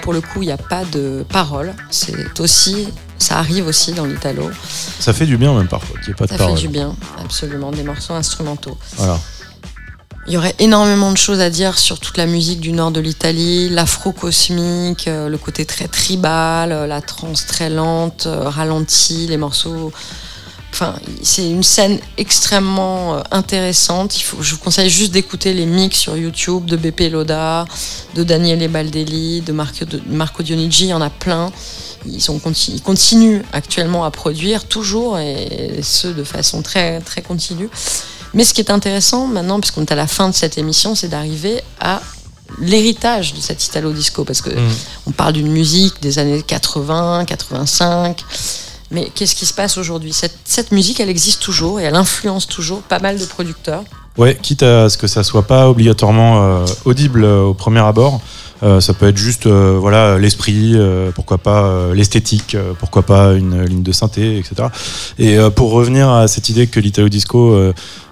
Pour 0.03 0.13
le 0.13 0.21
coup, 0.21 0.43
il 0.43 0.47
n'y 0.47 0.53
a 0.53 0.57
pas 0.57 0.85
de 0.85 1.25
paroles. 1.29 1.75
C'est 1.91 2.41
aussi, 2.41 2.89
ça 3.19 3.39
arrive 3.39 3.67
aussi 3.67 3.93
dans 3.93 4.05
l'italo. 4.05 4.51
Ça 5.01 5.13
fait 5.13 5.27
du 5.27 5.37
bien 5.37 5.55
même 5.55 5.69
parfois 5.69 5.99
qu'il 6.01 6.09
n'y 6.09 6.13
ait 6.13 6.15
pas 6.15 6.27
Ça 6.27 6.35
de 6.35 6.39
fait 6.39 6.45
parole. 6.45 6.59
du 6.59 6.69
bien, 6.69 6.95
absolument, 7.23 7.71
des 7.71 7.83
morceaux 7.83 8.15
instrumentaux. 8.15 8.77
Voilà. 8.97 9.19
Il 10.29 10.33
y 10.33 10.37
aurait 10.37 10.57
énormément 10.59 11.13
de 11.13 11.17
choses 11.17 11.39
à 11.39 11.51
dire 11.51 11.79
sur 11.79 12.01
toute 12.01 12.17
la 12.17 12.27
musique 12.27 12.59
du 12.59 12.73
nord 12.73 12.91
de 12.91 12.99
l'Italie, 12.99 13.69
l'afro-cosmique, 13.69 15.07
euh, 15.07 15.29
le 15.29 15.39
côté 15.39 15.65
très 15.65 15.87
tribal, 15.87 16.73
euh, 16.73 16.87
la 16.89 17.01
trance 17.01 17.47
très 17.47 17.71
lente, 17.71 18.27
euh, 18.27 18.49
ralentie, 18.49 19.29
les 19.29 19.37
morceaux. 19.37 19.93
Enfin, 20.73 20.97
c'est 21.23 21.49
une 21.49 21.63
scène 21.63 22.01
extrêmement 22.19 23.23
intéressante. 23.31 24.19
Il 24.19 24.23
faut, 24.23 24.43
je 24.43 24.55
vous 24.55 24.59
conseille 24.61 24.91
juste 24.91 25.13
d'écouter 25.13 25.55
les 25.55 25.65
mix 25.65 25.97
sur 25.97 26.17
YouTube 26.17 26.67
de 26.67 26.77
Beppe 26.77 27.11
Loda, 27.13 27.65
de 28.17 28.25
Daniele 28.25 28.69
Baldelli, 28.69 29.43
de 29.43 29.53
Marco, 29.53 29.85
de 29.85 30.01
Marco 30.09 30.43
Dionigi. 30.43 30.87
Il 30.87 30.89
y 30.89 30.95
en 30.95 31.03
a 31.03 31.11
plein. 31.11 31.53
Ils, 32.07 32.23
sont, 32.23 32.41
ils 32.69 32.83
continuent 32.83 33.43
actuellement 33.53 34.05
à 34.05 34.11
produire 34.11 34.65
toujours 34.65 35.19
et 35.19 35.81
ce 35.83 36.09
de 36.09 36.25
façon 36.25 36.63
très 36.63 37.01
très 37.01 37.21
continue. 37.21 37.69
Mais 38.33 38.45
ce 38.45 38.55
qui 38.55 38.61
est 38.61 38.71
intéressant 38.71 39.27
maintenant, 39.27 39.61
puisqu'on 39.61 39.83
est 39.83 39.93
à 39.93 39.97
la 39.97 40.07
fin 40.07 40.29
de 40.29 40.35
cette 40.35 40.57
émission, 40.59 40.95
c'est 40.95 41.09
d'arriver 41.09 41.61
à 41.81 42.01
l'héritage 42.61 43.35
de 43.35 43.41
cette 43.41 43.65
Italo 43.65 43.93
disco, 43.93 44.25
parce 44.25 44.41
que 44.41 44.51
on 45.07 45.11
parle 45.11 45.35
d'une 45.35 45.51
musique 45.51 46.01
des 46.01 46.19
années 46.19 46.43
80, 46.43 47.25
85. 47.27 48.25
Mais 48.93 49.11
qu'est-ce 49.15 49.35
qui 49.35 49.47
se 49.47 49.55
passe 49.55 49.79
aujourd'hui? 49.79 50.13
Cette, 50.13 50.37
cette 50.45 50.71
musique, 50.71 51.01
elle 51.01 51.09
existe 51.09 51.43
toujours 51.43 51.81
et 51.81 51.85
elle 51.85 51.97
influence 51.97 52.47
toujours 52.47 52.83
pas 52.83 53.01
mal 53.01 53.19
de 53.19 53.25
producteurs. 53.25 53.85
Ouais, 54.19 54.39
quitte 54.41 54.63
à 54.63 54.89
ce 54.89 54.97
que 54.97 55.07
ça 55.07 55.23
soit 55.23 55.43
pas 55.47 55.69
obligatoirement 55.69 56.43
euh, 56.43 56.67
audible 56.87 57.25
euh, 57.25 57.43
au 57.43 57.55
premier 57.55 57.81
abord. 57.81 58.23
Euh, 58.63 58.81
ça 58.81 58.95
peut 58.95 59.07
être 59.07 59.19
juste 59.19 59.47
euh, 59.47 59.77
voilà 59.79 60.19
l'esprit, 60.19 60.73
euh, 60.75 61.11
pourquoi 61.15 61.37
pas 61.37 61.65
euh, 61.65 61.95
l'esthétique, 61.95 62.57
pourquoi 62.79 63.03
pas 63.03 63.35
une 63.35 63.63
ligne 63.65 63.83
de 63.83 63.93
synthé, 63.93 64.39
etc. 64.39 64.69
Et 65.19 65.37
pour 65.55 65.73
revenir 65.73 66.09
à 66.11 66.29
cette 66.29 66.49
idée 66.49 66.67
que 66.67 66.81
l'italo 66.81 67.11
disco 67.11 67.55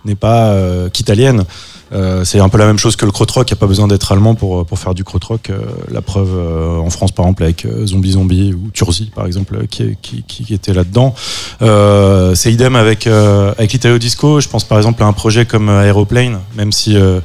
n'est 0.04 0.14
pas 0.14 0.54
qu'italienne, 0.92 1.44
euh, 1.92 2.24
c'est 2.24 2.40
un 2.40 2.48
peu 2.48 2.58
la 2.58 2.66
même 2.66 2.78
chose 2.78 2.96
que 2.96 3.04
le 3.04 3.12
krautrock. 3.12 3.50
Il 3.50 3.54
n'y 3.54 3.58
a 3.58 3.60
pas 3.60 3.66
besoin 3.66 3.86
d'être 3.88 4.10
allemand 4.12 4.34
pour 4.34 4.64
pour 4.64 4.78
faire 4.78 4.94
du 4.94 5.04
krautrock. 5.04 5.50
Euh, 5.50 5.60
la 5.90 6.00
preuve 6.00 6.30
euh, 6.34 6.78
en 6.78 6.90
France 6.90 7.12
par 7.12 7.26
exemple 7.26 7.42
avec 7.42 7.64
euh, 7.64 7.86
Zombie 7.86 8.12
Zombie 8.12 8.52
ou 8.54 8.70
Turzi 8.70 9.10
par 9.14 9.26
exemple 9.26 9.56
euh, 9.56 9.66
qui 9.66 9.96
qui, 10.26 10.54
était 10.54 10.72
là-dedans. 10.72 11.14
Euh, 11.62 12.34
c'est 12.34 12.52
idem 12.52 12.76
avec 12.76 13.06
euh, 13.06 13.52
avec 13.58 13.72
l'italo 13.72 13.98
disco. 13.98 14.40
Je 14.40 14.48
pense 14.48 14.64
par 14.64 14.78
exemple 14.78 15.02
à 15.02 15.06
un 15.06 15.12
projet 15.12 15.44
comme 15.46 15.68
euh, 15.68 15.84
Aeroplane, 15.84 16.40
même 16.56 16.72
si 16.72 16.96
euh, 16.96 17.20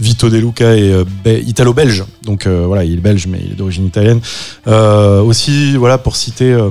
Vito 0.00 0.28
De 0.30 0.38
Luca 0.38 0.76
est 0.76 0.92
euh, 0.92 1.04
be- 1.24 1.42
italo-belge, 1.46 2.04
donc 2.24 2.46
euh, 2.46 2.64
voilà, 2.66 2.84
il 2.84 2.94
est 2.94 2.96
belge 2.96 3.26
mais 3.28 3.40
il 3.44 3.52
est 3.52 3.54
d'origine 3.54 3.86
italienne. 3.86 4.20
Euh, 4.66 5.20
aussi, 5.22 5.76
voilà, 5.76 5.98
pour 5.98 6.16
citer 6.16 6.52
euh, 6.52 6.70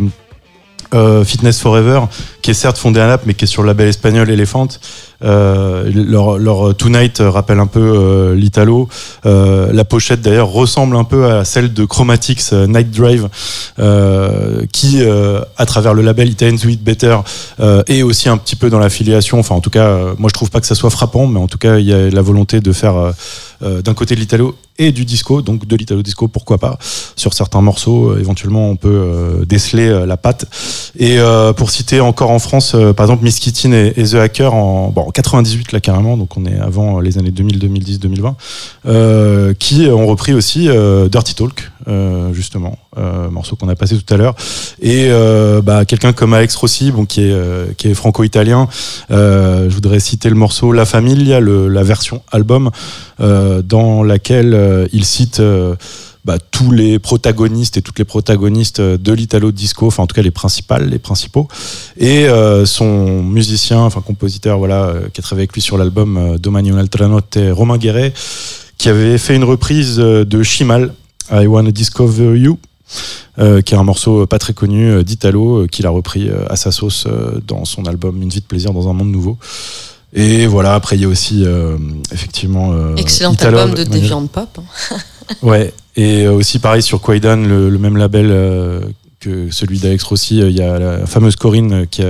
euh, 0.94 1.24
Fitness 1.24 1.60
Forever, 1.60 2.02
qui 2.42 2.52
est 2.52 2.56
certes 2.56 2.78
fondé 2.78 3.00
à 3.00 3.08
Naples, 3.08 3.24
mais 3.28 3.34
qui 3.34 3.46
est 3.46 3.48
sur 3.48 3.62
le 3.62 3.68
label 3.68 3.88
espagnol 3.88 4.30
Elephant. 4.30 4.68
Euh, 5.24 5.90
leur, 5.94 6.38
leur 6.38 6.76
Tonight 6.76 7.22
rappelle 7.22 7.60
un 7.60 7.68
peu 7.68 7.80
euh, 7.80 8.36
l'Italo. 8.36 8.90
Euh, 9.26 9.72
la 9.72 9.86
pochette 9.86 10.22
d'ailleurs 10.22 10.50
ressemble 10.50 10.96
un 10.96 11.04
peu 11.04 11.26
à 11.32 11.46
celle 11.46 11.74
de 11.74 11.86
Chromatics 11.86 12.42
euh, 12.54 12.68
Night 12.68 12.92
Drive, 12.92 13.30
euh, 13.80 14.66
qui, 14.72 15.02
euh, 15.02 15.42
à 15.58 15.66
travers 15.66 15.94
le 15.94 16.02
label 16.02 16.30
Italian 16.30 16.58
Sweet 16.58 16.84
Better, 16.84 17.18
euh, 17.60 17.84
est 17.88 18.02
aussi 18.02 18.30
un 18.30 18.38
petit 18.38 18.56
peu 18.56 18.70
dans 18.70 18.80
l'affiliation. 18.80 19.40
Enfin, 19.40 19.56
en 19.56 19.62
tout 19.62 19.70
cas, 19.70 19.86
euh, 19.86 20.14
moi 20.18 20.30
je 20.30 20.34
trouve 20.34 20.50
pas 20.50 20.60
que 20.60 20.68
ça 20.68 20.76
soit 20.76 20.90
frappant, 20.90 21.28
mais 21.28 21.40
en 21.40 21.48
tout 21.48 21.58
cas, 21.58 21.78
il 21.78 21.86
y 21.86 21.94
a 21.94 22.10
la 22.10 22.22
volonté 22.22 22.60
de 22.60 22.72
faire 22.72 22.96
euh, 22.96 23.12
euh, 23.64 23.82
d'un 23.82 23.94
côté 23.94 24.16
de 24.16 24.20
l'Italo 24.20 24.56
et 24.80 24.92
du 24.92 25.06
disco, 25.06 25.44
donc 25.44 25.68
de 25.68 25.76
l'Italo 25.76 26.02
disco, 26.02 26.28
pourquoi 26.28 26.58
pas. 26.58 26.80
Sur 27.16 27.34
certains 27.36 27.62
morceaux, 27.62 28.12
euh, 28.12 28.20
éventuellement, 28.20 28.70
on 28.70 28.76
peut 28.76 28.90
euh, 28.90 29.46
déceler 29.46 29.88
euh, 29.88 30.08
la 30.08 30.18
patte. 30.18 30.46
Et 30.98 31.20
euh, 31.20 31.54
pour 31.54 31.70
citer 31.70 32.00
encore 32.00 32.32
en 32.32 32.40
France, 32.40 32.74
euh, 32.74 32.92
par 32.94 33.06
exemple, 33.06 33.24
Miss 33.24 33.40
Kittin 33.40 33.74
et, 33.74 33.94
et 33.96 34.04
The 34.04 34.16
Hacker 34.16 34.54
en, 34.56 34.90
bon, 34.90 35.11
en 35.12 35.22
98 35.22 35.74
là 35.74 35.82
carrément, 35.82 36.16
donc 36.16 36.38
on 36.38 36.46
est 36.46 36.58
avant 36.58 37.02
les 37.02 37.18
années 37.18 37.32
2000, 37.32 37.60
2010, 37.60 38.00
2020, 38.00 38.36
euh, 38.86 39.54
qui 39.54 39.88
ont 39.88 40.08
repris 40.08 40.34
aussi 40.34 40.70
euh, 40.70 41.10
Dirty 41.10 41.36
Talk, 41.36 41.70
euh, 41.90 42.32
justement, 42.32 42.80
euh, 42.98 43.30
morceau 43.30 43.58
qu'on 43.58 43.68
a 43.68 43.76
passé 43.76 43.98
tout 43.98 44.14
à 44.14 44.16
l'heure. 44.16 44.36
Et 44.82 45.08
euh, 45.10 45.62
bah, 45.62 45.84
quelqu'un 45.84 46.14
comme 46.14 46.34
Alex 46.34 46.56
Rossi, 46.56 46.92
bon, 46.92 47.04
qui 47.06 47.24
est, 47.24 47.32
euh, 47.34 47.94
franco-italien, 47.94 48.70
euh, 49.12 49.70
je 49.70 49.76
voudrais 49.76 50.00
citer 50.00 50.30
le 50.30 50.36
morceau 50.36 50.72
La 50.72 50.86
Famiglia, 50.86 51.42
le, 51.42 51.68
la 51.68 51.84
version 51.84 52.22
album, 52.32 52.72
euh, 53.20 53.62
dans 53.62 54.04
laquelle 54.04 54.54
euh, 54.54 54.88
il 54.94 55.04
cite 55.04 55.42
euh, 55.42 55.76
bah, 56.24 56.38
tous 56.40 56.72
les 56.72 57.00
protagonistes 57.00 57.78
et 57.78 57.82
toutes 57.82 57.98
les 58.00 58.06
protagonistes 58.06 58.80
de 58.80 59.12
l'italo 59.14 59.52
disco, 59.52 59.88
enfin 59.88 60.04
en 60.04 60.08
tout 60.08 60.16
cas 60.16 60.22
les 60.22 60.32
principales, 60.32 60.88
les 60.90 61.00
principaux, 61.00 61.48
et 61.98 62.28
euh, 62.28 62.66
son 62.66 63.24
musicien, 63.24 63.80
enfin 63.80 64.02
compositeur, 64.02 64.58
voilà, 64.60 64.86
euh, 64.86 65.08
qui 65.14 65.20
a 65.20 65.24
travaillé 65.24 65.44
avec 65.44 65.54
lui 65.54 65.62
sur 65.62 65.78
l'album 65.78 66.18
euh, 66.18 66.38
Domani 66.38 66.70
un'altra 66.72 67.08
notte, 67.08 67.38
Romain 67.52 67.78
Guéret, 67.78 68.14
qui 68.78 68.90
avait 68.90 69.18
fait 69.18 69.36
une 69.36 69.44
reprise 69.44 69.96
euh, 70.00 70.24
de 70.26 70.44
Chimal, 70.44 70.94
I 71.32 71.48
Wanna 71.48 71.72
Discover 71.72 72.38
You. 72.38 72.60
euh, 73.40 73.62
qui 73.62 73.74
est 73.74 73.78
un 73.78 73.84
morceau 73.84 74.26
pas 74.28 74.38
très 74.38 74.54
connu 74.54 74.90
euh, 74.92 75.04
d'Italo, 75.04 75.62
euh, 75.62 75.68
qu'il 75.68 75.86
a 75.88 75.90
repris 75.90 76.30
euh, 76.30 76.46
à 76.50 76.58
sa 76.58 76.72
sauce 76.72 77.06
euh, 77.08 77.40
dans 77.48 77.64
son 77.64 77.86
album 77.86 78.22
Une 78.22 78.28
vie 78.30 78.42
de 78.42 78.46
plaisir 78.46 78.74
dans 78.74 78.90
un 78.90 78.94
monde 78.94 79.10
nouveau. 79.12 79.38
Et 80.14 80.46
voilà, 80.46 80.76
après 80.76 80.98
il 80.98 81.02
y 81.04 81.06
a 81.06 81.08
aussi 81.08 81.46
euh, 81.46 81.78
effectivement 82.12 82.74
euh, 82.74 82.96
Excellent 82.98 83.32
Italo, 83.32 83.60
album 83.60 83.76
de 83.76 83.84
Deviant 83.86 84.28
Pop. 84.28 84.60
hein. 84.60 84.98
Ouais, 85.42 85.74
et 85.96 86.26
euh, 86.26 86.34
aussi 86.34 86.60
pareil 86.60 86.82
sur 86.82 87.02
Quaidan, 87.02 87.38
le, 87.38 87.78
même 87.78 87.98
label 87.98 88.28
euh, 88.30 88.82
que 89.20 89.52
celui 89.52 89.80
d'Alex 89.80 90.04
Rossi, 90.04 90.42
euh, 90.42 90.50
il 90.50 90.56
y 90.56 90.62
a 90.62 90.80
la 90.80 91.06
fameuse 91.06 91.36
Corinne 91.36 91.86
qui, 91.88 92.04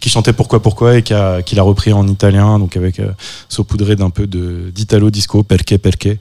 qui 0.00 0.08
chantait 0.08 0.32
Pourquoi 0.32 0.60
Pourquoi 0.60 0.96
et 0.96 1.02
qui, 1.02 1.14
a, 1.14 1.42
qui 1.42 1.54
l'a 1.54 1.62
repris 1.62 1.92
en 1.92 2.06
italien, 2.06 2.58
donc 2.58 2.76
avec 2.76 3.00
saupoudré 3.48 3.96
d'un 3.96 4.10
peu 4.10 4.26
d'Italo 4.26 5.10
disco, 5.10 5.42
Perché 5.42 5.78
Perché. 5.78 6.18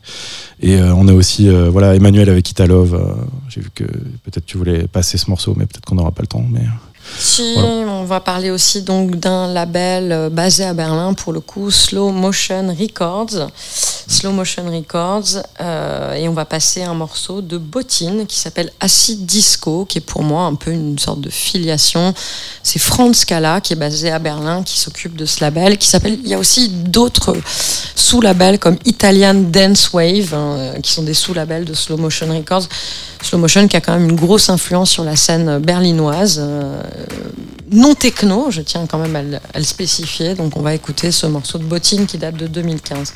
Et 0.62 0.80
on 0.82 1.08
a 1.08 1.14
aussi 1.14 1.50
voilà 1.50 1.96
Emmanuel 1.96 2.30
avec 2.30 2.50
Italove. 2.50 3.18
J'ai 3.50 3.62
vu 3.62 3.70
que 3.74 3.84
peut-être 3.84 4.46
tu 4.46 4.58
voulais 4.58 4.88
passer 4.88 5.18
ce 5.18 5.30
morceau, 5.30 5.54
mais 5.56 5.66
peut-être 5.66 5.86
qu'on 5.86 5.96
n'aura 5.96 6.12
pas 6.12 6.24
le 6.24 6.28
temps. 6.28 6.46
Mais 6.50 6.62
Si, 7.20 7.54
Voilà. 7.56 7.68
on 7.92 8.04
va 8.04 8.20
parler 8.20 8.52
aussi 8.52 8.84
donc 8.84 9.16
d'un 9.16 9.52
label 9.52 10.12
euh, 10.12 10.30
basé 10.30 10.64
à 10.66 10.74
Berlin 10.74 11.14
pour 11.14 11.34
le 11.34 11.40
coup, 11.40 11.72
Slow 11.72 12.12
Motion 12.12 12.76
Records. 12.80 13.50
Slow 14.08 14.32
Motion 14.32 14.66
Records. 14.72 15.42
euh, 15.60 16.14
et 16.14 16.30
on 16.30 16.34
va 16.34 16.46
passer 16.46 16.84
un 16.84 16.94
morceau 16.94 17.42
de 17.42 17.58
Bottine 17.58 18.26
qui 18.28 18.38
s'appelle 18.38 18.72
Acid 18.80 19.26
Disco, 19.26 19.86
qui 19.86 19.98
est 19.98 20.02
pour 20.02 20.22
moi 20.24 20.44
un 20.44 20.56
peu 20.56 20.72
une 20.72 20.98
sorte 21.00 21.20
de 21.22 21.30
filiation. 21.30 22.14
C'est 22.64 22.80
Franz 22.80 23.18
Scala 23.20 23.62
qui 23.62 23.74
est 23.74 23.78
basé 23.78 24.12
à 24.12 24.20
Berlin, 24.20 24.64
qui 24.64 24.80
s'occupe 24.80 25.16
de 25.16 25.26
ce 25.26 25.42
label, 25.44 25.78
qui 25.78 25.88
s'appelle. 25.88 26.20
Il 26.24 26.30
y 26.30 26.34
a 26.36 26.40
aussi 26.40 26.70
d'autres 26.70 27.36
sous-labels 27.96 28.60
comme 28.60 28.78
Italian 28.86 29.34
Dance 29.34 29.92
Wave, 29.92 30.34
hein, 30.34 30.74
qui 30.82 30.92
sont 30.94 31.04
des 31.04 31.14
sous-labels 31.16 31.66
de 31.66 31.74
Slow 31.74 31.98
Motion 31.98 32.28
Records. 32.30 32.68
Slow 33.22 33.40
Motion 33.40 33.68
qui 33.68 33.76
a 33.76 33.82
quand 33.82 33.94
même 33.94 34.10
une 34.10 34.16
grosse 34.16 34.50
influence 34.50 34.92
sur 34.92 35.04
la 35.04 35.16
scène 35.16 35.58
berlinoise, 35.60 36.40
euh, 36.42 36.82
non 37.72 37.94
techno, 37.96 38.50
je 38.50 38.62
tiens 38.62 38.86
quand 38.88 38.98
même 38.98 39.16
à 39.16 39.22
le, 39.60 39.64
spécifier. 39.64 40.36
Donc 40.36 40.58
on 40.58 40.62
va 40.62 40.74
écouter 40.74 41.12
ce 41.12 41.26
morceau 41.28 41.58
de 41.58 41.64
Bottine 41.64 42.06
qui 42.06 42.18
date 42.18 42.36
de 42.36 42.48
2015. 42.48 43.14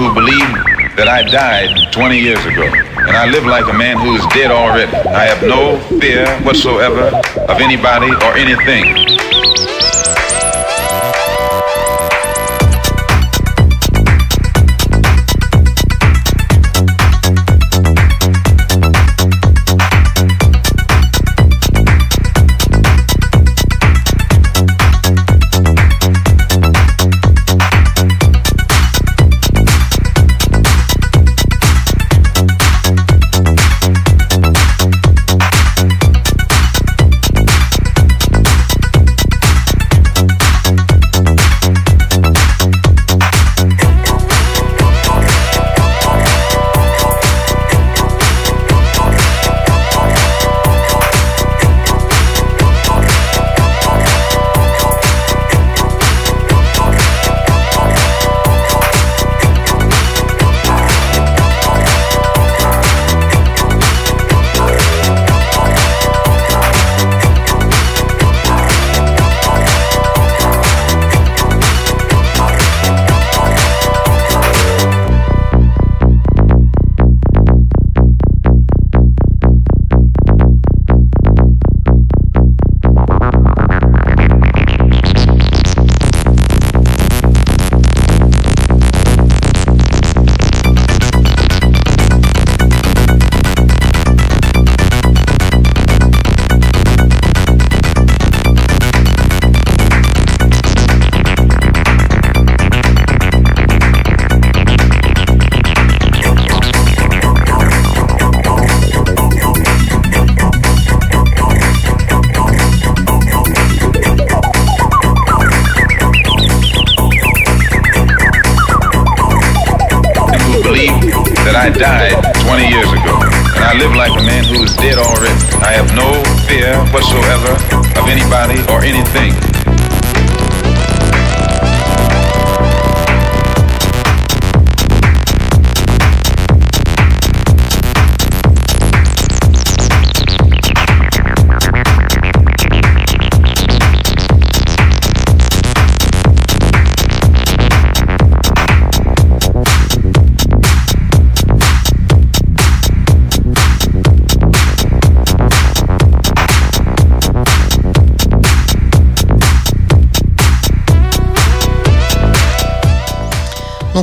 Who 0.00 0.14
believe 0.14 0.48
that 0.96 1.08
I 1.08 1.20
died 1.28 1.92
20 1.92 2.18
years 2.18 2.40
ago. 2.46 2.64
And 2.64 3.12
I 3.12 3.28
live 3.28 3.44
like 3.44 3.68
a 3.68 3.76
man 3.76 3.98
who 3.98 4.16
is 4.16 4.24
dead 4.32 4.50
already. 4.50 4.90
I 5.12 5.28
have 5.28 5.42
no 5.42 5.76
fear 6.00 6.24
whatsoever 6.40 7.12
of 7.52 7.60
anybody 7.60 8.08
or 8.08 8.32
anything. 8.32 9.29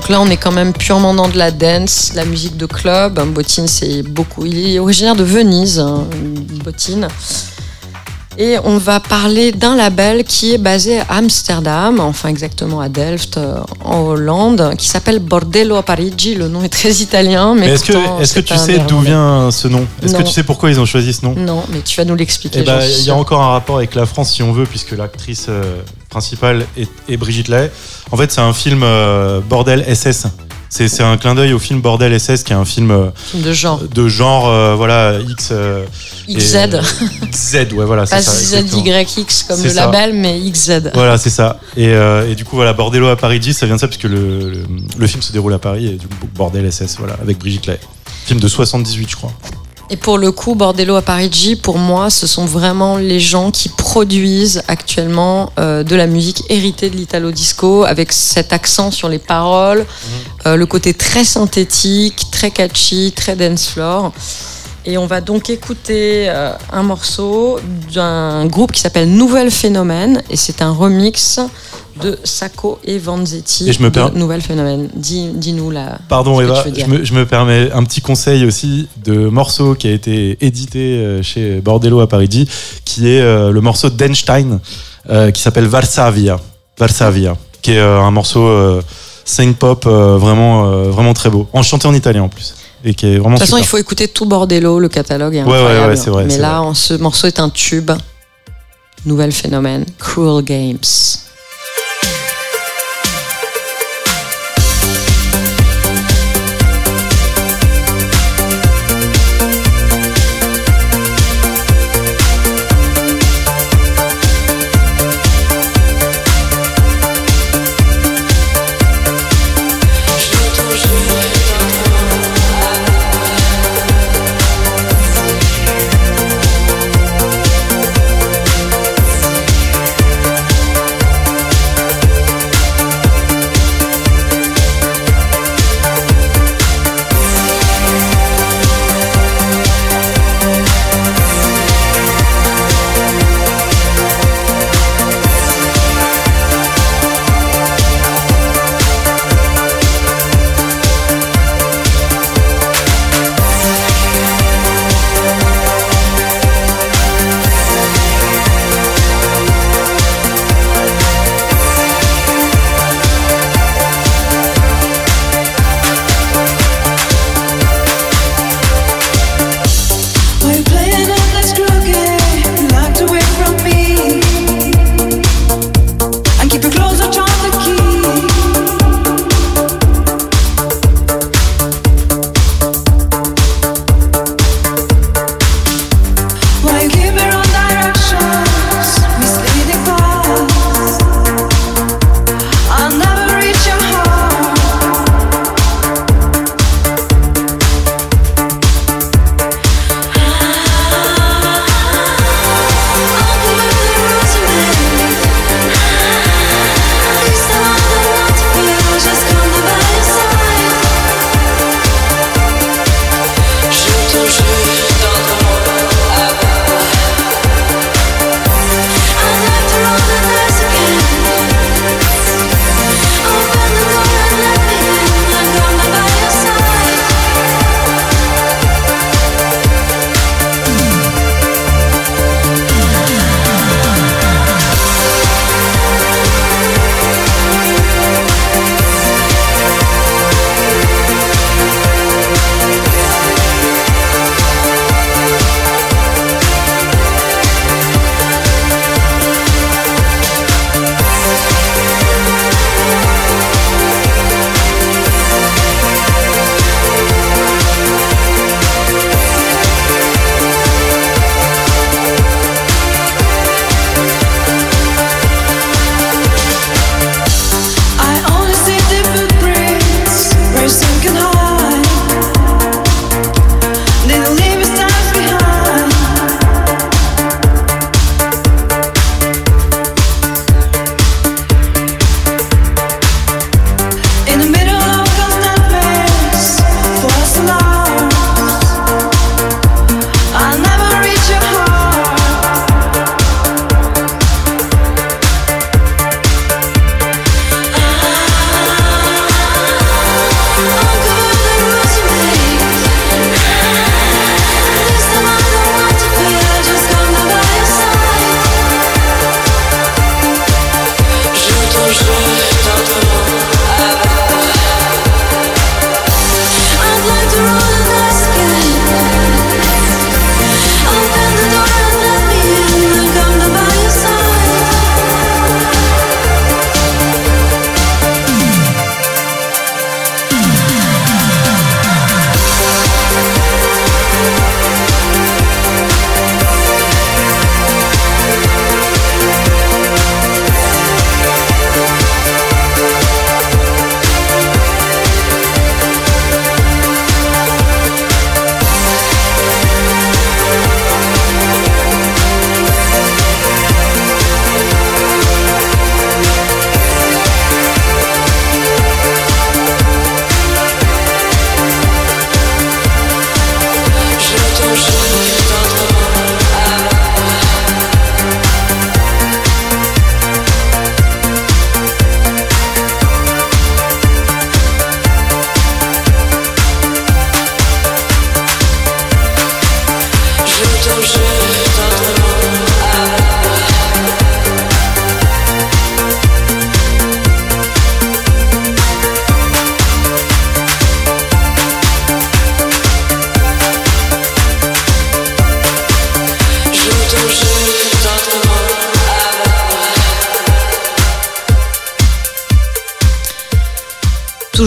Donc 0.08 0.16
là, 0.16 0.22
on 0.22 0.30
est 0.30 0.38
quand 0.38 0.54
même 0.54 0.72
purement 0.72 1.14
dans 1.14 1.28
de 1.28 1.38
la 1.38 1.52
dance, 1.52 2.14
la 2.16 2.24
musique 2.24 2.56
de 2.56 2.66
club. 2.66 3.20
Bottine, 3.34 3.68
c'est 3.68 4.04
beaucoup. 4.04 4.46
Il 4.46 4.58
est 4.58 4.80
originaire 4.80 5.18
de 5.18 5.24
Venise, 5.26 5.80
hein, 5.80 6.06
Bottine. 6.64 7.10
Et 8.38 8.56
on 8.64 8.78
va 8.78 9.02
parler 9.02 9.52
d'un 9.52 9.76
label 9.76 10.24
qui 10.24 10.54
est 10.54 10.58
basé 10.58 11.02
à 11.02 11.18
Amsterdam, 11.18 12.00
enfin 12.00 12.30
exactement 12.30 12.80
à 12.80 12.88
Delft, 12.88 13.36
euh, 13.36 13.60
en 13.84 14.00
Hollande, 14.00 14.76
qui 14.78 14.88
s'appelle 14.88 15.20
Bordello 15.20 15.76
a 15.76 15.84
Parigi. 15.84 16.36
Le 16.36 16.48
nom 16.48 16.64
est 16.64 16.70
très 16.70 16.92
italien, 16.92 17.54
mais, 17.54 17.68
Mais 17.68 17.74
est-ce 17.74 17.84
que, 17.84 18.22
est-ce 18.22 18.36
que 18.36 18.40
tu 18.40 18.58
sais 18.58 18.80
d'où 18.88 19.02
vient 19.02 19.52
ce 19.52 19.68
nom? 19.68 19.86
Est-ce 20.02 20.16
que 20.16 20.24
tu 20.24 20.32
sais 20.32 20.44
pourquoi 20.44 20.70
ils 20.70 20.80
ont 20.80 20.86
choisi 20.86 21.12
ce 21.12 21.26
nom? 21.26 21.36
Non, 21.36 21.64
mais 21.68 21.82
tu 21.82 21.98
vas 21.98 22.06
nous 22.06 22.16
l'expliquer. 22.16 22.60
Eh 22.62 22.64
ben, 22.64 22.80
il 22.82 23.04
y 23.04 23.10
a 23.10 23.16
encore 23.16 23.42
un 23.42 23.52
rapport 23.52 23.76
avec 23.76 23.94
la 23.94 24.06
France 24.06 24.32
si 24.32 24.42
on 24.42 24.54
veut, 24.54 24.66
puisque 24.66 24.92
l'actrice 24.92 25.48
euh, 25.50 25.82
principale 26.10 26.66
est, 26.78 26.88
est 27.10 27.18
Brigitte 27.18 27.48
Lay. 27.48 27.72
En 28.12 28.18
fait, 28.18 28.32
c'est 28.32 28.42
un 28.42 28.54
film 28.54 28.82
euh, 28.84 29.40
Bordel 29.42 29.84
SS. 29.96 30.28
C'est 30.70 31.02
un 31.02 31.18
clin 31.18 31.34
d'œil 31.34 31.54
au 31.54 31.60
film 31.60 31.80
Bordel 31.82 32.20
SS, 32.20 32.44
qui 32.44 32.52
est 32.52 32.56
un 32.56 32.66
film 32.66 32.92
euh, 32.92 33.08
Film 33.16 33.42
de 33.42 33.54
genre. 33.54 33.80
de 33.82 34.08
genre 34.10 34.50
euh, 34.50 34.76
voilà 34.76 35.18
X. 35.28 35.52
et, 36.28 36.34
XZ. 36.36 36.58
XZ, 37.32 37.56
ouais, 37.74 37.86
voilà, 37.86 38.06
Pas 38.06 38.22
c'est 38.22 38.60
ça. 38.60 38.62
ZYX 38.62 39.44
comme 39.48 39.64
le 39.64 39.70
ça. 39.70 39.86
label, 39.86 40.14
mais 40.14 40.40
XZ. 40.52 40.92
Voilà, 40.94 41.18
c'est 41.18 41.30
ça. 41.30 41.60
Et, 41.78 41.86
et 41.92 42.36
du 42.36 42.44
coup, 42.46 42.58
voilà, 42.58 42.74
Bordello 42.74 43.08
à 43.08 43.16
Parigi, 43.16 43.54
ça 43.54 43.66
vient 43.66 43.76
de 43.76 43.80
ça, 43.80 43.88
puisque 43.88 44.04
le, 44.04 44.52
le, 44.52 44.64
le 44.98 45.08
film 45.08 45.22
se 45.24 45.32
déroule 45.32 45.54
à 45.54 45.60
Paris, 45.60 45.88
et 45.88 45.92
du 45.96 46.08
coup, 46.08 46.28
Bordel 46.36 46.72
SS, 46.72 46.98
voilà, 47.00 47.14
avec 47.22 47.38
Brigitte 47.40 47.66
Lay. 47.68 47.80
Film 48.26 48.40
de 48.42 48.48
78, 48.48 49.10
je 49.10 49.16
crois. 49.16 49.32
Et 49.90 49.96
pour 49.96 50.18
le 50.18 50.34
coup, 50.34 50.56
Bordello 50.56 50.96
à 50.96 51.02
Parigi, 51.02 51.56
pour 51.56 51.78
moi, 51.78 52.10
ce 52.10 52.28
sont 52.28 52.46
vraiment 52.46 52.98
les 52.98 53.22
gens 53.22 53.52
qui 53.52 53.70
produisent 53.70 54.62
actuellement 54.68 55.54
euh, 55.60 55.84
de 55.84 55.96
la 55.96 56.08
musique 56.08 56.44
héritée 56.50 56.90
de 56.90 56.98
l'italo 56.98 57.32
disco, 57.32 57.86
avec 57.86 58.12
cet 58.12 58.52
accent 58.52 58.92
sur 58.92 59.08
les 59.08 59.20
paroles, 59.20 59.86
euh, 60.46 60.58
le 60.58 60.66
côté 60.66 60.94
très 60.94 61.24
synthétique, 61.24 62.30
très 62.32 62.52
catchy, 62.52 63.14
très 63.16 63.38
dance 63.38 63.70
floor. 63.70 64.12
Et 64.86 64.98
on 64.98 65.06
va 65.06 65.22
donc 65.22 65.50
écouter 65.50 66.26
euh, 66.28 66.52
un 66.72 66.84
morceau 66.84 67.58
d'un 67.94 68.46
groupe 68.46 68.74
qui 68.74 68.82
s'appelle 68.82 69.10
Nouvelle 69.10 69.52
Phénomène, 69.52 70.22
et 70.30 70.36
c'est 70.36 70.62
un 70.62 70.72
remix 70.72 71.40
de 72.02 72.18
Sacco 72.24 72.80
et 72.84 72.98
Vanzetti 73.00 73.70
Et 73.70 73.74
je 73.74 73.80
me 73.82 73.90
de 73.90 73.94
per- 73.94 74.08
Nouvelle 74.16 74.42
Phénomène. 74.42 74.90
Dis- 74.96 75.32
Dis-nous 75.34 75.72
là. 75.72 76.00
Pardon 76.10 76.40
Eva, 76.42 76.64
je 76.76 76.86
me, 76.86 77.04
je 77.06 77.14
me 77.14 77.26
permets 77.26 77.72
un 77.72 77.84
petit 77.84 78.02
conseil 78.02 78.46
aussi 78.46 78.88
de 79.04 79.28
morceau 79.30 79.76
qui 79.76 79.88
a 79.88 79.92
été 79.92 80.38
édité 80.46 80.80
euh, 80.98 81.22
chez 81.24 81.60
Bordello 81.62 82.00
à 82.00 82.08
Parigi, 82.08 82.48
qui 82.86 83.10
est 83.10 83.22
euh, 83.22 83.52
le 83.52 83.62
morceau 83.62 83.90
d'Einstein 83.90 84.60
euh, 85.10 85.32
qui 85.32 85.42
s'appelle 85.42 85.66
Varsavia. 85.68 86.40
Varsavia, 86.78 87.36
qui 87.62 87.72
est 87.74 87.80
un 87.80 88.12
morceau 88.12 88.48
synth 89.26 89.58
pop 89.58 89.86
euh, 89.88 90.18
vraiment, 90.18 90.72
vraiment 90.90 91.14
très 91.14 91.30
beau, 91.30 91.48
en 91.54 91.64
chanté 91.64 91.88
en 91.88 91.94
italien 91.94 92.24
en 92.24 92.30
plus, 92.30 92.54
et 92.86 92.94
qui 92.94 93.08
est 93.08 93.18
vraiment 93.18 93.32
De 93.36 93.40
toute 93.40 93.40
façon, 93.42 93.56
super. 93.58 93.66
il 93.66 93.68
faut 93.68 93.78
écouter 93.78 94.08
tout 94.08 94.26
Bordello, 94.26 94.78
le 94.80 94.88
catalogue 94.90 95.36
est 95.36 95.44
Ouais, 95.44 95.50
ouais, 95.50 95.56
incroyable. 95.58 95.90
ouais, 95.90 95.96
c'est 95.96 96.10
vrai, 96.12 96.24
Mais 96.26 96.30
c'est 96.36 96.40
là, 96.40 96.64
ce 96.74 96.94
morceau 96.94 97.26
est 97.28 97.40
un 97.40 97.50
tube. 97.50 97.92
Nouvel 99.06 99.32
phénomène, 99.32 99.86
Cruel 100.00 100.44
Games. 100.44 100.78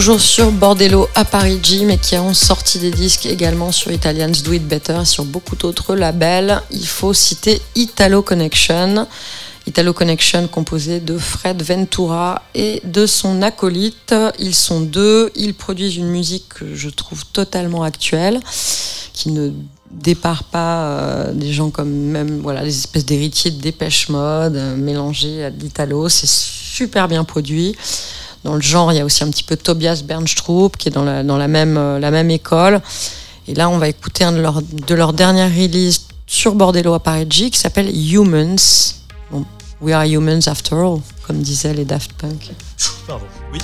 Toujours 0.01 0.19
sur 0.19 0.51
Bordello 0.51 1.07
à 1.13 1.25
Parigi, 1.25 1.85
mais 1.85 1.99
qui 1.99 2.15
ont 2.15 2.33
sorti 2.33 2.79
des 2.79 2.89
disques 2.89 3.27
également 3.27 3.71
sur 3.71 3.91
Italians 3.91 4.31
Do 4.43 4.51
It 4.51 4.67
Better 4.67 4.97
et 5.03 5.05
sur 5.05 5.25
beaucoup 5.25 5.55
d'autres 5.55 5.93
labels. 5.95 6.59
Il 6.71 6.87
faut 6.87 7.13
citer 7.13 7.61
Italo 7.75 8.23
Connection. 8.23 9.05
Italo 9.67 9.93
Connection 9.93 10.47
composé 10.47 11.01
de 11.01 11.19
Fred 11.19 11.61
Ventura 11.61 12.41
et 12.55 12.81
de 12.83 13.05
son 13.05 13.43
acolyte. 13.43 14.15
Ils 14.39 14.55
sont 14.55 14.81
deux, 14.81 15.29
ils 15.35 15.53
produisent 15.53 15.97
une 15.97 16.09
musique 16.09 16.49
que 16.49 16.73
je 16.73 16.89
trouve 16.89 17.23
totalement 17.27 17.83
actuelle, 17.83 18.39
qui 19.13 19.29
ne 19.29 19.51
départ 19.91 20.45
pas 20.45 20.83
euh, 20.83 21.31
des 21.31 21.53
gens 21.53 21.69
comme 21.69 21.91
même 21.91 22.39
voilà 22.41 22.65
espèces 22.65 23.05
d'héritiers 23.05 23.51
de 23.51 23.61
Dépêche 23.61 24.09
Mode 24.09 24.55
euh, 24.55 24.75
mélangés 24.75 25.43
à 25.43 25.51
l'Italo. 25.51 26.09
C'est 26.09 26.27
super 26.27 27.07
bien 27.07 27.23
produit. 27.23 27.75
Dans 28.43 28.55
le 28.55 28.61
genre, 28.61 28.91
il 28.91 28.97
y 28.97 28.99
a 28.99 29.05
aussi 29.05 29.23
un 29.23 29.29
petit 29.29 29.43
peu 29.43 29.55
Tobias 29.55 30.01
Bernstrup 30.03 30.77
qui 30.77 30.87
est 30.87 30.91
dans 30.91 31.03
la, 31.03 31.23
dans 31.23 31.37
la, 31.37 31.47
même, 31.47 31.77
euh, 31.77 31.99
la 31.99 32.11
même 32.11 32.31
école. 32.31 32.81
Et 33.47 33.53
là, 33.53 33.69
on 33.69 33.77
va 33.77 33.87
écouter 33.87 34.23
un 34.23 34.31
de 34.31 34.39
leurs 34.39 34.61
de 34.61 34.95
leur 34.95 35.13
dernière 35.13 35.49
release 35.49 36.07
sur 36.25 36.55
Bordello 36.55 36.93
à 36.93 36.99
Parigi 36.99 37.51
qui 37.51 37.59
s'appelle 37.59 37.89
Humans. 37.89 38.95
We 39.81 39.95
are 39.95 40.05
humans 40.05 40.47
after 40.47 40.75
all, 40.75 40.99
comme 41.25 41.41
disaient 41.41 41.73
les 41.73 41.85
Daft 41.85 42.13
Punk. 42.13 42.51
Pardon. 43.07 43.25
Oui. 43.51 43.59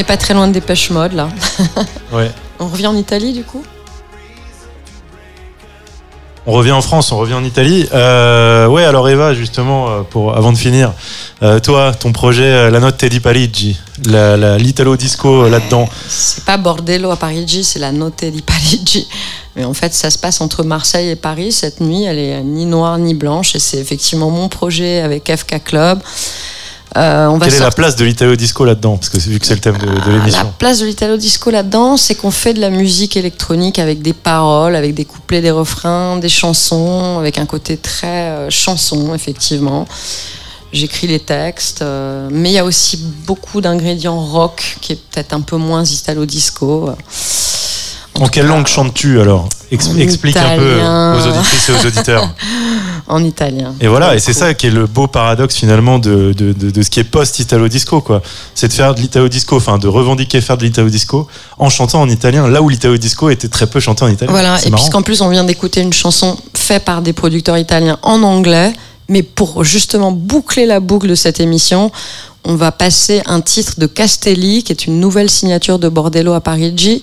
N'est 0.00 0.04
pas 0.04 0.16
très 0.16 0.32
loin 0.32 0.48
de 0.48 0.52
Dépêche 0.52 0.90
Mode 0.90 1.12
là. 1.12 1.28
Ouais. 2.12 2.30
On 2.58 2.66
revient 2.66 2.86
en 2.86 2.96
Italie 2.96 3.32
du 3.32 3.44
coup? 3.44 3.62
On 6.46 6.52
revient 6.52 6.72
en 6.72 6.80
France, 6.80 7.12
on 7.12 7.18
revient 7.18 7.34
en 7.34 7.44
Italie. 7.44 7.86
Euh, 7.92 8.66
ouais, 8.66 8.84
alors 8.84 9.08
Eva, 9.10 9.34
justement, 9.34 9.90
euh, 9.90 10.00
pour, 10.00 10.34
avant 10.34 10.52
de 10.52 10.56
finir, 10.56 10.94
euh, 11.42 11.60
toi, 11.60 11.92
ton 11.92 12.12
projet, 12.12 12.44
euh, 12.44 12.70
la 12.70 12.80
note 12.80 12.96
Teddy 12.96 13.20
Parigi, 13.20 13.78
l'Italo 14.58 14.96
Disco 14.96 15.46
là-dedans. 15.48 15.86
C'est 16.08 16.44
pas 16.44 16.56
Bordello 16.56 17.10
à 17.10 17.16
Parigi, 17.16 17.62
c'est 17.62 17.78
la 17.78 17.92
Notte 17.92 18.24
di 18.24 18.40
Parigi. 18.40 19.06
Mais 19.54 19.64
en 19.64 19.74
fait, 19.74 19.92
ça 19.92 20.10
se 20.10 20.16
passe 20.16 20.40
entre 20.40 20.64
Marseille 20.64 21.10
et 21.10 21.16
Paris 21.16 21.52
cette 21.52 21.80
nuit. 21.80 22.04
Elle 22.04 22.18
est 22.18 22.42
ni 22.42 22.64
noire 22.64 22.96
ni 22.96 23.12
blanche. 23.12 23.54
Et 23.54 23.58
c'est 23.58 23.78
effectivement 23.78 24.30
mon 24.30 24.48
projet 24.48 25.00
avec 25.00 25.30
FK 25.30 25.62
Club. 25.62 26.00
Euh, 26.96 27.26
on 27.28 27.38
va 27.38 27.46
Quelle 27.46 27.54
est 27.54 27.60
la 27.60 27.70
place 27.70 27.94
de 27.94 28.04
l'Italo 28.04 28.34
Disco 28.34 28.64
là-dedans 28.64 28.96
Parce 28.96 29.08
que 29.10 29.20
c'est- 29.20 29.30
vu 29.30 29.38
que 29.38 29.46
c'est 29.46 29.54
le 29.54 29.60
thème 29.60 29.78
de, 29.78 29.86
de 29.86 29.92
Ah, 29.96 30.08
La 30.08 30.12
l'émission. 30.18 30.52
place 30.58 30.80
de 30.80 30.86
l'Italo 30.86 31.16
Disco 31.16 31.50
là-dedans, 31.50 31.96
c'est 31.96 32.16
qu'on 32.16 32.32
fait 32.32 32.52
de 32.52 32.60
la 32.60 32.70
musique 32.70 33.16
électronique 33.16 33.78
avec 33.78 34.02
des 34.02 34.12
paroles, 34.12 34.74
avec 34.74 34.94
des 34.94 35.04
couplets, 35.04 35.40
des 35.40 35.52
refrains, 35.52 36.16
des 36.16 36.28
chansons, 36.28 37.18
avec 37.18 37.38
un 37.38 37.46
côté 37.46 37.76
très 37.76 38.06
euh, 38.30 38.50
chanson, 38.50 39.14
effectivement. 39.14 39.86
J'écris 40.72 41.06
les 41.08 41.20
textes, 41.20 41.82
euh, 41.82 42.28
mais 42.30 42.50
il 42.50 42.54
y 42.54 42.58
a 42.58 42.64
aussi 42.64 42.96
beaucoup 43.26 43.60
d'ingrédients 43.60 44.20
rock, 44.20 44.76
qui 44.80 44.92
est 44.92 44.96
peut-être 45.10 45.32
un 45.32 45.40
peu 45.40 45.56
moins 45.56 45.84
Italo 45.84 46.26
Disco. 46.26 46.90
En 48.20 48.28
quelle 48.28 48.46
langue 48.46 48.66
chantes-tu 48.66 49.20
alors 49.20 49.48
Ex- 49.72 49.90
Explique 49.98 50.36
un 50.36 50.56
peu 50.56 50.74
italien. 50.76 51.14
aux 51.16 51.26
auditrices 51.28 51.68
et 51.68 51.72
aux 51.72 51.86
auditeurs. 51.86 52.28
En 53.12 53.24
italien. 53.24 53.74
Et 53.80 53.88
voilà, 53.88 54.14
et 54.14 54.20
c'est 54.20 54.32
ça 54.32 54.54
qui 54.54 54.68
est 54.68 54.70
le 54.70 54.86
beau 54.86 55.08
paradoxe 55.08 55.56
finalement 55.56 55.98
de, 55.98 56.32
de, 56.32 56.52
de, 56.52 56.70
de 56.70 56.82
ce 56.82 56.88
qui 56.90 57.00
est 57.00 57.04
post-Italo 57.04 57.66
Disco, 57.66 58.00
quoi. 58.00 58.22
C'est 58.54 58.68
de 58.68 58.72
faire 58.72 58.94
de 58.94 59.00
l'Italo 59.00 59.28
Disco, 59.28 59.56
enfin 59.56 59.78
de 59.78 59.88
revendiquer 59.88 60.40
faire 60.40 60.56
de 60.56 60.64
l'Italo 60.64 60.88
Disco 60.88 61.26
en 61.58 61.68
chantant 61.70 62.00
en 62.02 62.08
italien, 62.08 62.46
là 62.46 62.62
où 62.62 62.68
l'Italo 62.68 62.96
Disco 62.98 63.28
était 63.28 63.48
très 63.48 63.66
peu 63.66 63.80
chanté 63.80 64.04
en 64.04 64.08
italien. 64.08 64.30
Voilà, 64.30 64.64
et 64.64 64.70
puisqu'en 64.70 65.02
plus 65.02 65.22
on 65.22 65.28
vient 65.28 65.42
d'écouter 65.42 65.80
une 65.80 65.92
chanson 65.92 66.36
faite 66.54 66.84
par 66.84 67.02
des 67.02 67.12
producteurs 67.12 67.58
italiens 67.58 67.98
en 68.02 68.22
anglais, 68.22 68.72
mais 69.08 69.24
pour 69.24 69.64
justement 69.64 70.12
boucler 70.12 70.64
la 70.64 70.78
boucle 70.78 71.08
de 71.08 71.16
cette 71.16 71.40
émission, 71.40 71.90
on 72.44 72.54
va 72.54 72.70
passer 72.70 73.22
un 73.26 73.40
titre 73.40 73.74
de 73.78 73.86
Castelli, 73.86 74.62
qui 74.62 74.70
est 74.70 74.86
une 74.86 75.00
nouvelle 75.00 75.30
signature 75.30 75.80
de 75.80 75.88
Bordello 75.88 76.32
à 76.32 76.40
Parigi, 76.40 77.02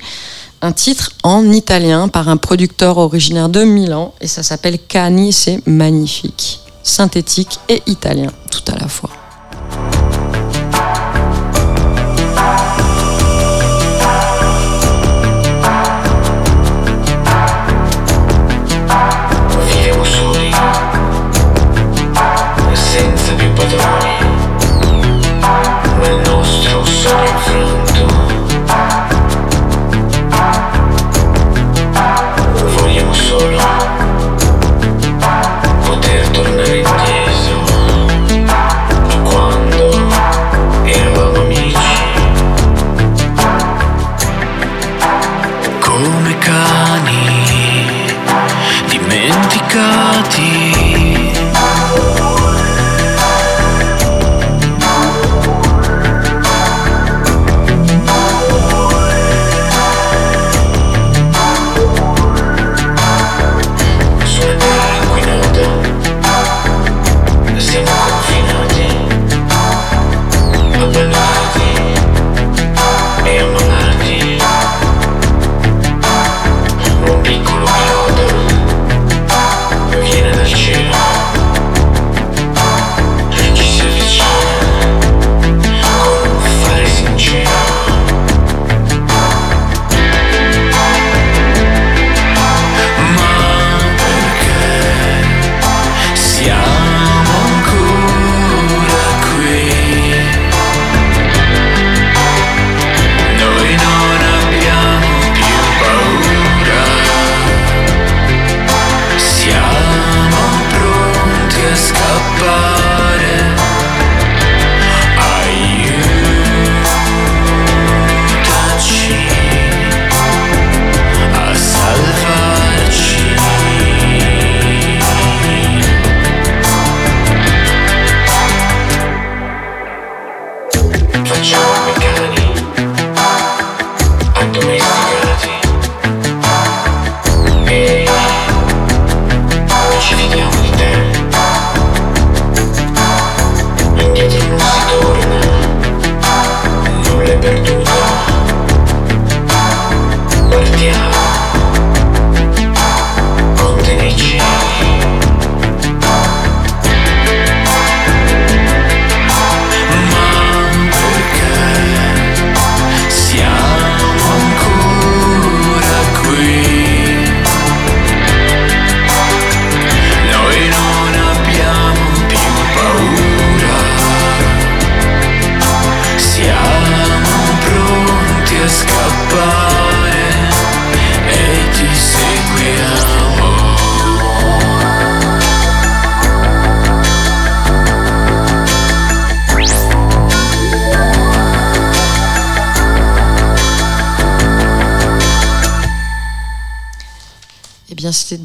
un 0.61 0.71
titre 0.71 1.11
en 1.23 1.51
italien 1.51 2.07
par 2.07 2.29
un 2.29 2.37
producteur 2.37 2.97
originaire 2.97 3.49
de 3.49 3.63
Milan, 3.63 4.13
et 4.21 4.27
ça 4.27 4.43
s'appelle 4.43 4.79
Cani, 4.79 5.33
c'est 5.33 5.65
magnifique, 5.67 6.59
synthétique 6.83 7.59
et 7.69 7.81
italien, 7.87 8.31
tout 8.51 8.71
à 8.71 8.77
la 8.77 8.87
fois. 8.87 9.16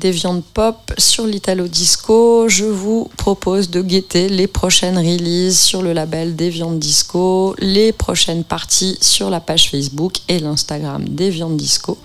Deviant 0.03 0.43
Pop 0.53 0.93
sur 0.99 1.27
l'Italo 1.27 1.69
Disco. 1.69 2.49
Je 2.49 2.65
vous 2.65 3.09
propose 3.17 3.71
de 3.71 3.81
guetter 3.83 4.29
les 4.29 4.49
prochaines 4.49 4.99
releases 4.99 5.61
sur 5.61 5.81
le 5.81 5.93
label 5.93 6.35
Deviant 6.35 6.73
Disco, 6.73 7.55
les 7.61 7.93
prochaines 7.93 8.43
parties 8.43 8.99
sur 9.01 9.31
la 9.31 9.39
page 9.39 9.71
Facebook 9.71 10.15
et 10.27 10.41
l'Instagram 10.41 11.05
Deviant 11.09 11.51
Disco. 11.51 11.99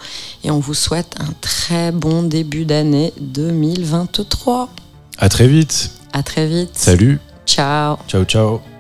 Et 0.44 0.52
on 0.52 0.60
vous 0.60 0.76
souhaite 0.76 1.16
un 1.20 1.34
très 1.42 1.92
bon 1.92 2.22
début 2.22 2.66
d'année 2.66 3.14
2023. 3.20 4.70
À 5.18 5.30
très 5.30 5.48
vite. 5.48 5.90
À 6.14 6.22
très 6.22 6.46
vite. 6.46 6.70
Salut. 6.74 7.20
Ciao. 7.48 7.98
Ciao, 8.08 8.24
ciao. 8.26 8.77